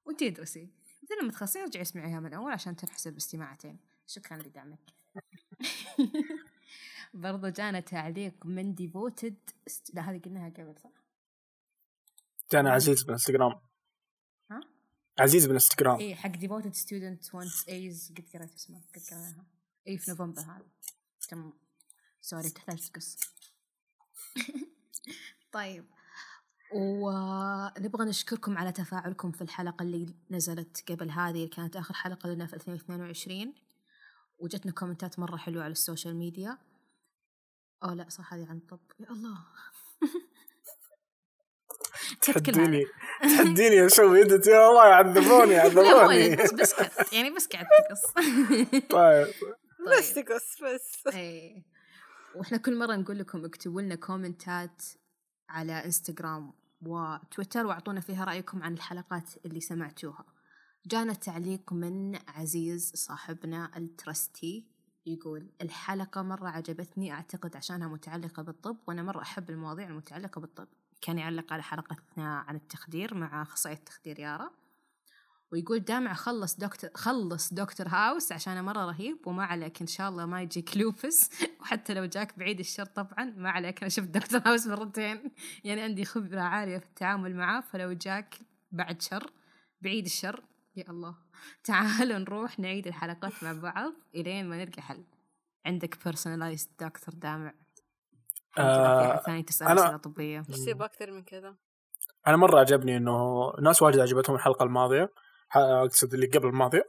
وانتي 0.06 0.27
ادرسي. 0.27 0.69
بعدين 1.01 1.17
لما 1.21 1.32
تخلصين 1.32 1.62
ارجعي 1.62 1.82
اسمعيها 1.82 2.19
من 2.19 2.25
الأول 2.25 2.51
عشان 2.51 2.75
تنحسب 2.75 3.15
استماعتين. 3.15 3.79
شكرا 4.08 4.38
لدعمك. 4.38 4.79
برضو 7.13 7.47
جانا 7.49 7.79
تعليق 7.79 8.45
من 8.45 8.73
ديفوتد 8.75 9.36
لا 9.93 10.01
هذه 10.01 10.19
قلناها 10.19 10.49
قبل 10.49 10.75
صح؟ 10.84 10.89
جانا 12.51 12.71
عزيز 12.71 13.03
بالإنستغرام؟ 13.03 13.60
عزيز 15.19 15.45
بالانستغرام 15.45 15.99
اي 15.99 16.15
حق 16.15 16.30
devoted 16.29 16.73
student 16.73 17.36
once 17.36 17.69
is 17.69 18.13
قد 18.17 18.26
قريت 18.34 18.54
اسمه 18.54 18.82
قد 18.95 19.02
قريناها 19.12 19.45
اي 19.88 19.97
في 19.97 20.12
نوفمبر 20.12 20.41
هذا. 20.41 20.65
تم. 21.30 21.54
sorry 22.21 22.49
تحتاج 22.49 22.89
تقص. 22.89 23.17
طيب. 25.52 25.86
ونبغى 26.73 28.06
نشكركم 28.06 28.58
على 28.58 28.71
تفاعلكم 28.71 29.32
في 29.32 29.41
الحلقة 29.41 29.84
اللي 29.84 30.15
نزلت 30.32 30.91
قبل 30.91 31.12
هذه 31.12 31.36
اللي 31.36 31.47
كانت 31.47 31.76
آخر 31.76 31.93
حلقة 31.93 32.30
لنا 32.30 32.45
في 32.45 32.54
2022 32.54 33.54
وجتنا 34.39 34.71
comment 34.71 35.13
ات 35.13 35.19
مرة 35.19 35.38
حلوة 35.38 35.63
على 35.63 35.71
ال 35.71 35.78
social 35.78 36.15
media. 36.15 36.57
أو 37.84 37.89
لا 37.89 38.10
صح 38.10 38.34
هذه 38.34 38.49
عن 38.49 38.60
طب. 38.60 38.80
يا 38.99 39.12
الله. 39.12 39.45
تحديني. 42.21 42.85
تحديني 43.37 43.85
أسوي 43.85 44.21
ادت 44.21 44.47
يا 44.47 44.69
الله 44.69 44.87
يعذبوني 44.87 45.53
يعذبوني. 45.53 46.35
بس 46.35 46.73
كت 46.73 47.13
يعني 47.13 47.29
بس 47.29 47.47
قاعد 47.47 47.65
تقص. 47.89 48.11
طيب. 48.89 49.27
بس 49.97 50.13
تقص 50.13 50.61
بس. 50.63 51.15
إيه 51.15 51.63
وإحنا 52.35 52.57
كل 52.57 52.77
مرة 52.77 52.95
نقول 52.95 53.19
لكم 53.19 53.45
اكتبوا 53.45 53.81
لنا 53.81 53.95
كومنتات 53.95 54.83
على 55.49 55.85
إنستغرام 55.85 56.53
وتويتر 56.81 57.65
واعطونا 57.65 58.01
فيها 58.01 58.25
رأيكم 58.25 58.63
عن 58.63 58.73
الحلقات 58.73 59.29
اللي 59.45 59.61
سمعتوها. 59.61 60.25
جانا 60.85 61.13
تعليق 61.13 61.73
من 61.73 62.19
عزيز 62.27 62.91
صاحبنا 62.95 63.71
الترستي 63.77 64.67
يقول 65.05 65.49
الحلقة 65.61 66.21
مرة 66.21 66.49
عجبتني 66.49 67.13
أعتقد 67.13 67.55
عشانها 67.55 67.87
متعلقة 67.87 68.43
بالطب 68.43 68.77
وأنا 68.87 69.03
مرة 69.03 69.21
أحب 69.21 69.49
المواضيع 69.49 69.87
المتعلقة 69.87 70.41
بالطب. 70.41 70.67
كان 71.03 71.17
يعلق 71.17 71.53
على 71.53 71.63
حلقتنا 71.63 72.39
عن 72.39 72.55
التخدير 72.55 73.13
مع 73.13 73.41
أخصائية 73.41 73.77
التخدير 73.77 74.19
يارا 74.19 74.49
ويقول 75.51 75.79
دامع 75.79 76.13
خلص 76.13 76.55
دكتور 76.57 76.89
خلص 76.95 77.53
دكتور 77.53 77.87
هاوس 77.87 78.31
عشانه 78.31 78.61
مرة 78.61 78.85
رهيب 78.85 79.27
وما 79.27 79.45
عليك 79.45 79.81
إن 79.81 79.87
شاء 79.87 80.09
الله 80.09 80.25
ما 80.25 80.41
يجيك 80.41 80.77
لوبس 80.77 81.29
وحتى 81.61 81.93
لو 81.93 82.05
جاك 82.05 82.39
بعيد 82.39 82.59
الشر 82.59 82.85
طبعا 82.85 83.33
ما 83.37 83.49
عليك. 83.49 83.81
أنا 83.81 83.89
شفت 83.89 84.07
دكتور 84.07 84.41
هاوس 84.45 84.67
مرتين. 84.67 85.31
يعني 85.63 85.81
عندي 85.81 86.05
خبرة 86.05 86.41
عالية 86.41 86.77
في 86.77 86.85
التعامل 86.85 87.35
معاه 87.35 87.61
فلو 87.61 87.93
جاك 87.93 88.35
بعد 88.71 89.01
شر 89.01 89.31
بعيد 89.81 90.05
الشر 90.05 90.43
يا 90.75 90.89
الله. 90.89 91.15
تعالوا 91.63 92.17
نروح 92.17 92.59
نعيد 92.59 92.87
الحلقات 92.87 93.43
مع 93.43 93.53
بعض 93.53 93.93
إلين 94.15 94.49
ما 94.49 94.65
نلقى 94.65 94.81
حل. 94.81 95.03
عندك 95.65 95.95
personalized 95.95 96.69
دكتور 96.79 97.15
دامع. 97.15 97.53
آه، 98.57 99.17
ثاني 99.25 99.43
تسأل 99.43 99.67
أنا- 99.67 99.71
أسئلة 99.81 99.97
طبية. 99.97 100.43
إيش 100.49 100.59
تبغى 100.59 100.85
أكثر 100.85 101.11
من 101.11 101.23
كذا؟ 101.23 101.55
أنا 102.27 102.37
مرة 102.37 102.59
عجبني 102.59 102.97
إنه 102.97 103.51
ناس 103.61 103.81
واجد 103.81 103.99
عجبتهم 103.99 104.35
الحلقة 104.35 104.63
الماضية 104.63 105.09
أقصد 105.55 106.13
اللي 106.13 106.25
قبل 106.27 106.47
الماضية 106.47 106.83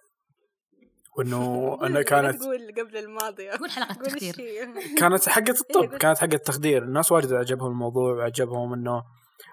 وإنه 1.16 1.38
انها 1.86 1.88
لا 1.88 2.02
كانت 2.02 2.42
تقول 2.42 2.72
قبل 2.78 2.96
الماضية. 2.96 3.50
قول 3.50 3.70
حلقة 3.70 3.94
قول 3.94 4.04
إيش 4.04 4.12
تخدير 4.14 4.34
هي. 4.40 4.68
كانت 4.98 5.28
حقة 5.28 5.50
الطب 5.60 5.80
إيه، 5.82 5.88
قلت- 5.88 6.00
كانت 6.00 6.18
حقة 6.18 6.34
التخدير 6.34 6.82
الناس 6.82 7.12
واجد 7.12 7.32
عجبهم 7.32 7.70
الموضوع 7.70 8.12
وعجبهم 8.14 8.72
إنه 8.72 9.02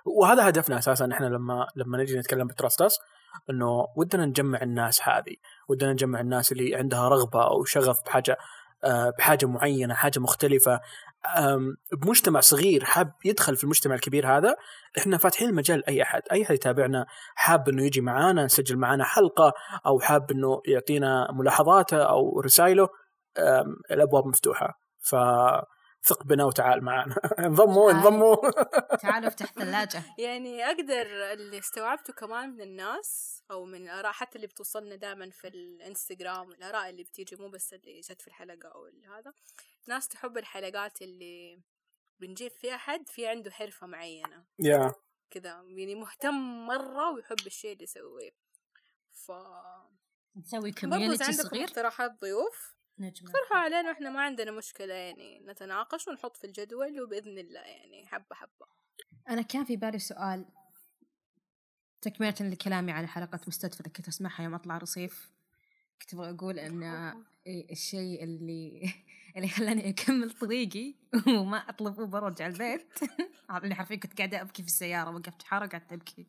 وهذا 0.06 0.50
هدفنا 0.50 0.78
أساسا 0.78 1.10
إحنا 1.12 1.26
لما 1.26 1.68
لما 1.76 1.98
نجي 1.98 2.20
نتكلم 2.20 2.48
بتراستاس 2.48 2.98
إنه 3.50 3.88
ودنا 3.96 4.26
نجمع 4.26 4.62
الناس 4.62 5.02
هذه 5.08 5.36
ودنا 5.68 5.92
نجمع 5.94 6.20
الناس 6.20 6.52
اللي 6.52 6.76
عندها 6.76 7.10
رغبة 7.10 7.44
أو 7.48 7.64
شغف 7.64 8.04
بحاجة 8.06 8.38
آه، 8.84 9.10
بحاجة 9.18 9.46
معينة 9.46 9.94
حاجة 9.94 10.20
مختلفة 10.20 10.80
بمجتمع 11.94 12.40
صغير 12.40 12.84
حاب 12.84 13.14
يدخل 13.26 13.56
في 13.56 13.64
المجتمع 13.64 13.96
الكبير 13.96 14.28
هذا 14.38 14.56
إحنا 14.98 15.18
فاتحين 15.18 15.50
المجال 15.50 15.80
لأي 15.80 16.02
أحد. 16.02 16.22
أي 16.32 16.44
أحد 16.44 16.56
يتابعنا 16.56 17.06
حاب 17.36 17.70
إنه 17.70 17.86
يجي 17.86 18.02
معانا 18.02 18.46
نسجل 18.46 18.78
معانا 18.78 19.04
حلقة 19.04 19.54
أو 19.86 20.00
حاب 20.00 20.32
إنه 20.32 20.62
يعطينا 20.66 21.32
ملاحظاته 21.32 22.04
أو 22.04 22.40
رسائله 22.40 22.90
الأبواب 23.92 24.28
مفتوحة. 24.28 24.80
فثق 26.02 26.24
بنا 26.24 26.46
وتعال 26.46 26.84
معنا. 26.84 27.16
انضموا. 27.48 27.92
انضموا. 27.92 28.36
تعالوا 29.02 29.28
افتح 29.28 29.54
ثلاجة 29.54 30.04
يعني 30.18 30.66
أقدر 30.66 31.32
اللي 31.34 31.60
استوعبته 31.60 32.14
كمان 32.14 32.50
من 32.50 32.62
الناس 32.62 33.42
أو 33.52 33.66
من 33.66 33.82
الآراء 33.84 34.12
حتى 34.12 34.36
اللي 34.36 34.48
بتوصلنا 34.48 34.96
دائما 34.96 35.30
في 35.30 35.48
الإنستغرام 35.48 36.52
الآراء 36.52 36.90
اللي 36.90 37.04
بتيجي 37.04 37.36
مو 37.36 37.50
بس 37.50 37.74
اللي 37.74 38.00
جت 38.00 38.22
في 38.22 38.28
الحلقة 38.28 38.70
أو 38.70 38.88
اللي 38.88 39.08
هذا. 39.08 39.34
ناس 39.88 40.08
تحب 40.08 40.38
الحلقات 40.38 41.02
اللي 41.02 41.62
بنجيب 42.20 42.52
فيها 42.52 42.78
حد 42.78 43.10
في 43.10 43.28
عنده 43.28 43.52
حرفة 43.52 43.88
معينة. 43.88 44.46
يا. 44.60 44.94
كذا 45.32 45.50
يعني 45.50 45.96
مهتم 45.96 46.66
مرة 46.68 47.12
ويحب 47.12 47.48
الشيء 47.48 47.74
اللي 47.74 47.84
يسويه. 47.84 48.32
ف 49.12 49.32
نسوي 50.36 50.72
كوميونتي 50.72 51.24
عندكم 51.24 51.50
صغير. 51.50 51.64
اقتراحات 51.64 52.22
ضيوف؟ 52.22 52.76
نجمع 53.02 53.30
اقترحوا 53.30 53.58
علينا 53.58 53.90
وإحنا 53.90 54.10
ما 54.10 54.22
عندنا 54.22 54.52
مشكلة 54.52 54.94
يعني 54.94 55.40
نتناقش 55.40 56.08
ونحط 56.08 56.38
في 56.38 56.48
الجدول 56.48 57.02
وبإذن 57.02 57.38
الله 57.38 57.60
يعني 57.60 58.08
حبة 58.08 58.36
حبة. 58.36 58.66
أنا 59.30 59.42
كان 59.42 59.66
في 59.66 59.76
بالي 59.76 60.00
سؤال 60.00 60.46
تكملة 62.02 62.36
لكلامي 62.42 62.92
على 62.92 63.08
حلقة 63.08 63.40
مستدفى 63.48 63.80
اللي 63.80 63.92
كنت 63.92 64.08
أسمعها 64.08 64.44
يوم 64.44 64.54
أطلع 64.54 64.78
رصيف. 64.78 65.32
كنت 66.02 66.14
أبغى 66.14 66.30
أقول 66.30 66.60
إيه 67.48 67.72
الشيء 67.72 68.24
اللي 68.24 68.94
اللي 69.36 69.48
خلاني 69.48 69.90
أكمل 69.90 70.32
طريقي 70.32 70.96
وما 71.28 71.58
أطلب 71.58 72.00
أوبر 72.00 72.24
وأرجع 72.24 72.48
البيت. 72.48 73.00
اللي 73.64 73.76
حرفيا 73.76 73.96
كنت 73.96 74.18
قاعدة 74.18 74.42
أبكي 74.42 74.62
في 74.62 74.68
السيارة 74.68 75.16
وقفت 75.16 75.44
حارة 75.44 75.66
قعدت 75.66 75.94
أبكي 75.94 76.28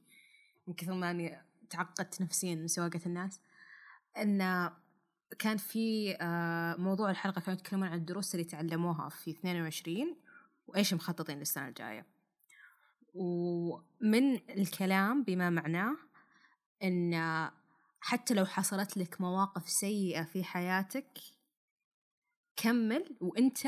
من 0.66 0.74
كثر 0.74 0.94
ما 0.94 1.10
إني 1.10 1.42
تعقدت 1.70 2.20
نفسيا 2.20 2.54
من 2.54 2.68
سواقة 2.68 3.00
الناس. 3.06 3.40
إن 4.16 4.70
كان 5.38 5.56
في 5.56 6.16
آه، 6.20 6.76
موضوع 6.76 7.10
الحلقة 7.10 7.40
كانوا 7.40 7.60
يتكلمون 7.60 7.88
عن 7.88 7.98
الدروس 7.98 8.34
اللي 8.34 8.44
تعلموها 8.44 9.08
في 9.08 9.30
22 9.30 10.16
وإيش 10.66 10.94
مخططين 10.94 11.38
للسنة 11.38 11.68
الجاية. 11.68 12.06
ومن 13.14 14.34
الكلام 14.50 15.24
بما 15.24 15.50
معناه 15.50 15.96
إن 16.82 17.14
حتى 18.00 18.34
لو 18.34 18.44
حصلت 18.44 18.96
لك 18.96 19.20
مواقف 19.20 19.68
سيئة 19.68 20.22
في 20.22 20.44
حياتك 20.44 21.18
كمل 22.56 23.16
وإنت 23.20 23.58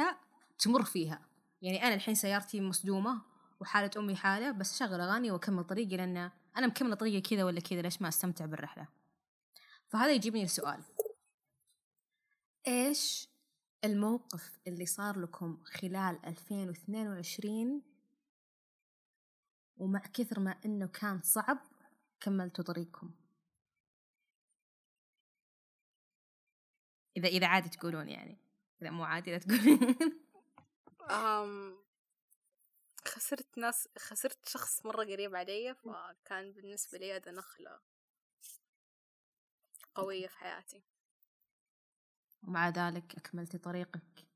تمر 0.59 0.83
فيها. 0.83 1.21
يعني 1.63 1.83
أنا 1.83 1.95
الحين 1.95 2.15
سيارتي 2.15 2.61
مصدومة 2.61 3.23
وحالة 3.61 3.91
أمي 3.97 4.17
حالة 4.17 4.51
بس 4.51 4.83
اشغل 4.83 5.01
أغاني 5.01 5.31
وأكمل 5.31 5.65
طريقي 5.65 5.97
لأن 5.97 6.31
أنا 6.57 6.67
مكملة 6.67 6.95
طريقي 6.95 7.21
كذا 7.21 7.45
ولا 7.45 7.61
كذا 7.61 7.83
ليش 7.83 8.03
ما 8.03 8.09
أستمتع 8.09 8.47
بالرحلة؟ 8.47 8.89
فهذا 9.89 10.13
يجيبني 10.13 10.45
السؤال 10.45 10.81
إيش 12.67 13.29
الموقف 13.85 14.59
اللي 14.67 14.87
صار 14.87 15.19
لكم 15.19 15.63
خلال 15.65 16.25
2022 16.27 17.83
ومع 19.77 20.01
كثر 20.01 20.41
ما 20.41 20.57
إنه 20.65 20.87
كان 20.87 21.21
صعب 21.23 21.59
كملتوا 22.21 22.65
طريقكم؟ 22.65 23.11
إذا 27.17 27.29
إذا 27.29 27.47
عادي 27.47 27.69
تقولون 27.69 28.09
يعني. 28.09 28.39
إذا 28.83 28.91
مو 28.91 29.05
عادي 29.05 29.31
لا 29.31 29.39
تقولون. 29.39 29.97
أم 31.11 31.79
خسرت 33.05 33.59
ناس 33.59 33.89
خسرت 33.99 34.49
شخص 34.49 34.87
مرة 34.87 35.05
قريب 35.05 35.37
علي 35.37 35.75
فكان 35.75 36.53
بالنسبة 36.53 36.99
لي 36.99 37.13
هذا 37.13 37.31
نخلة 37.31 37.81
قوية 39.95 40.27
في 40.27 40.39
حياتي. 40.39 40.94
ومع 42.49 42.69
ذلك 42.69 43.17
اكملتي 43.17 43.59
طريقك. 43.59 44.29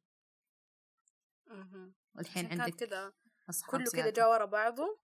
والحين 2.14 2.60
عندك 2.60 2.74
كذا 2.74 3.12
كله 3.66 3.78
كذا 3.78 3.90
زيادة. 3.90 4.10
جا 4.10 4.26
ورا 4.26 4.44
بعضه 4.44 5.00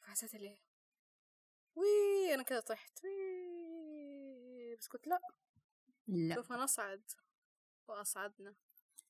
فحسيت 0.00 0.34
لي 0.34 0.58
وي 1.74 2.34
أنا 2.34 2.42
كذا 2.42 2.60
طحت. 2.60 3.04
وي 3.04 4.76
بس 4.76 4.88
قلت 4.88 5.06
لا. 5.06 5.20
لا 6.06 6.34
سوف 6.34 6.52
نصعد 6.52 7.10
وأصعدنا. 7.88 8.54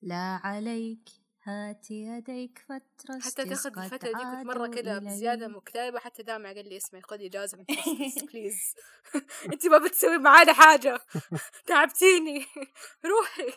لا 0.02 0.40
عليك. 0.44 1.08
هاتي 1.46 1.94
يديك 1.94 2.58
فترة 2.68 3.18
حتى 3.20 3.44
تاخذ 3.44 3.78
الفترة 3.78 4.08
دي 4.08 4.24
كنت 4.24 4.46
مرة 4.46 4.66
كذا. 4.66 4.98
بزيادة 4.98 5.48
مكتئبة 5.48 5.98
حتى 5.98 6.22
دامع 6.22 6.52
قال 6.52 6.68
لي 6.68 6.76
اسمعي 6.76 7.02
خذي 7.02 7.26
إجازة 7.26 7.58
من 7.58 7.64
بليز 8.32 8.74
أنت 9.52 9.66
ما 9.66 9.78
بتسوي 9.78 10.18
معانا 10.18 10.52
حاجة. 10.52 11.00
تعبتيني. 11.66 12.46
روحي. 13.06 13.52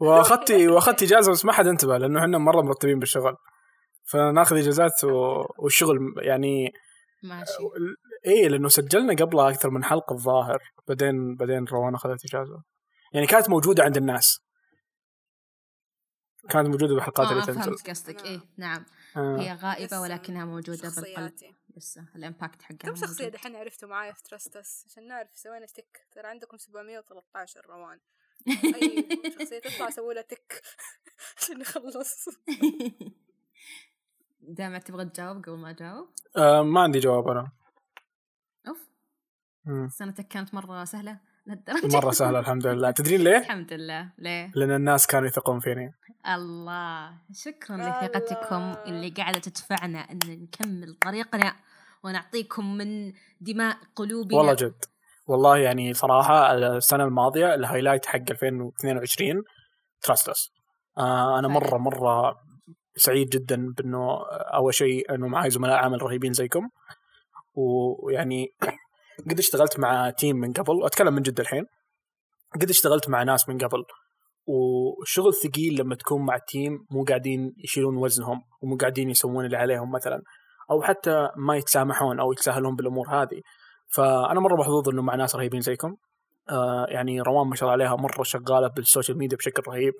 وأخذتي 0.00 0.68
وأخذتي 0.68 1.04
إجازة 1.04 1.32
بس 1.32 1.44
ما 1.44 1.52
حد 1.52 1.66
انتبه 1.66 1.98
لأنه 1.98 2.20
إحنا 2.20 2.38
مرة 2.38 2.62
مرتبين 2.62 2.98
بالشغل. 2.98 3.36
فناخذ 4.04 4.56
إجازات 4.56 5.04
و... 5.04 5.44
والشغل 5.58 5.98
يعني 6.18 6.72
ماشي. 7.22 7.52
إيه 8.26 8.48
لأنه 8.48 8.68
سجلنا 8.68 9.14
قبلها 9.14 9.50
أكثر 9.50 9.70
من 9.70 9.84
حلقة 9.84 10.12
الظاهر 10.14 10.58
بعدين 10.88 11.34
بعدين 11.36 11.64
روان 11.64 11.94
أخذت 11.94 12.24
إجازة. 12.24 12.62
يعني 13.12 13.26
كانت 13.26 13.48
موجودة 13.50 13.84
عند 13.84 13.96
الناس. 13.96 14.47
كانت 16.48 16.68
موجودة 16.68 16.94
بالحلقات 16.94 17.26
آه 17.26 17.30
اللي 17.30 17.42
آه، 17.42 17.46
تنزل. 17.46 17.62
فهمت 17.62 17.90
قصدك. 17.90 18.24
إيه 18.24 18.40
نعم. 18.56 18.84
آه. 19.16 19.36
هي 19.40 19.54
غائبة 19.54 19.86
لسه 19.86 20.00
ولكنها 20.00 20.44
موجودة 20.44 20.92
بالقلب. 20.96 21.32
لسه 21.76 22.04
الإمباكت 22.16 22.62
حقها 22.62 22.76
كم 22.76 22.94
شخصية 22.94 23.24
موجود. 23.24 23.32
دحين 23.40 23.56
عرفتوا 23.56 23.88
معايا 23.88 24.12
في 24.12 24.22
ترستس 24.22 24.84
عشان 24.86 25.08
نعرف 25.08 25.28
سوينا 25.34 25.66
تك. 25.66 26.06
ترى 26.12 26.26
عندكم 26.26 26.56
713 26.56 27.66
روان. 27.66 28.00
أي 28.82 29.08
شخصية 29.40 29.58
تطلع 29.58 29.90
سووا 29.90 30.12
لها 30.12 30.22
تك. 30.22 30.62
عشان 31.38 31.58
نخلص. 31.58 32.28
دائما 34.40 34.78
تبغى 34.78 35.04
تجاوب 35.04 35.36
قبل 35.44 35.56
ما 35.56 35.70
أجاوب؟ 35.70 36.08
آه 36.36 36.62
ما 36.62 36.80
عندي 36.80 36.98
جواب 36.98 37.28
أنا. 37.28 37.52
أوف. 38.68 38.88
سنتك 39.92 40.28
كانت 40.28 40.54
مرة 40.54 40.84
سهلة. 40.84 41.20
لهالدرجة 41.48 41.96
مرة 41.96 42.10
سهلة 42.10 42.38
الحمد 42.38 42.66
لله. 42.66 42.90
تدرين 42.90 43.20
ليه؟ 43.20 43.38
الحمد 43.38 43.72
لله. 43.72 44.12
ليه؟ 44.18 44.50
لأن 44.54 44.70
الناس 44.70 45.06
كانوا 45.06 45.28
يثقون 45.28 45.60
فيني. 45.60 45.94
الله. 46.34 47.10
شكرا 47.32 47.76
لثقتكم. 47.76 48.74
اللي 48.86 49.10
قاعدة 49.10 49.38
تدفعنا 49.38 49.98
إن 49.98 50.18
نكمل 50.28 50.94
طريقنا 50.94 51.56
ونعطيكم 52.04 52.76
من 52.76 53.12
دماء 53.40 53.76
قلوبنا. 53.96 54.38
والله 54.38 54.54
جد. 54.54 54.84
والله 55.26 55.56
يعني 55.58 55.94
صراحة 55.94 56.54
السنة 56.54 57.04
الماضية 57.04 57.54
ال 57.54 57.59
highlight 57.59 58.06
حق 58.06 58.30
2022 58.30 59.42
تراستس 60.02 60.50
آه 60.98 61.38
أنا 61.38 61.48
مرة 61.48 61.78
مرة 61.78 62.36
سعيد 62.96 63.28
جدا 63.28 63.74
بأنه 63.76 64.18
أول 64.30 64.74
شيء 64.74 65.14
انه 65.14 65.28
معي 65.28 65.50
زملاء 65.50 65.76
عمل 65.76 66.02
رهيبين 66.02 66.32
زيكم. 66.32 66.68
ويعني 67.54 68.54
قد 69.30 69.38
اشتغلت 69.38 69.78
مع 69.78 70.10
team 70.10 70.36
من 70.36 70.52
قبل 70.52 70.84
أتكلم 70.84 71.14
من 71.14 71.22
جد 71.22 71.40
الحين. 71.40 71.66
قد 72.54 72.70
اشتغلت 72.70 73.08
مع 73.08 73.22
ناس 73.22 73.48
من 73.48 73.58
قبل 73.58 73.84
وشغل 74.46 75.34
ثقيل 75.34 75.80
لما 75.80 75.94
تكون 75.94 76.26
مع 76.26 76.38
team 76.38 76.86
مو 76.90 77.04
قاعدين 77.04 77.54
يشيلون 77.64 77.96
وزنهم 77.96 78.42
ومو 78.62 78.76
قاعدين 78.76 79.10
يسوون 79.10 79.44
اللي 79.44 79.56
عليهم 79.56 79.92
مثلا 79.92 80.22
أو 80.70 80.82
حتى 80.82 81.28
ما 81.36 81.56
يتسامحون 81.56 82.20
أو 82.20 82.32
يتساهلون 82.32 82.76
بالأمور 82.76 83.08
هذه. 83.08 83.40
فأنا 83.86 84.40
مرة 84.40 84.56
محظوظ 84.56 84.88
إنه 84.88 85.02
مع 85.02 85.14
ناس 85.14 85.36
رهيبين 85.36 85.60
زيكم. 85.60 85.96
آه 86.50 86.86
يعني 86.88 87.20
روان 87.20 87.46
ما 87.46 87.54
شاء 87.54 87.68
الله 87.68 87.84
عليها 87.84 87.96
مرة 87.96 88.22
شغالة 88.22 88.68
بال 88.68 88.80
social 88.80 89.18
media 89.18 89.36
بشكل 89.36 89.62
رهيب. 89.68 89.92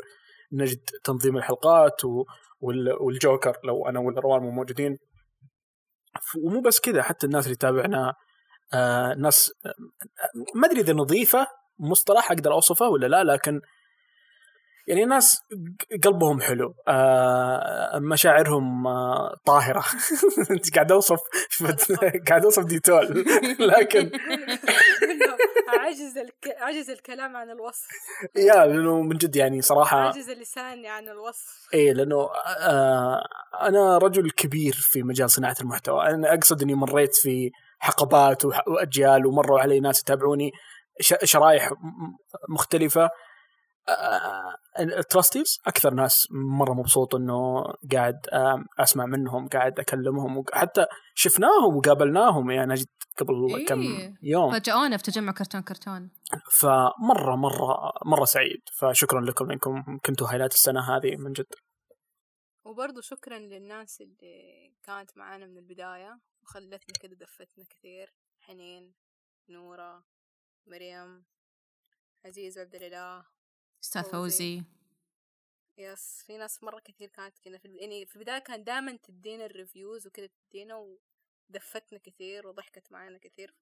نجد 0.53 0.81
تنظيم 1.05 1.37
الحلقات 1.37 2.05
و... 2.05 2.25
وال... 2.61 2.93
والجوكر 3.01 3.57
لو 3.64 3.89
أنا 3.89 4.01
ولا 4.01 4.21
روان 4.21 4.43
مو 4.43 4.51
موجودين. 4.51 4.97
ومو 6.45 6.61
بس 6.61 6.81
كذا 6.81 7.03
حتى 7.03 7.27
الناس 7.27 7.45
اللي 7.47 7.57
تابعنا 7.57 8.14
آه 8.75 9.14
ناس 9.14 9.53
ما 10.55 10.66
أدري 10.66 10.81
إذا 10.81 10.93
نظيفة 10.93 11.47
مصطلح 11.79 12.33
أقدر 12.33 12.53
أوصفه 12.53 12.89
ولا 12.89 13.07
لا 13.07 13.25
لكن 13.25 13.61
يعني 14.89 15.05
ناس 15.05 15.41
قلبهم 16.05 16.41
حلو. 16.41 16.75
آه 16.89 17.99
مشاعرهم 17.99 18.87
آه 18.87 19.35
طاهرة. 19.47 19.85
أنت 20.51 20.75
قاعد 20.75 20.93
أوصف 20.93 21.21
قاعد 22.29 22.45
أوصف 22.45 22.64
ديتول 22.64 23.25
لكن 23.61 24.11
عجز 25.79 26.19
الك... 26.19 26.57
عجز 26.61 26.91
الكلام 26.91 27.37
عن 27.37 27.51
الوصف. 27.51 27.87
يا 28.37 28.66
لأنه 28.66 29.01
من 29.01 29.16
جد 29.16 29.37
يعني 29.37 29.62
صراحة 29.62 29.99
عجز 29.99 30.31
اللسان 30.31 30.87
عن 30.87 31.09
الوصف. 31.09 31.69
إيه 31.75 31.93
لأنه 31.93 32.29
آه 32.61 33.23
أنا 33.61 33.99
رجل 33.99 34.31
كبير 34.31 34.73
في 34.73 35.03
مجال 35.03 35.31
صناعة 35.31 35.57
المحتوى. 35.61 36.07
أنا 36.07 36.35
أقصد 36.35 36.62
إني 36.62 36.75
مريت 36.75 37.14
في 37.14 37.51
حقبات 37.79 38.45
وأجيال 38.45 39.26
ومروا 39.26 39.61
علي 39.61 39.81
ناس 39.81 40.01
يتابعوني 40.01 40.51
ش- 41.01 41.14
شرايح 41.24 41.70
مختلفة. 42.49 43.11
التراستيز 44.79 45.59
أكثر 45.66 45.95
ناس 45.95 46.29
مرة 46.31 46.72
مبسوط 46.72 47.14
إنه 47.14 47.64
قاعد 47.93 48.16
أسمع 48.79 49.07
منهم 49.07 49.49
قاعد 49.49 49.81
أكلمهم 49.81 50.45
حتى 50.53 50.87
شفناهم 51.14 51.76
وقابلناهم 51.76 52.51
يعني 52.51 52.74
جيت 52.74 52.89
قبل 53.18 53.35
إيه. 53.57 53.66
كم 53.66 53.83
يوم. 54.22 54.53
فاجأونا 54.53 54.97
في 54.97 55.03
تجمع 55.03 55.33
كرتون 55.33 55.62
كرتون. 55.62 56.11
فمرة 56.53 57.37
مرة 57.37 57.93
مرة 58.07 58.24
سعيد. 58.24 58.61
فشكرا 58.79 59.20
لكم 59.20 59.51
إنكم 59.51 59.99
كنتوا 60.05 60.26
highlight 60.31 60.53
السنة 60.53 60.81
هذه 60.97 61.16
من 61.16 61.33
جد. 61.33 61.47
وبرضه 62.64 63.01
شكرا 63.01 63.39
للناس 63.39 64.01
اللي 64.01 64.72
كانت 64.83 65.11
معانا 65.16 65.47
من 65.47 65.57
البداية. 65.59 66.18
وخلتنا 66.49 66.94
كده 67.01 67.14
دفتنا 67.14 67.64
كثير 67.70 68.12
حنين 68.40 68.94
نورة 69.49 70.05
مريم 70.66 71.24
عزيز 72.24 72.59
وعبد 72.59 72.74
الإله 72.74 73.24
أستاذ 73.84 74.03
فوزي. 74.03 74.62
yes 75.79 76.22
في 76.26 76.38
ناس 76.38 76.62
مرة 76.62 76.80
كثير 76.80 77.09
كانت 77.09 77.38
كذا 77.38 77.59
في 77.59 77.68
يعني 77.76 78.07
في 78.07 78.16
البداية 78.16 78.38
كان 78.38 78.64
دائما 78.64 78.96
تدينا 78.96 79.46
ال 79.47 79.54
reviews 79.54 80.07
وكذا 80.07 80.26
تدينا 80.26 80.74
ودفتنا 81.49 81.99
كثير 81.99 82.46
وضحكت 82.46 82.92
معانا 82.92 83.18
كثير 83.18 83.55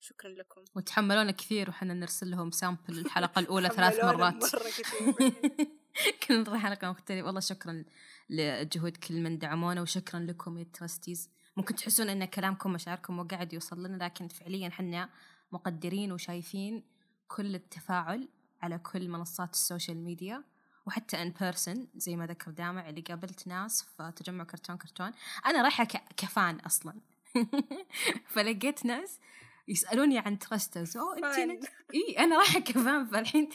شكرا 0.00 0.30
لكم. 0.30 0.64
وتحملونا 0.74 1.30
كثير 1.30 1.70
وحنا 1.70 1.94
نرسل 1.94 2.30
لهم 2.30 2.50
sample 2.50 2.98
الحلقة 2.98 3.38
الأولى 3.38 3.68
ثلاث 3.76 4.04
مرات. 4.04 4.34
مرة 4.34 4.70
كثير 4.70 5.14
كل 6.28 6.44
مرة 6.44 6.58
حلقة 6.58 6.90
مختلفة. 6.90 7.26
والله 7.26 7.40
شكرا 7.40 7.84
لجهود 8.30 8.96
كل 8.96 9.14
من 9.14 9.38
دعمونا 9.38 9.82
وشكرا 9.82 10.20
لكم 10.20 10.58
يا 10.58 10.64
تراستيز 10.64 11.30
ممكن 11.56 11.74
تحسون 11.74 12.08
إن 12.08 12.24
كلامكم 12.24 12.72
مشاعركم 12.72 13.16
مو 13.16 13.22
قاعد 13.22 13.52
يوصل 13.52 13.86
لنا 13.86 14.04
لكن 14.04 14.28
فعليا 14.28 14.70
حنا 14.70 15.10
مقدرين 15.52 16.12
وشايفين 16.12 16.82
كل 17.28 17.54
التفاعل 17.54 18.28
على 18.62 18.78
كل 18.78 19.08
منصات 19.08 19.52
ال 19.54 19.61
social 19.61 20.04
media 20.04 20.44
وحتى 20.86 21.22
in 21.22 21.34
person 21.40 21.88
زي 21.94 22.16
ما 22.16 22.26
ذكر 22.26 22.50
دامع 22.50 22.88
اللي 22.88 23.00
قابلت 23.00 23.46
ناس 23.46 23.82
في 23.82 24.12
تجمع 24.16 24.44
كرتون 24.44 24.76
كرتون. 24.76 25.12
أنا 25.46 25.62
رايحة 25.62 25.84
ك 26.16 26.27
fan 26.27 26.60
أصلا. 26.60 27.00
فلقيت 28.32 28.86
ناس 28.86 29.20
يسألوني 29.68 30.18
عن 30.18 30.38
تراسترز 30.38 30.96
أوه 30.96 31.16
انت. 31.16 31.64
اي 31.94 32.18
أنا 32.18 32.38
رايحة 32.38 32.60
ك 32.60 32.69
fan. 32.69 33.06
فالحين 33.06 33.48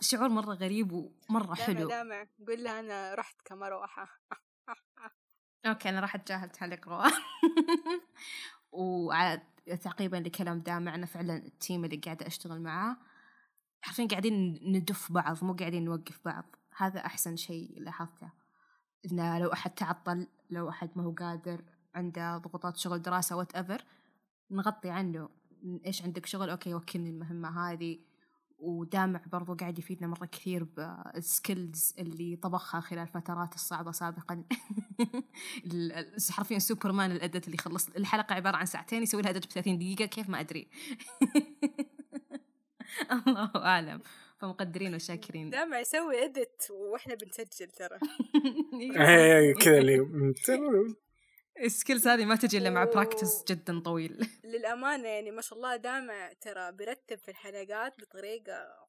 شعور 0.00 0.28
مرة 0.28 0.54
غريب 0.54 0.92
ومرة 0.92 1.44
دامع 1.44 1.54
حلو. 1.54 1.88
دامع 1.88 2.26
قول 2.46 2.64
لها 2.64 2.80
أنا 2.80 3.14
رحت 3.14 3.36
كمروحة. 3.44 4.08
okay 5.66 5.88
أنا 5.88 6.00
راح 6.00 6.14
أتجاهل 6.14 6.50
تعليق 6.50 6.88
روان. 6.88 7.12
وعلى 8.72 9.42
تعقيبا 9.82 10.16
لكلام 10.16 10.58
دامع 10.58 10.94
أنا 10.94 11.06
فعلا 11.06 11.36
ال 11.36 11.46
team 11.46 11.84
اللي 11.84 11.96
قاعدة 11.96 12.26
أشتغل 12.26 12.60
معاه 12.60 12.96
حرفيا 13.80 14.06
قاعدين 14.06 14.60
ندف 14.62 15.12
بعض 15.12 15.44
مو 15.44 15.52
قاعدين 15.52 15.84
نوقف 15.84 16.20
بعض. 16.24 16.44
هذا 16.76 17.06
أحسن 17.06 17.36
شيء 17.36 17.80
لاحظته. 17.80 18.30
إنه 19.12 19.38
لو 19.38 19.52
أحد 19.52 19.70
تعطل 19.70 20.26
لو 20.50 20.68
أحد 20.68 20.90
ما 20.96 21.02
هو 21.02 21.10
قادر 21.10 21.64
عنده 21.94 22.38
ضغوطات 22.38 22.76
شغل 22.76 23.02
دراسة 23.02 23.36
whatever 23.36 23.84
نغطي 24.50 24.90
عنه. 24.90 25.28
إيش 25.86 26.02
عندك 26.02 26.26
شغل؟ 26.26 26.50
okay 26.50 26.74
وكلني 26.74 27.10
المهمة 27.10 27.72
هذه. 27.72 27.98
ودامع 28.66 29.20
برضو 29.32 29.54
قاعد 29.54 29.78
يفيدنا 29.78 30.06
مرة 30.06 30.26
كثير 30.26 30.64
بال 30.64 30.96
skills 30.96 31.94
اللي 31.98 32.36
طبخها 32.36 32.80
خلال 32.80 33.02
الفترات 33.02 33.54
الصعبة 33.54 33.92
سابقا. 33.92 34.44
حرفيا 36.30 36.58
Superman 36.58 37.12
ال 37.12 37.19
edit 37.19 37.46
اللي 37.46 37.58
خلص 37.58 37.88
الحلقة 37.88 38.34
عبارة 38.34 38.56
عن 38.56 38.66
ساعتين 38.66 39.02
يسوي 39.02 39.22
لها 39.22 39.30
edit 39.30 39.46
ب 39.46 39.50
30 39.50 39.78
دقيقة 39.78 40.06
كيف 40.06 40.28
ما 40.28 40.40
أدري. 40.40 40.68
الله 43.26 43.50
أعلم. 43.56 44.00
فمقدرين 44.38 44.94
وشاكرين. 44.94 45.50
دامع 45.50 45.80
يسوي 45.80 46.24
edit 46.24 46.70
وإحنا 46.70 47.14
بنسجل 47.14 47.70
ترى. 47.70 47.98
إيه، 48.80 49.54
كذا 49.54 49.78
اللي 49.78 50.00
ال 51.60 51.67
skills 51.67 52.08
هذه 52.08 52.24
ما 52.24 52.36
تجي 52.36 52.58
إلا 52.58 52.70
مع. 52.70 52.84
practice 52.84 53.44
جدا 53.48 53.80
طويل. 53.80 54.18
للأمانة 54.44 55.08
يعني 55.08 55.30
ما 55.30 55.42
شاء 55.42 55.56
الله 55.58 55.76
دامع 55.76 56.32
ترى 56.32 56.72
بيرتب 56.72 57.18
في 57.18 57.30
الحلقات 57.30 58.00
بطريقة 58.00 58.86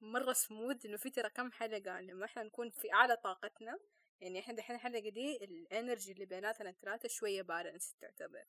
مرة 0.00 0.32
سموث 0.32 0.86
إنه 0.86 0.96
في 0.96 1.10
ترى 1.10 1.30
كم 1.30 1.52
حلقة 1.52 2.00
لما 2.00 2.24
إحنا 2.24 2.42
نكون 2.42 2.70
في 2.70 2.92
أعلى 2.92 3.16
طاقتنا 3.16 3.78
يعني 4.20 4.40
إحنا 4.40 4.54
دحين 4.54 4.76
الحلقة 4.76 5.08
دي 5.08 5.36
ال 5.44 5.54
energy 5.54 6.12
اللي 6.12 6.24
بيناتنا 6.26 6.70
الثلاثة 6.70 7.08
شوية 7.08 7.42
balance 7.42 7.96
تعتبر. 8.00 8.44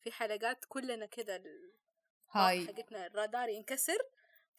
في 0.00 0.12
حلقات 0.12 0.64
كلنا 0.68 1.06
كذا 1.06 1.36
ال- 1.36 1.72
high. 2.30 2.66
حقتنا 2.66 3.06
الرادار 3.06 3.48
ينكسر 3.48 3.98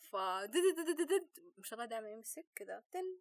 ف 0.02 0.16
دد 0.16 0.52
دد 0.78 0.90
دد 0.98 1.08
دد 1.08 1.28
ما 1.58 1.64
شاء 1.64 1.74
الله 1.80 1.86
دائما 1.86 2.10
يمسك 2.10 2.46
كذا 2.56 2.84
تن 2.92 3.18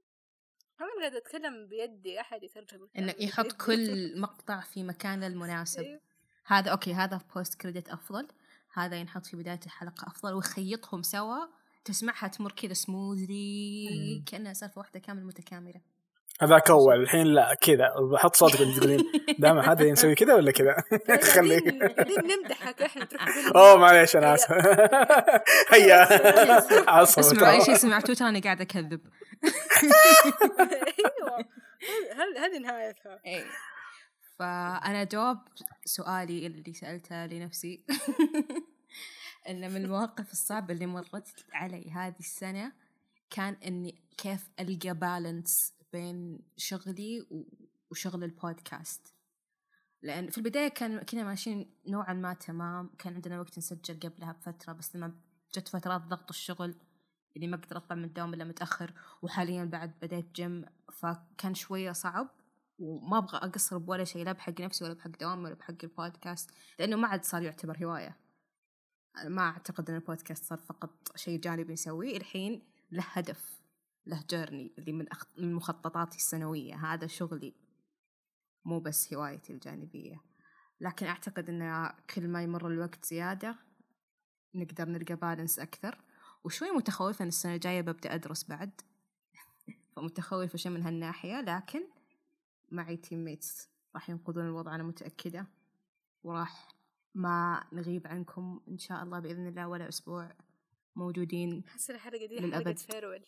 أنا 0.80 0.88
قاعدة 1.00 1.18
أتكلم 1.18 1.66
بيدي 1.66 2.20
أحد 2.20 2.42
يترجم 2.42 2.86
إنه 2.98 3.14
يحط. 3.18 3.52
كل 3.66 4.20
مقطع 4.20 4.60
في 4.60 4.82
مكانه 4.82 5.26
المناسب. 5.26 5.82
أيوة. 5.82 6.00
هذا 6.46 6.70
okay 6.70 6.94
هذا 6.94 7.18
في 7.18 7.24
post 7.34 7.60
credit 7.60 7.88
أفضل. 7.88 8.28
هذا 8.74 8.96
ينحط 8.96 9.26
في 9.26 9.36
بداية 9.36 9.60
الحلقة 9.66 10.06
أفضل. 10.06 10.34
ويخيطهم 10.34 11.02
سوا. 11.02 11.46
تسمعها 11.84 12.28
تمر 12.28 12.52
كذا 12.52 12.72
smoothly 12.72 13.88
مم. 13.90 14.24
كأنها 14.24 14.52
سالفة 14.52 14.78
واحدة 14.78 15.00
كامل 15.00 15.24
متكاملة. 15.24 15.80
هذاك 16.40 16.70
أول. 16.70 17.02
الحين 17.02 17.26
لا 17.26 17.54
كذا. 17.60 17.94
بحط 18.12 18.36
صوتك 18.36 18.60
وأنت 18.60 18.78
تقولين 18.78 19.00
دائما 19.38 19.72
هذا 19.72 19.90
نسوي 19.92 20.14
كذا 20.14 20.34
ولا 20.34 20.52
كذا؟ 20.52 20.76
خلي 21.34 21.58
قاعدين 21.58 21.82
قاعدين 21.82 22.18
نمدحك. 22.24 22.82
إحنا 22.82 23.08
أوه 23.56 23.76
معليش 23.76 24.16
أنا 24.16 24.34
آسف. 24.34 24.50
هيا. 25.74 26.08
اسمعوا 27.02 27.52
اي 27.52 27.64
شيء 27.64 27.74
سمعتوه؟ 27.74 28.14
ترى 28.16 28.28
أنا 28.28 28.40
قاعدة 28.40 28.62
أكذب. 28.62 29.00
أيوه. 30.60 31.38
هل 32.12 32.38
هذه 32.38 32.58
نهايتها. 32.58 33.20
إي. 33.26 33.44
فأنا 34.38 35.04
جواب 35.04 35.38
سؤالي 35.84 36.46
اللي 36.46 36.72
سألته 36.72 37.26
لنفسي. 37.26 37.84
إن 39.48 39.70
من 39.70 39.76
المواقف 39.76 40.32
الصعبة 40.32 40.74
اللي 40.74 40.86
مرت 40.86 41.44
علي 41.52 41.90
هذه 41.90 42.18
السنة 42.18 42.72
كان 43.30 43.54
إني 43.66 44.02
كيف 44.18 44.50
ألقى 44.60 44.94
بالانس 44.94 45.74
بين 45.92 46.40
شغلي 46.56 47.26
وشغل 47.90 48.24
البودكاست. 48.24 49.14
لأن 50.02 50.30
في 50.30 50.38
البداية 50.38 50.68
كان 50.68 51.02
كنا 51.02 51.24
ماشيين 51.24 51.74
نوعا 51.88 52.12
ما 52.12 52.34
تمام. 52.34 52.90
كان 52.98 53.14
عندنا 53.14 53.40
وقت 53.40 53.58
نسجل 53.58 54.00
قبلها 54.00 54.32
بفترة 54.32 54.72
بس 54.72 54.96
لما 54.96 55.14
جت 55.54 55.68
فترات 55.68 56.00
ضغط 56.00 56.30
الشغل 56.30 56.74
اللي 57.36 57.46
ما 57.46 57.56
أقدر 57.56 57.76
أطلع 57.76 57.96
من 57.96 58.04
الدوام 58.04 58.34
إلا 58.34 58.44
متأخر 58.44 58.92
وحاليا 59.22 59.64
بعد 59.64 59.92
بديت 60.02 60.32
جيم 60.34 60.64
فكان 60.92 61.54
شوية 61.54 61.92
صعب 61.92 62.28
وما 62.78 63.18
أبغى 63.18 63.38
أقصر 63.38 63.78
بولا 63.78 64.04
شيء 64.04 64.24
لا 64.24 64.32
بحق 64.32 64.60
نفسي 64.60 64.84
ولا 64.84 64.94
بحق 64.94 65.10
دوامي 65.10 65.44
ولا 65.44 65.54
بحق 65.54 65.74
البودكاست 65.82 66.50
لأنه 66.78 66.96
ما 66.96 67.08
عاد 67.08 67.24
صار 67.24 67.42
يعتبر 67.42 67.84
هواية. 67.84 68.16
ما 69.24 69.42
أعتقد 69.42 69.90
إن 69.90 69.96
البودكاست 69.96 70.44
صار 70.44 70.58
فقط 70.58 71.16
شيء 71.16 71.40
جانبي 71.40 71.72
نسويه. 71.72 72.16
الحين 72.16 72.62
له 72.90 73.04
هدف 73.06 73.62
له 74.06 74.24
journey 74.30 74.74
اللي 74.78 74.92
من 74.92 75.08
أخ... 75.08 75.24
من 75.38 75.54
مخططاتي 75.54 76.16
السنوية. 76.16 76.74
هذا 76.74 77.06
شغلي 77.06 77.54
مو 78.64 78.80
بس 78.80 79.14
هوايتي 79.14 79.52
الجانبية. 79.52 80.20
لكن 80.80 81.06
أعتقد 81.06 81.48
إن 81.48 81.92
كل 82.14 82.28
ما 82.28 82.42
يمر 82.42 82.68
الوقت 82.68 83.04
زيادة 83.04 83.56
نقدر 84.54 84.88
نلقى 84.88 85.16
balance 85.16 85.58
أكثر. 85.58 85.98
وشوي 86.44 86.70
متخوفة 86.70 87.22
إن 87.22 87.28
السنة 87.28 87.54
الجاية 87.54 87.80
ببدأ 87.80 88.14
أدرس 88.14 88.44
بعد. 88.44 88.80
فمتخوفة 89.96 90.58
شيء 90.58 90.72
من 90.72 90.82
هالناحية 90.82 91.40
لكن 91.40 91.82
معي 92.70 92.96
teammates 92.96 93.68
راح 93.94 94.10
ينقذون 94.10 94.44
الوضع 94.44 94.74
أنا 94.74 94.82
متأكدة. 94.82 95.46
وراح 96.24 96.68
ما 97.14 97.64
نغيب 97.72 98.06
عنكم 98.06 98.60
إن 98.68 98.78
شاء 98.78 99.02
الله 99.02 99.18
بإذن 99.20 99.46
الله 99.46 99.68
ولا 99.68 99.88
أسبوع 99.88 100.32
موجودين 100.96 101.64
أحس 101.68 101.90
الحلقة 101.90 102.26
دي 102.26 102.40
حلقة 102.40 102.46
للأبد. 102.46 102.78
فيرول 102.78 103.24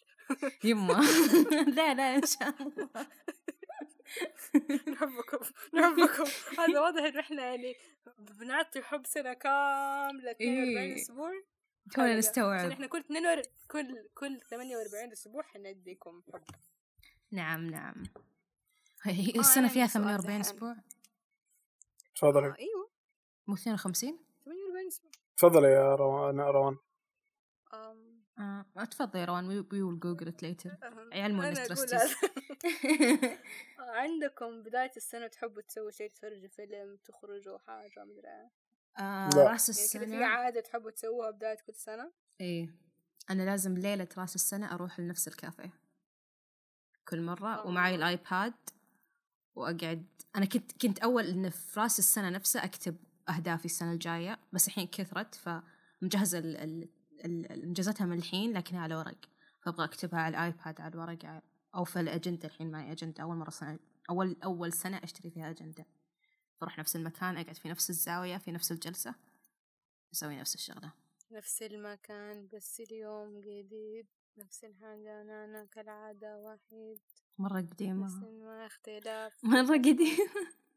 يما. 0.64 1.00
لا 1.76 1.94
لا 1.94 2.16
إن 2.16 2.26
شاء 2.26 2.54
الله. 2.62 2.88
نحبكم 4.92 5.38
نحبكم 5.74 6.24
هذا 6.58 6.80
واضح 6.80 7.02
ان 7.02 7.18
إحنا 7.18 7.42
يعني 7.42 7.74
بنعطي 8.18 8.82
حب 8.82 9.06
سنة 9.06 9.32
كاملة 9.32 10.30
42 10.30 10.78
إيه. 10.78 11.53
أسبوع 11.89 11.95
تونا 11.95 12.07
حلقة. 12.07 12.18
عشان 12.18 12.18
نستوعب 12.18 12.70
إحنا 12.70 12.87
كل 12.87 12.99
42 13.01 13.45
كل 13.70 14.09
كل 14.14 14.41
48 14.51 15.12
أسبوع 15.12 15.43
حنديكم 15.43 16.22
حب 16.32 16.43
نعم 17.30 17.66
نعم. 17.66 18.03
هي 19.03 19.37
آه، 19.37 19.41
السنة 19.41 19.68
فيها 19.68 19.82
عندي 19.82 19.93
سؤال 19.93 20.05
48 20.05 20.41
دحين. 20.41 20.41
أسبوع. 20.41 20.76
تفضلي 22.14 22.47
آه 22.47 22.57
أيوه. 22.59 22.91
مو 23.47 23.55
52 23.55 24.18
48 24.45 24.87
أسبوع 24.87 25.11
تفضلي 25.37 25.68
يا 25.68 25.95
روان 25.95 26.41
روان. 26.41 26.76
آه 28.39 28.85
تفضل 28.91 29.18
يا 29.18 29.24
روان. 29.24 29.49
we 29.48 29.59
will 29.72 30.00
Google 30.00 30.28
it 30.28 30.42
later. 30.42 30.70
هذا. 31.93 32.14
آه، 33.78 33.91
عندكم 33.91 34.62
بداية 34.62 34.93
السنة 34.97 35.26
تحبوا 35.26 35.62
تسووا 35.62 35.91
شيء 35.91 36.09
تتفرجوا 36.09 36.49
فيلم 36.49 36.97
تخرجوا 37.05 37.59
حاجة 37.59 38.05
مدري 38.05 38.28
إيه. 38.28 38.63
آه 38.99 39.28
لا. 39.28 39.51
رأس 39.51 39.68
يعني 39.68 39.88
كذا 39.88 39.99
في 40.01 40.05
السنة. 40.14 40.26
عادة 40.26 40.61
تحبوا 40.61 40.90
تسووها 40.90 41.30
بداية 41.30 41.57
كل 41.66 41.74
سنة؟ 41.74 42.12
إيه. 42.40 42.74
أنا 43.30 43.42
لازم 43.42 43.78
ليلة 43.78 44.09
رأس 44.18 44.34
السنة 44.34 44.74
أروح 44.74 45.01
لنفس 45.01 45.28
الكافيه. 45.28 45.72
كل 47.09 47.22
مرة 47.22 47.55
آه. 47.55 47.66
ومعي 47.66 47.95
الآيباد 47.95 48.55
وأقعد. 49.55 50.07
أنا 50.36 50.45
كنت 50.47 50.82
كنت 50.82 50.99
أول 50.99 51.24
إن 51.26 51.51
في 51.51 51.80
رأس 51.80 51.99
السنة 51.99 52.30
نفسها 52.30 52.64
أكتب 52.64 52.97
أهدافي 53.28 53.64
السنة 53.64 53.92
الجاية 53.92 54.38
بس 54.53 54.68
الحين 54.68 54.86
كثرت 54.86 55.34
فمجهزة 55.34 56.38
ال- 56.38 56.57
ال- 56.57 56.88
ال- 57.53 57.68
مجهزتها 57.68 58.05
من 58.07 58.18
الحين 58.18 58.53
لكنها 58.53 58.80
على 58.80 58.95
ورق. 58.97 59.18
فأبغى 59.62 59.84
أكتبها 59.84 60.20
على 60.20 60.36
الآيباد 60.36 60.80
على 60.80 60.95
الورق 60.95 61.42
أو 61.74 61.84
في 61.84 62.01
الأجندة 62.01 62.49
الحين 62.49 62.70
معي 62.70 62.92
أجندة. 62.92 63.22
أول 63.22 63.36
مرة 63.36 63.51
سنة 63.51 63.78
أول 64.11 64.36
أول 64.45 64.72
سنة 64.72 64.97
أشتري 65.05 65.30
فيها 65.30 65.51
أجندة. 65.51 65.86
بروح 66.61 66.78
نفس 66.78 66.96
المكان 66.96 67.36
أقعد 67.36 67.57
في 67.57 67.68
نفس 67.68 67.90
الزاوية 67.90 68.36
في 68.36 68.52
نفس 68.52 68.72
الجلسة 68.72 69.14
أسوي 70.14 70.36
نفس 70.36 70.55
الشغلة. 70.55 70.92
نفس 71.30 71.62
المكان 71.62 72.48
بس 72.52 72.80
اليوم 72.80 73.40
جديد 73.40 74.07
نفس 74.38 74.64
الحاجة 74.64 75.22
أنا, 75.22 75.44
أنا 75.44 75.64
كالعادة 75.72 76.38
وحيد 76.38 77.00
مرة 77.38 77.61
بس 77.61 77.68
قديمة 77.70 78.28
ما 78.30 78.66
اختلاف. 78.66 79.44
مرة 79.44 79.76
قديمة. 79.76 80.28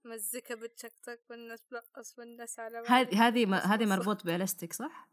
مزيكا 0.06 0.56
بتشكتك 0.56 1.22
والناس 1.30 1.64
بترقص 1.64 2.20
والناس 2.20 2.60
على. 2.60 2.84
هذه 2.88 3.28
هذه 3.28 3.46
بس- 3.46 3.66
هذه 3.66 3.84
بس- 3.84 3.90
مربوط 3.90 4.26
بإلاستيك 4.26 4.74
صح؟ 4.74 5.10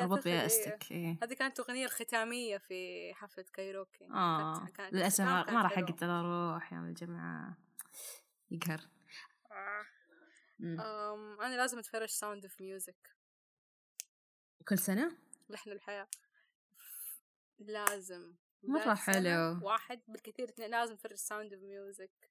مربوط. 0.00 0.24
بإلاستيك 0.24 0.90
إيه 0.92 1.18
هذه 1.22 1.34
كانت 1.34 1.60
أغنية 1.60 1.84
الختامية 1.84 2.58
في 2.58 3.10
حفلة 3.14 3.44
كايروكي. 3.52 4.04
آه. 4.10 4.66
كانت- 4.66 4.92
للأسف 4.94 5.24
ما 5.24 5.42
راح. 5.62 5.78
أقدر 5.78 6.06
أروح 6.20 6.72
يوم 6.72 6.84
الجمعة 6.84 7.56
يقهر. 8.50 8.88
آه. 9.50 9.86
أم 10.62 11.40
أنا 11.40 11.56
لازم 11.56 11.78
أتفرج 11.78 12.08
Sound 12.08 12.44
of 12.44 12.60
Music 12.60 13.16
كل 14.68 14.78
سنة؟ 14.78 15.16
لحن 15.48 15.70
الحياة. 15.70 16.08
لازم. 17.58 18.34
مرة 18.62 18.94
حلو. 18.94 19.66
واحد 19.66 20.00
بالكثير 20.08 20.48
اثنين 20.48 20.70
لازم 20.70 20.94
أتفرج 20.94 21.14
Sound 21.14 21.52
of 21.52 21.62
Music 21.62 22.30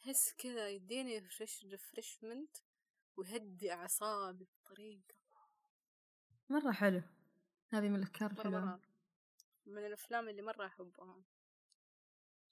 أحس 0.00 0.34
كذا 0.38 0.68
يديني 0.68 1.18
refresh 1.18 1.64
refreshment 1.64 2.56
ويهدي 3.16 3.72
أعصابي 3.72 4.48
بطريقة. 4.64 5.14
مرة 6.48 6.72
حلو. 6.72 7.02
هذه 7.72 7.88
من 7.88 7.96
الأفكار 7.96 8.30
الحلوة. 8.30 8.60
مرة 8.60 8.80
من 9.66 9.86
الأفلام 9.86 10.28
اللي 10.28 10.42
مرة 10.42 10.66
أحبها 10.66 11.22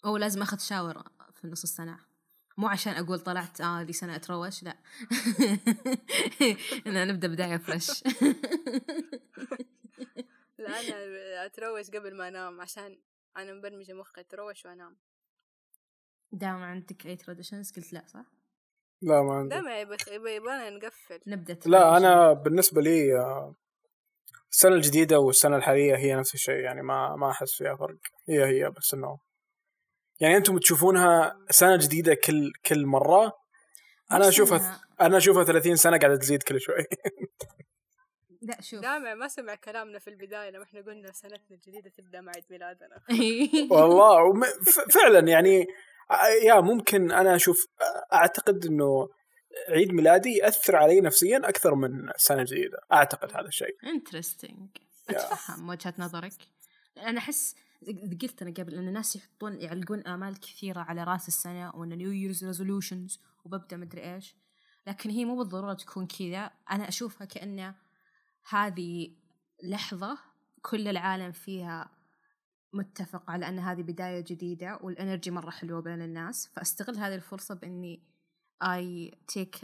أو 0.05 0.17
لازم 0.17 0.43
أخذ 0.43 0.59
shower 0.59 1.03
في 1.35 1.47
نص 1.47 1.63
السنة. 1.63 2.16
مو 2.57 2.69
عشان 2.69 2.93
أقول 2.93 3.21
طلعت 3.21 3.61
آه 3.61 3.83
دي 3.83 3.93
سنة 3.93 4.17
أتروش 4.17 4.63
لا. 4.63 4.77
أنا 6.87 7.05
نبدأ 7.05 7.29
بداية 7.29 7.57
fresh 7.57 7.91
لا 10.59 10.81
أنا 10.81 11.47
أتروش 11.47 11.91
قبل 11.91 12.17
ما 12.17 12.29
أنام 12.29 12.61
عشان 12.61 12.99
أنا 13.37 13.53
مبرمجة 13.53 13.93
مخي 13.93 14.21
أتروش 14.21 14.67
وأنام. 14.67 14.97
دامع 16.33 16.63
عندك 16.63 17.07
أي 17.07 17.17
traditions 17.17 17.73
قلت 17.73 17.93
لا 17.93 18.05
صح؟ 18.07 18.25
لا 19.03 19.23
ما 19.23 19.35
عندي. 19.35 19.55
يبغى 19.57 20.35
يبغانا 20.37 20.71
نقفل. 20.71 21.21
نبدأ 21.27 21.59
لا 21.67 21.97
أنا 21.97 22.33
بالنسبة 22.33 22.83
لي 22.83 23.19
آه، 23.19 23.55
السنة 24.53 24.75
الجديدة 24.75 25.19
والسنة 25.19 25.57
الحالية 25.57 25.97
هي 25.97 26.15
نفس 26.15 26.35
الشيء 26.35 26.61
يعني 26.61 26.83
ما 26.83 27.17
ما 27.17 27.31
أحس 27.31 27.53
فيها 27.55 27.77
فرق. 27.77 27.99
هي 28.29 28.45
هي 28.47 28.71
بس 28.71 28.95
إنه 28.95 29.19
يعني 30.21 30.37
أنتم 30.37 30.59
تشوفونها 30.59 31.39
سنة 31.51 31.77
جديدة 31.77 32.15
كل 32.15 32.53
كل 32.67 32.87
مرة. 32.87 33.33
أنا 34.13 34.29
أشوفها 34.29 34.81
أنا 35.01 35.17
أشوفها 35.17 35.45
30 35.45 35.77
سنة 35.77 35.99
قاعدة 35.99 36.17
تزيد 36.17 36.43
كل 36.43 36.61
شوي. 36.61 36.85
لا 38.43 38.61
شوف. 38.61 38.81
دامع 38.81 39.15
ما 39.15 39.29
سمع 39.29 39.55
كلامنا 39.55 39.99
في 39.99 40.11
البداية 40.11 40.51
لما 40.51 40.63
إحنا 40.65 40.81
قلنا 40.81 41.13
سنتنا 41.13 41.41
الجديدة 41.51 41.91
تبدأ 41.91 42.21
مع 42.21 42.33
عيد 42.37 42.45
ميلادنا. 42.51 43.03
والله 43.77 44.23
وم- 44.23 44.45
فعلا 44.91 45.29
يعني 45.29 45.67
آه، 46.11 46.27
يا 46.43 46.61
ممكن 46.61 47.13
أنا 47.13 47.35
أشوف 47.37 47.67
أعتقد 48.13 48.67
إنه 48.67 49.09
عيد 49.69 49.93
ميلادي 49.93 50.31
يأثر 50.37 50.77
علي 50.77 51.01
نفسيا 51.01 51.39
أكثر 51.49 51.75
من 51.75 52.11
السنة 52.11 52.41
الجديده 52.41 52.79
أعتقد 52.93 53.33
هذا 53.37 53.49
الشيء. 53.49 53.77
interesting. 53.87 54.69
أتفهم 55.11 55.69
وجهة 55.69 55.95
نظرك. 55.99 56.33
أنا 56.99 57.19
أحس 57.19 57.55
قلت 58.23 58.43
أنا 58.43 58.51
قبل 58.51 58.75
إن 58.75 58.89
الناس 58.89 59.17
يحطون 59.17 59.61
يعلقون 59.61 60.01
آمال 60.07 60.41
كثيرة 60.41 60.81
على 60.81 61.05
رأس 61.05 61.29
السنة 61.29 61.71
وإن 61.75 61.89
New 61.89 62.11
Year's 62.11 62.45
resolutions 62.45 63.21
وببدا 63.45 63.77
مدري 63.77 64.15
إيش. 64.15 64.37
لكن 64.87 65.11
هي 65.11 65.25
مو 65.25 65.37
بالضرورة 65.37 65.75
تكون 65.75 66.07
كذا. 66.07 66.51
أنا 66.71 66.89
أشوفها 66.89 67.25
كانه 67.25 67.75
هذه 68.49 69.17
لحظة 69.63 70.19
كل 70.63 70.89
العالم 70.89 71.33
فيها 71.33 71.91
متفق 72.73 73.31
على 73.31 73.49
إن 73.49 73.59
هذه 73.59 73.83
بداية 73.83 74.21
جديدة 74.21 74.79
وال 74.83 74.95
energy 74.95 75.31
مرة 75.31 75.51
حلوة 75.51 75.81
بين 75.81 76.03
الناس. 76.03 76.47
فأستغل 76.47 76.99
هذه 76.99 77.15
الفرصة 77.15 77.55
بإني 77.55 78.03
I 78.63 79.15
take 79.29 79.57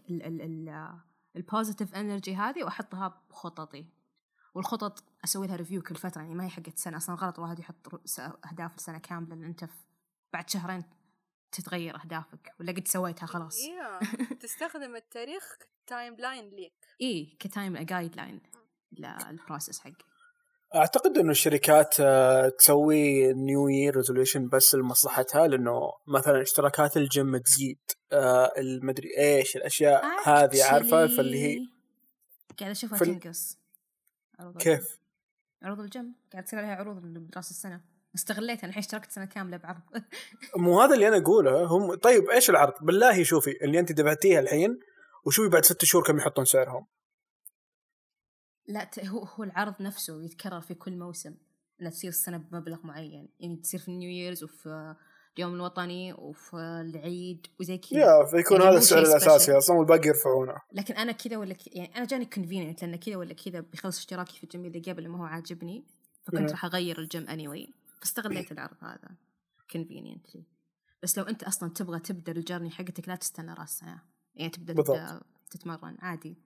ال 1.37 1.43
positive 1.43 1.95
energy 1.95 2.37
هذه 2.37 2.65
وأحطها 2.65 3.23
بخططي. 3.31 3.87
والخطط 4.55 5.12
أسوي 5.25 5.47
لها 5.47 5.57
review 5.57 5.83
كل 5.83 5.95
فترة 5.97 6.21
يعني 6.23 6.35
ما 6.35 6.45
هي 6.45 6.49
حقت 6.49 6.79
سنة 6.79 6.97
أصلا 6.97 7.17
غلط 7.17 7.39
الواحد 7.39 7.59
يحط 7.59 8.01
أهداف 8.51 8.77
السنة 8.77 8.99
كاملة 8.99 9.35
لأن 9.35 9.45
أنت 9.45 9.65
في- 9.65 9.71
بعد 10.33 10.51
شهرين 10.51 10.85
تتغير 11.53 11.97
أهدافك 11.97 12.53
ولا 12.61 12.73
قد 12.73 12.89
سويتها 12.89 13.27
خلاص. 13.27 13.59
يا 13.59 13.99
تستخدم 14.43 14.97
التاريخ 14.97 15.57
timeline 15.87 16.49
like. 16.51 16.73
اي 17.01 17.37
ك 17.41 17.48
time 17.48 17.77
guideline 17.79 18.41
لل 18.93 19.12
process 19.12 19.81
حقي. 19.81 19.93
أعتقد 20.75 21.19
انه 21.19 21.31
الشركات 21.31 21.95
آه، 22.01 22.49
تسوي 22.49 23.33
New 23.33 23.69
Year 23.69 23.97
resolution 23.97 24.49
بس 24.49 24.75
لمصلحتها 24.75 25.47
لأنه 25.47 25.93
مثلا 26.07 26.43
اشتراكات 26.43 26.97
الجيم 26.97 27.37
تزيد 27.37 27.79
آه، 28.13 28.53
المدري 28.59 29.19
إيش 29.19 29.57
الأشياء 29.57 30.05
هذه 30.29 30.65
عارفة؟ 30.65 31.07
فاللي 31.07 31.39
هي 31.43 31.69
قاعد 32.61 32.71
أشوفها 32.71 32.99
تنقص. 32.99 33.59
كيف. 34.59 35.02
عروض 35.63 35.81
الجيم؟ 35.81 36.15
قاعد 36.33 36.45
تصير 36.45 36.59
عليها 36.59 36.75
عروض 36.75 36.97
براس 36.97 37.51
السنة. 37.51 37.81
استغليتها 38.15 38.67
الحين 38.67 38.79
اشتركت 38.83 39.11
سنة 39.11 39.25
كاملة 39.25 39.57
بعرض. 39.57 39.81
مو 40.57 40.81
هذا 40.81 40.95
اللي 40.95 41.09
أنا 41.09 41.17
أقوله. 41.17 41.65
هم 41.65 41.95
طيب 41.95 42.31
إيش 42.31 42.51
العرض؟ 42.51 42.73
بالله 42.81 43.23
شوفي 43.23 43.65
اللي 43.65 43.79
أنت 43.79 43.93
دفعتيها 43.93 44.41
الحين 44.41 44.81
وشوفي 45.25 45.49
بعد 45.49 45.65
ست 45.65 45.85
شهور 45.85 46.05
كم 46.05 46.19
يحطون 46.19 46.45
سعرهم. 46.45 46.87
لا 48.69 48.91
هو 49.07 49.25
هو 49.25 49.45
العرض 49.45 49.75
نفسه 49.81 50.25
يتكرر 50.25 50.61
في 50.61 50.75
كل 50.75 50.97
موسم. 50.99 51.35
إنها 51.81 51.91
تصير 51.91 52.11
السنة 52.11 52.39
بمبلغ 52.39 52.87
معين. 52.87 53.29
يعني 53.41 53.57
تصير 53.57 53.81
في 53.81 53.89
النيو 53.89 54.11
ييرز 54.11 54.45
وفي 54.45 54.95
اليوم 55.39 55.55
الوطني 55.55 56.13
وفي 56.13 56.57
العيد 56.57 57.47
وزي 57.61 57.79
كذا 57.79 58.01
يا 58.01 58.25
فيكون 58.25 58.57
يعني 58.61 58.71
هذا 58.71 58.79
السعر 58.79 59.03
الأساسي. 59.03 59.59
أصلا 59.59 59.77
والباقي 59.77 60.09
يرفعونه 60.09 60.55
لكن 60.73 60.95
أنا 60.95 61.13
كذا 61.13 61.37
ولا 61.37 61.55
كذا 61.55 61.75
يعني 61.75 61.97
أنا 61.97 62.05
جاني 62.05 62.25
convenient 62.25 62.83
لأن 62.83 62.97
كذا 62.97 63.17
ولا 63.17 63.35
كذا 63.35 63.61
بيخلص 63.61 63.99
اشتراكي 63.99 64.37
في 64.37 64.45
الجيم 64.45 64.65
اللي 64.65 64.81
قبل 64.81 65.09
ما 65.09 65.19
هو 65.19 65.25
عاجبني 65.25 65.85
فكنت. 66.25 66.51
راح 66.51 66.65
أغير 66.65 66.99
الجيم 66.99 67.29
اني 67.29 67.49
anyway. 67.49 67.73
فاستغليت 68.01 68.53
العرض 68.53 68.77
هذا 68.81 69.09
conveniently 69.71 70.45
بس 71.03 71.19
لو 71.19 71.25
أنت 71.25 71.43
أصلا 71.43 71.71
تبغى 71.71 71.99
تبدأ 71.99 72.33
ال 72.33 72.38
journey 72.38 72.71
حقتك 72.71 73.09
لا 73.09 73.17
تستنى 73.17 73.55
راس 73.55 73.79
سنه 73.79 74.03
يعني 74.35 74.51
تبدأ 74.51 74.73
بالضبط. 74.73 75.27
تتمرن 75.51 75.97
عادي 76.01 76.37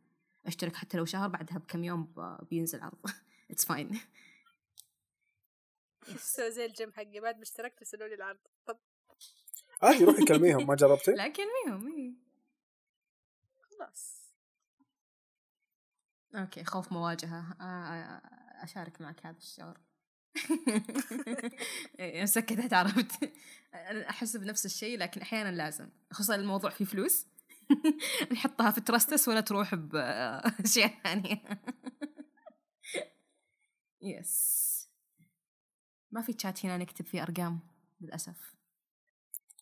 أشترك 0.46 0.76
حتى 0.76 0.98
لو 0.98 1.04
شهر 1.04 1.28
بعدها 1.28 1.58
بكم 1.58 1.84
يوم 1.84 2.08
بينزل 2.50 2.80
عرض 2.80 2.98
it's 3.50 3.64
fine 3.64 4.00
سوي 6.16 6.50
زي 6.50 6.64
الجيم 6.64 6.92
حقي 6.92 7.20
بعد 7.20 7.36
ما 7.36 7.42
اشتركت 7.42 7.78
ارسلوا 7.78 8.08
لي 8.08 8.14
العرض. 8.14 8.38
طب. 8.66 8.78
عادي 9.82 10.04
روحي 10.04 10.24
كلميهم 10.24 10.66
ما 10.66 10.74
جربتي؟ 10.74 11.10
لكن 11.10 11.42
ميهم 11.66 11.98
إيه. 11.98 12.14
خلاص. 13.60 14.32
أوكي 16.34 16.64
خوف 16.64 16.92
مواجهة. 16.92 17.56
آه، 17.60 18.20
أشارك 18.64 19.00
معك 19.00 19.26
هذا 19.26 19.36
الشعور. 19.38 19.80
إيه، 22.00 22.24
سكتت 22.24 22.72
عرفت. 22.72 23.32
أنا 23.74 24.10
أحس 24.10 24.36
بنفس 24.36 24.66
الشيء 24.66 24.98
لكن 24.98 25.20
أحيانا 25.20 25.56
لازم. 25.56 25.88
خصوصا 26.12 26.34
الموضوع 26.34 26.70
فيه 26.70 26.84
فلوس. 26.84 27.26
نحطها 28.32 28.70
في 28.70 28.80
trustees 28.80 29.28
ولا 29.28 29.40
تروح 29.40 29.74
باشياء 29.74 30.94
ثانية. 31.04 31.42
yes 34.02 34.75
ما 36.12 36.22
في 36.22 36.32
تشات 36.32 36.66
هنا 36.66 36.76
نكتب 36.76 37.06
فيه 37.06 37.22
أرقام 37.22 37.60
للأسف. 38.00 38.54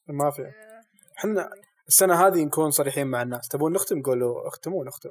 ما 0.09 0.31
في. 0.31 0.53
إحنا 1.19 1.51
السنة 1.89 2.27
هذه 2.27 2.45
نكون 2.45 2.71
صريحين 2.71 3.07
مع 3.07 3.23
الناس. 3.23 3.49
تبون 3.49 3.73
نختم؟ 3.73 4.03
قولوا 4.03 4.49
اختموا 4.49 4.85
نختم 4.85 5.11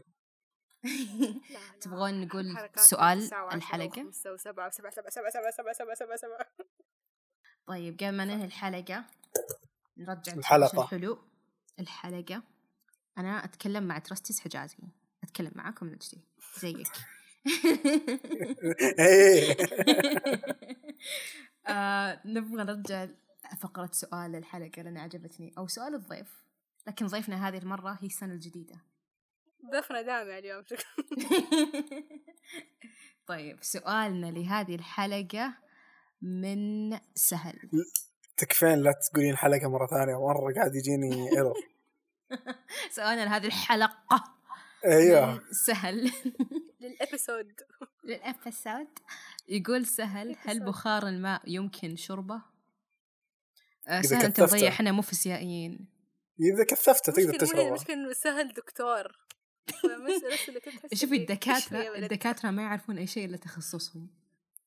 تبغون 1.82 2.22
نقول 2.22 2.70
سؤال 2.76 3.34
الحلقة؟ 3.54 4.12
طيب 7.68 7.98
قبل 8.00 8.12
ما 8.12 8.26
ننهي 8.26 8.46
الحلقة 8.46 9.06
نرجع 9.98 10.34
الحلقة. 10.34 10.86
حلو. 10.86 11.18
الحلقة. 11.80 12.44
أنا 13.18 13.46
أتكلم 13.46 13.84
مع 13.84 14.00
ترستيس 14.00 14.40
حجازي. 14.40 14.78
أتكلم 15.24 15.52
معاكم 15.56 15.86
نجدي. 15.86 16.22
زيك. 16.60 16.88
إيه. 19.00 19.58
آه 21.68 22.22
نبغى 22.26 22.64
نرجع 22.64 23.08
فقرة 23.60 23.90
سؤال 23.92 24.36
الحلقة 24.36 24.82
لأن 24.82 24.98
عجبتني 24.98 25.54
أو 25.58 25.68
سؤال 25.68 25.96
الضيف. 25.96 26.44
لكن 26.88 27.08
ضيفنا 27.08 27.48
هذه 27.48 27.58
المرة 27.58 27.98
هي 28.02 28.08
السنة 28.08 28.34
الجديدة. 28.34 28.76
ضفنا 29.72 30.02
دامع 30.02 30.38
اليوم 30.38 30.64
طيب 33.28 33.58
سؤالنا 33.62 34.26
لهذه 34.32 34.76
الحلقة 34.76 35.54
من 36.22 36.92
سهل. 37.16 37.60
تكفين 38.38 38.80
لا 38.80 38.92
تقولين 38.92 39.38
حلقه 39.38 39.70
مرة 39.70 39.88
ثانية 39.88 40.28
مرة 40.28 40.54
قاعد 40.54 40.76
يجيني 40.76 41.32
ايرور 41.32 41.56
سؤالنا 42.96 43.26
لهذه 43.26 43.46
الحلقة. 43.46 44.34
أيوه 44.86 45.42
سهل 45.52 46.12
للإبيسود 46.82 47.54
للإبيسود 48.04 48.88
يقول 49.48 49.86
سهل 49.86 50.36
هل 50.40 50.60
Episode. 50.60 50.64
بخار 50.64 51.08
الماء 51.08 51.42
يمكن 51.48 51.96
شربه؟ 51.96 52.42
آه، 53.88 54.02
سهل. 54.02 54.34
مضيع 54.40 54.70
إحنا 54.70 54.92
مو 54.92 55.02
فيزيائيين 55.02 55.90
إذا 56.40 56.64
كثفته 56.64 57.14
تقدر 57.14 57.40
تشربه 57.40 57.68
المشكلة 57.68 57.96
إنه 57.96 58.14
سهل 58.14 58.54
دكتور 58.54 59.08
شوفي 60.94 61.16
ولد؟ 61.90 62.04
الدكاترة 62.04 62.52
ما 62.52 62.62
يعرفون 62.62 62.98
أي 62.98 63.08
شيء 63.08 63.26
إلا 63.26 63.38
تخصصهم 63.38 64.10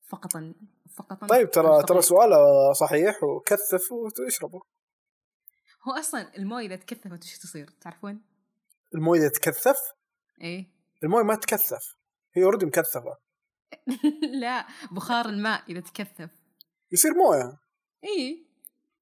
فقط 0.07 0.31
فقط 0.95 1.29
طيب 1.29 1.51
ترى. 1.51 1.83
ترى 1.87 2.01
سؤاله 2.01 2.73
صحيح 2.73 3.23
وكثف 3.23 3.91
وتشربه 3.91 4.61
هو 5.87 5.91
أصلا 5.91 6.37
الموية 6.37 6.65
إذا 6.65 6.75
تكثفت 6.75 7.23
وش 7.23 7.37
تصير 7.37 7.69
تعرفون؟ 7.81 8.21
الموية 8.95 9.19
اذا 9.19 9.29
تكثف 9.29 9.77
إيه. 10.41 10.67
المويه 11.03 11.23
ما 11.23 11.35
تكثف. 11.35 11.95
هي 12.33 12.43
already 12.43 12.65
مكثفة. 12.65 13.17
لا 14.41 14.67
بخار 14.91 15.25
الماء 15.29 15.63
إذا 15.69 15.79
تكثف. 15.79 16.29
يصير 16.91 17.11
موية. 17.13 17.57
اي 18.03 18.47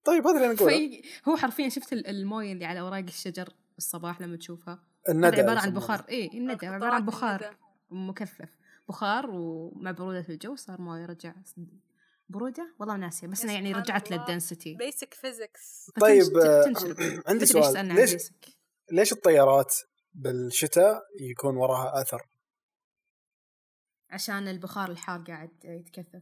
طيب 0.05 0.27
هذا 0.27 0.35
اللي 0.35 0.45
أنا 0.45 0.55
أقوله. 0.55 0.77
في 0.77 1.01
هو 1.29 1.35
حرفيا 1.37 1.69
شفت 1.69 1.93
ال- 1.93 2.07
الموية 2.07 2.51
اللي 2.53 2.65
على 2.65 2.79
أوراق 2.79 2.99
الشجر 3.03 3.49
الصباح 3.77 4.21
لما 4.21 4.37
تشوفها. 4.37 4.83
الندى 5.09 5.41
عبارة 5.41 5.59
عن. 5.59 5.73
بخار. 5.73 6.05
اي 6.09 6.27
الندى 6.33 6.67
عبارة 6.67 6.93
عن 6.93 7.05
بخار. 7.05 7.57
مكثف. 7.89 8.49
بخار 8.89 9.29
ومع 9.29 9.91
برودة 9.91 10.25
الجو 10.29 10.55
صار 10.55 10.81
موية 10.81 11.05
رجع 11.05 11.33
برودة؟ 12.29 12.75
والله 12.79 12.95
ناسية 12.95 13.27
بس 13.27 13.43
أنا 13.43 13.53
يعني 13.53 13.73
رجعت. 13.73 14.11
لل 14.11 14.24
density. 14.24 14.73
basic 14.75 15.13
physics 15.13 15.91
طيب، 16.01 16.37
آه، 16.37 16.73
عندي 17.27 17.45
سؤال. 17.45 17.85
ليش 17.95 18.15
ليش 18.91 19.11
الطيارات؟ 19.13 19.75
بالشتاء 20.15 21.03
يكون 21.19 21.57
وراها 21.57 22.01
آثر؟ 22.01 22.27
عشان 24.09 24.47
البخار 24.47 24.89
الحار 24.91 25.23
قاعد 25.27 25.49
يتكثف. 25.63 26.21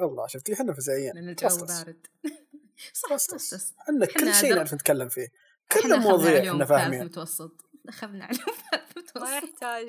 الله 0.00 0.26
شفتي 0.26 0.52
إحنا 0.54 0.72
فزعيين 0.74 1.12
لأن 1.14 1.28
الجو. 1.28 1.48
بارد. 1.66 2.06
صح. 2.92 3.08
تصتص 3.16 3.74
عندنا 3.88 4.06
كل 4.06 4.34
شيء 4.34 4.54
نعرف 4.54 4.74
نتكلم 4.74 5.08
فيه. 5.08 5.26
كل 5.72 5.92
المواضيع 5.92 6.40
علوم 6.40 6.46
إحنا 6.62 6.64
ثالث 6.64 6.68
فاهمين. 6.80 7.04
متوسط. 7.04 7.64
أخذنا 7.88 8.24
علوم 8.24 8.38
ثالث 8.70 8.96
ما 8.96 9.02
متوسط 9.02 9.44
يحتاج 9.44 9.86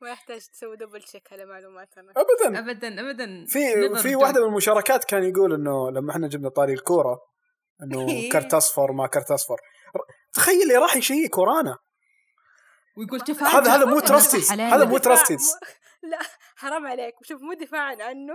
ما 0.00 0.10
يحتاج 0.10 0.40
تسوي 0.46 0.76
double 0.76 1.02
check 1.02 1.32
على 1.32 1.44
معلوماتنا. 1.46 2.12
ابدا. 2.16 2.58
أبدا 2.58 3.00
أبدا. 3.00 3.46
في 3.46 3.58
في. 4.02 4.16
واحدة 4.16 4.40
من 4.42 4.48
المشاركات 4.48 5.04
كان 5.04 5.24
يقول 5.24 5.54
إنه 5.54 5.90
لما 5.90 6.12
إحنا 6.12 6.28
جبنا 6.28 6.48
طاري 6.48 6.72
الكورة 6.72 7.20
إنه 7.82 8.00
إيه. 8.10 8.30
كرت 8.30 8.54
أصفر 8.54 8.92
ما 8.92 9.06
كرت 9.06 9.30
أصفر. 9.30 9.54
ر- 9.96 10.12
تخيل 10.32 10.76
راح 10.82 10.96
يشيك 10.96 11.38
ورانا. 11.38 11.78
ويقول 12.98 13.20
تفاعل 13.20 13.52
هذا 13.52 13.74
هذا 13.74 13.84
مو 13.84 14.00
علينا. 14.50 14.76
هذا 14.76 14.84
مو 14.84 14.98
trustees 14.98 15.52
لا 16.10 16.18
حرام 16.56 16.86
عليك. 16.86 17.14
شوف 17.22 17.42
مو 17.42 17.52
دفاعا 17.52 17.96
عنه. 18.00 18.34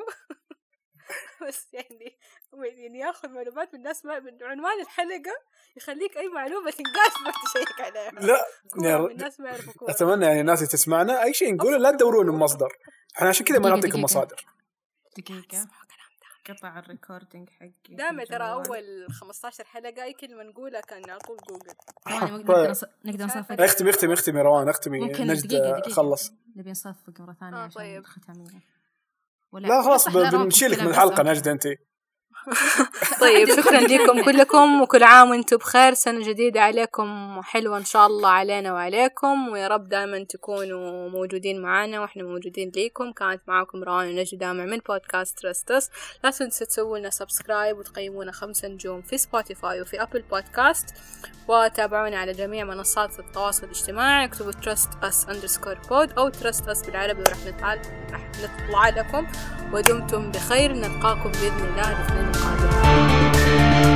بس 1.48 1.68
يعني 1.74 2.18
يعني 2.54 3.00
ياخذ 3.00 3.30
معلومات 3.30 3.74
من 3.74 3.80
الناس 3.80 4.06
ما 4.06 4.20
من 4.20 4.44
عنوان 4.44 4.82
الحلقة 4.82 5.36
يخليك 5.78 6.18
أي 6.18 6.28
معلومة 6.28 6.72
تنقاش. 6.72 7.14
ما 7.26 7.32
تشيك 7.32 7.82
عليها 7.82 8.12
لا 8.12 8.46
كورة، 8.74 8.88
يعني 8.88 9.06
الناس 9.06 9.40
ما 9.40 9.50
يعرفوا 9.50 9.90
أتمنى 9.92 10.26
يعني 10.26 10.42
الناس 10.42 10.60
اللي 10.60 10.70
تسمعنا 10.70 11.24
أي 11.24 11.34
شيء 11.34 11.56
نقوله 11.56 11.78
لا 11.78 11.92
تدورون 11.92 12.30
المصدر. 12.30 12.78
إحنا 13.18 13.30
عشان 13.30 13.46
كذا 13.46 13.60
ما 13.60 13.70
نعطيكم. 13.70 14.02
مصادر. 14.02 14.46
دقيقة. 15.18 15.68
قطع 16.50 16.80
ال 16.80 16.87
recording 16.87 17.50
حقي 17.50 17.96
دائما 17.96 18.24
ترى. 18.24 18.52
أول 18.52 19.08
15 19.12 19.64
حلقة 19.64 20.04
أي 20.04 20.14
كلمه 20.14 20.44
نقولها 20.44 20.82
كان 20.82 21.10
على 21.10 21.20
طول 21.20 21.38
جوجل 21.50 21.74
طيب. 22.06 22.40
نقدر 22.40 22.74
نقدر 23.06 23.26
نصفق 23.26 23.62
اختمي 23.62 23.90
اختمي 23.90 24.14
اختمي 24.14 24.42
روان 24.42 24.70
اختمي 24.70 25.00
ممكن 25.00 25.28
نجد 25.28 25.48
دقيقة 25.48 25.72
دقيقة 25.72 25.90
خلص 25.90 26.34
نبي 26.56 26.72
نصفق 26.72 27.20
مرة 27.20 27.34
ثانية 27.34 27.58
آه، 27.58 27.60
عشان 27.60 27.82
طيب. 27.82 28.00
الختامية 28.00 28.48
ولا 29.52 29.68
لا 29.68 29.82
خلاص 29.82 30.10
بنشيلك 30.10 30.80
من 30.80 30.88
الحلقة. 30.88 31.24
نجد 31.24 31.48
أنت 31.48 31.68
طيب 33.22 33.50
شكرا 33.50 33.80
لكم 33.80 34.24
كلكم 34.24 34.82
وكل 34.82 35.04
عام 35.04 35.30
وأنتم 35.30 35.58
بخير. 35.58 35.94
سنة 35.94 36.28
جديدة 36.28 36.62
عليكم 36.62 37.42
حلوة 37.42 37.78
إن 37.78 37.86
شاء 37.86 38.08
الله 38.08 38.30
علينا 38.30 38.74
وعليكم 38.74 39.50
ويا 39.50 39.68
رب 39.68 39.90
دائما 39.90 40.24
تكونوا 40.24 41.10
موجودين 41.10 41.62
معنا 41.62 42.00
وإحنا 42.00 42.24
موجودين 42.24 42.72
ليكم. 42.76 43.12
كانت 43.12 43.42
معاكم 43.48 43.84
روان 43.84 44.08
ونجد 44.08 44.38
دامع 44.38 44.66
من 44.66 44.78
بودكاست 44.78 45.40
Trust 45.40 45.76
Us 45.76 45.90
لا 46.24 46.30
تنسوا 46.30 46.68
تسووا 46.68 46.98
لنا 46.98 47.10
subscribe 47.10 47.78
وتقيمونا 47.78 48.32
خمسة 48.32 48.68
نجوم 48.68 49.02
في 49.02 49.18
Spotify 49.18 49.82
وفي 49.82 50.02
Apple 50.02 50.22
Podcast. 50.22 50.86
وتابعونا 51.48 52.18
على 52.18 52.32
جميع 52.32 52.66
منصات 52.66 53.20
التواصل 53.20 53.64
الاجتماعي. 53.64 54.26
اكتبوا 54.26 54.52
Trust 54.52 54.90
Us 55.04 55.26
underscore 55.30 55.78
pod 55.90 56.12
أو 56.18 56.30
Trust 56.30 56.68
Us 56.68 56.82
بالعربي 56.86 57.22
وراح 57.22 57.38
نطلع 58.44 58.90
لكم. 58.90 59.28
ودمتم 59.74 60.32
بخير. 60.32 60.74
نلقاكم 60.74 61.32
بإذن 61.32 61.66
الله 61.70 61.92
الاثنين 61.92 62.33
ആകും 62.42 63.94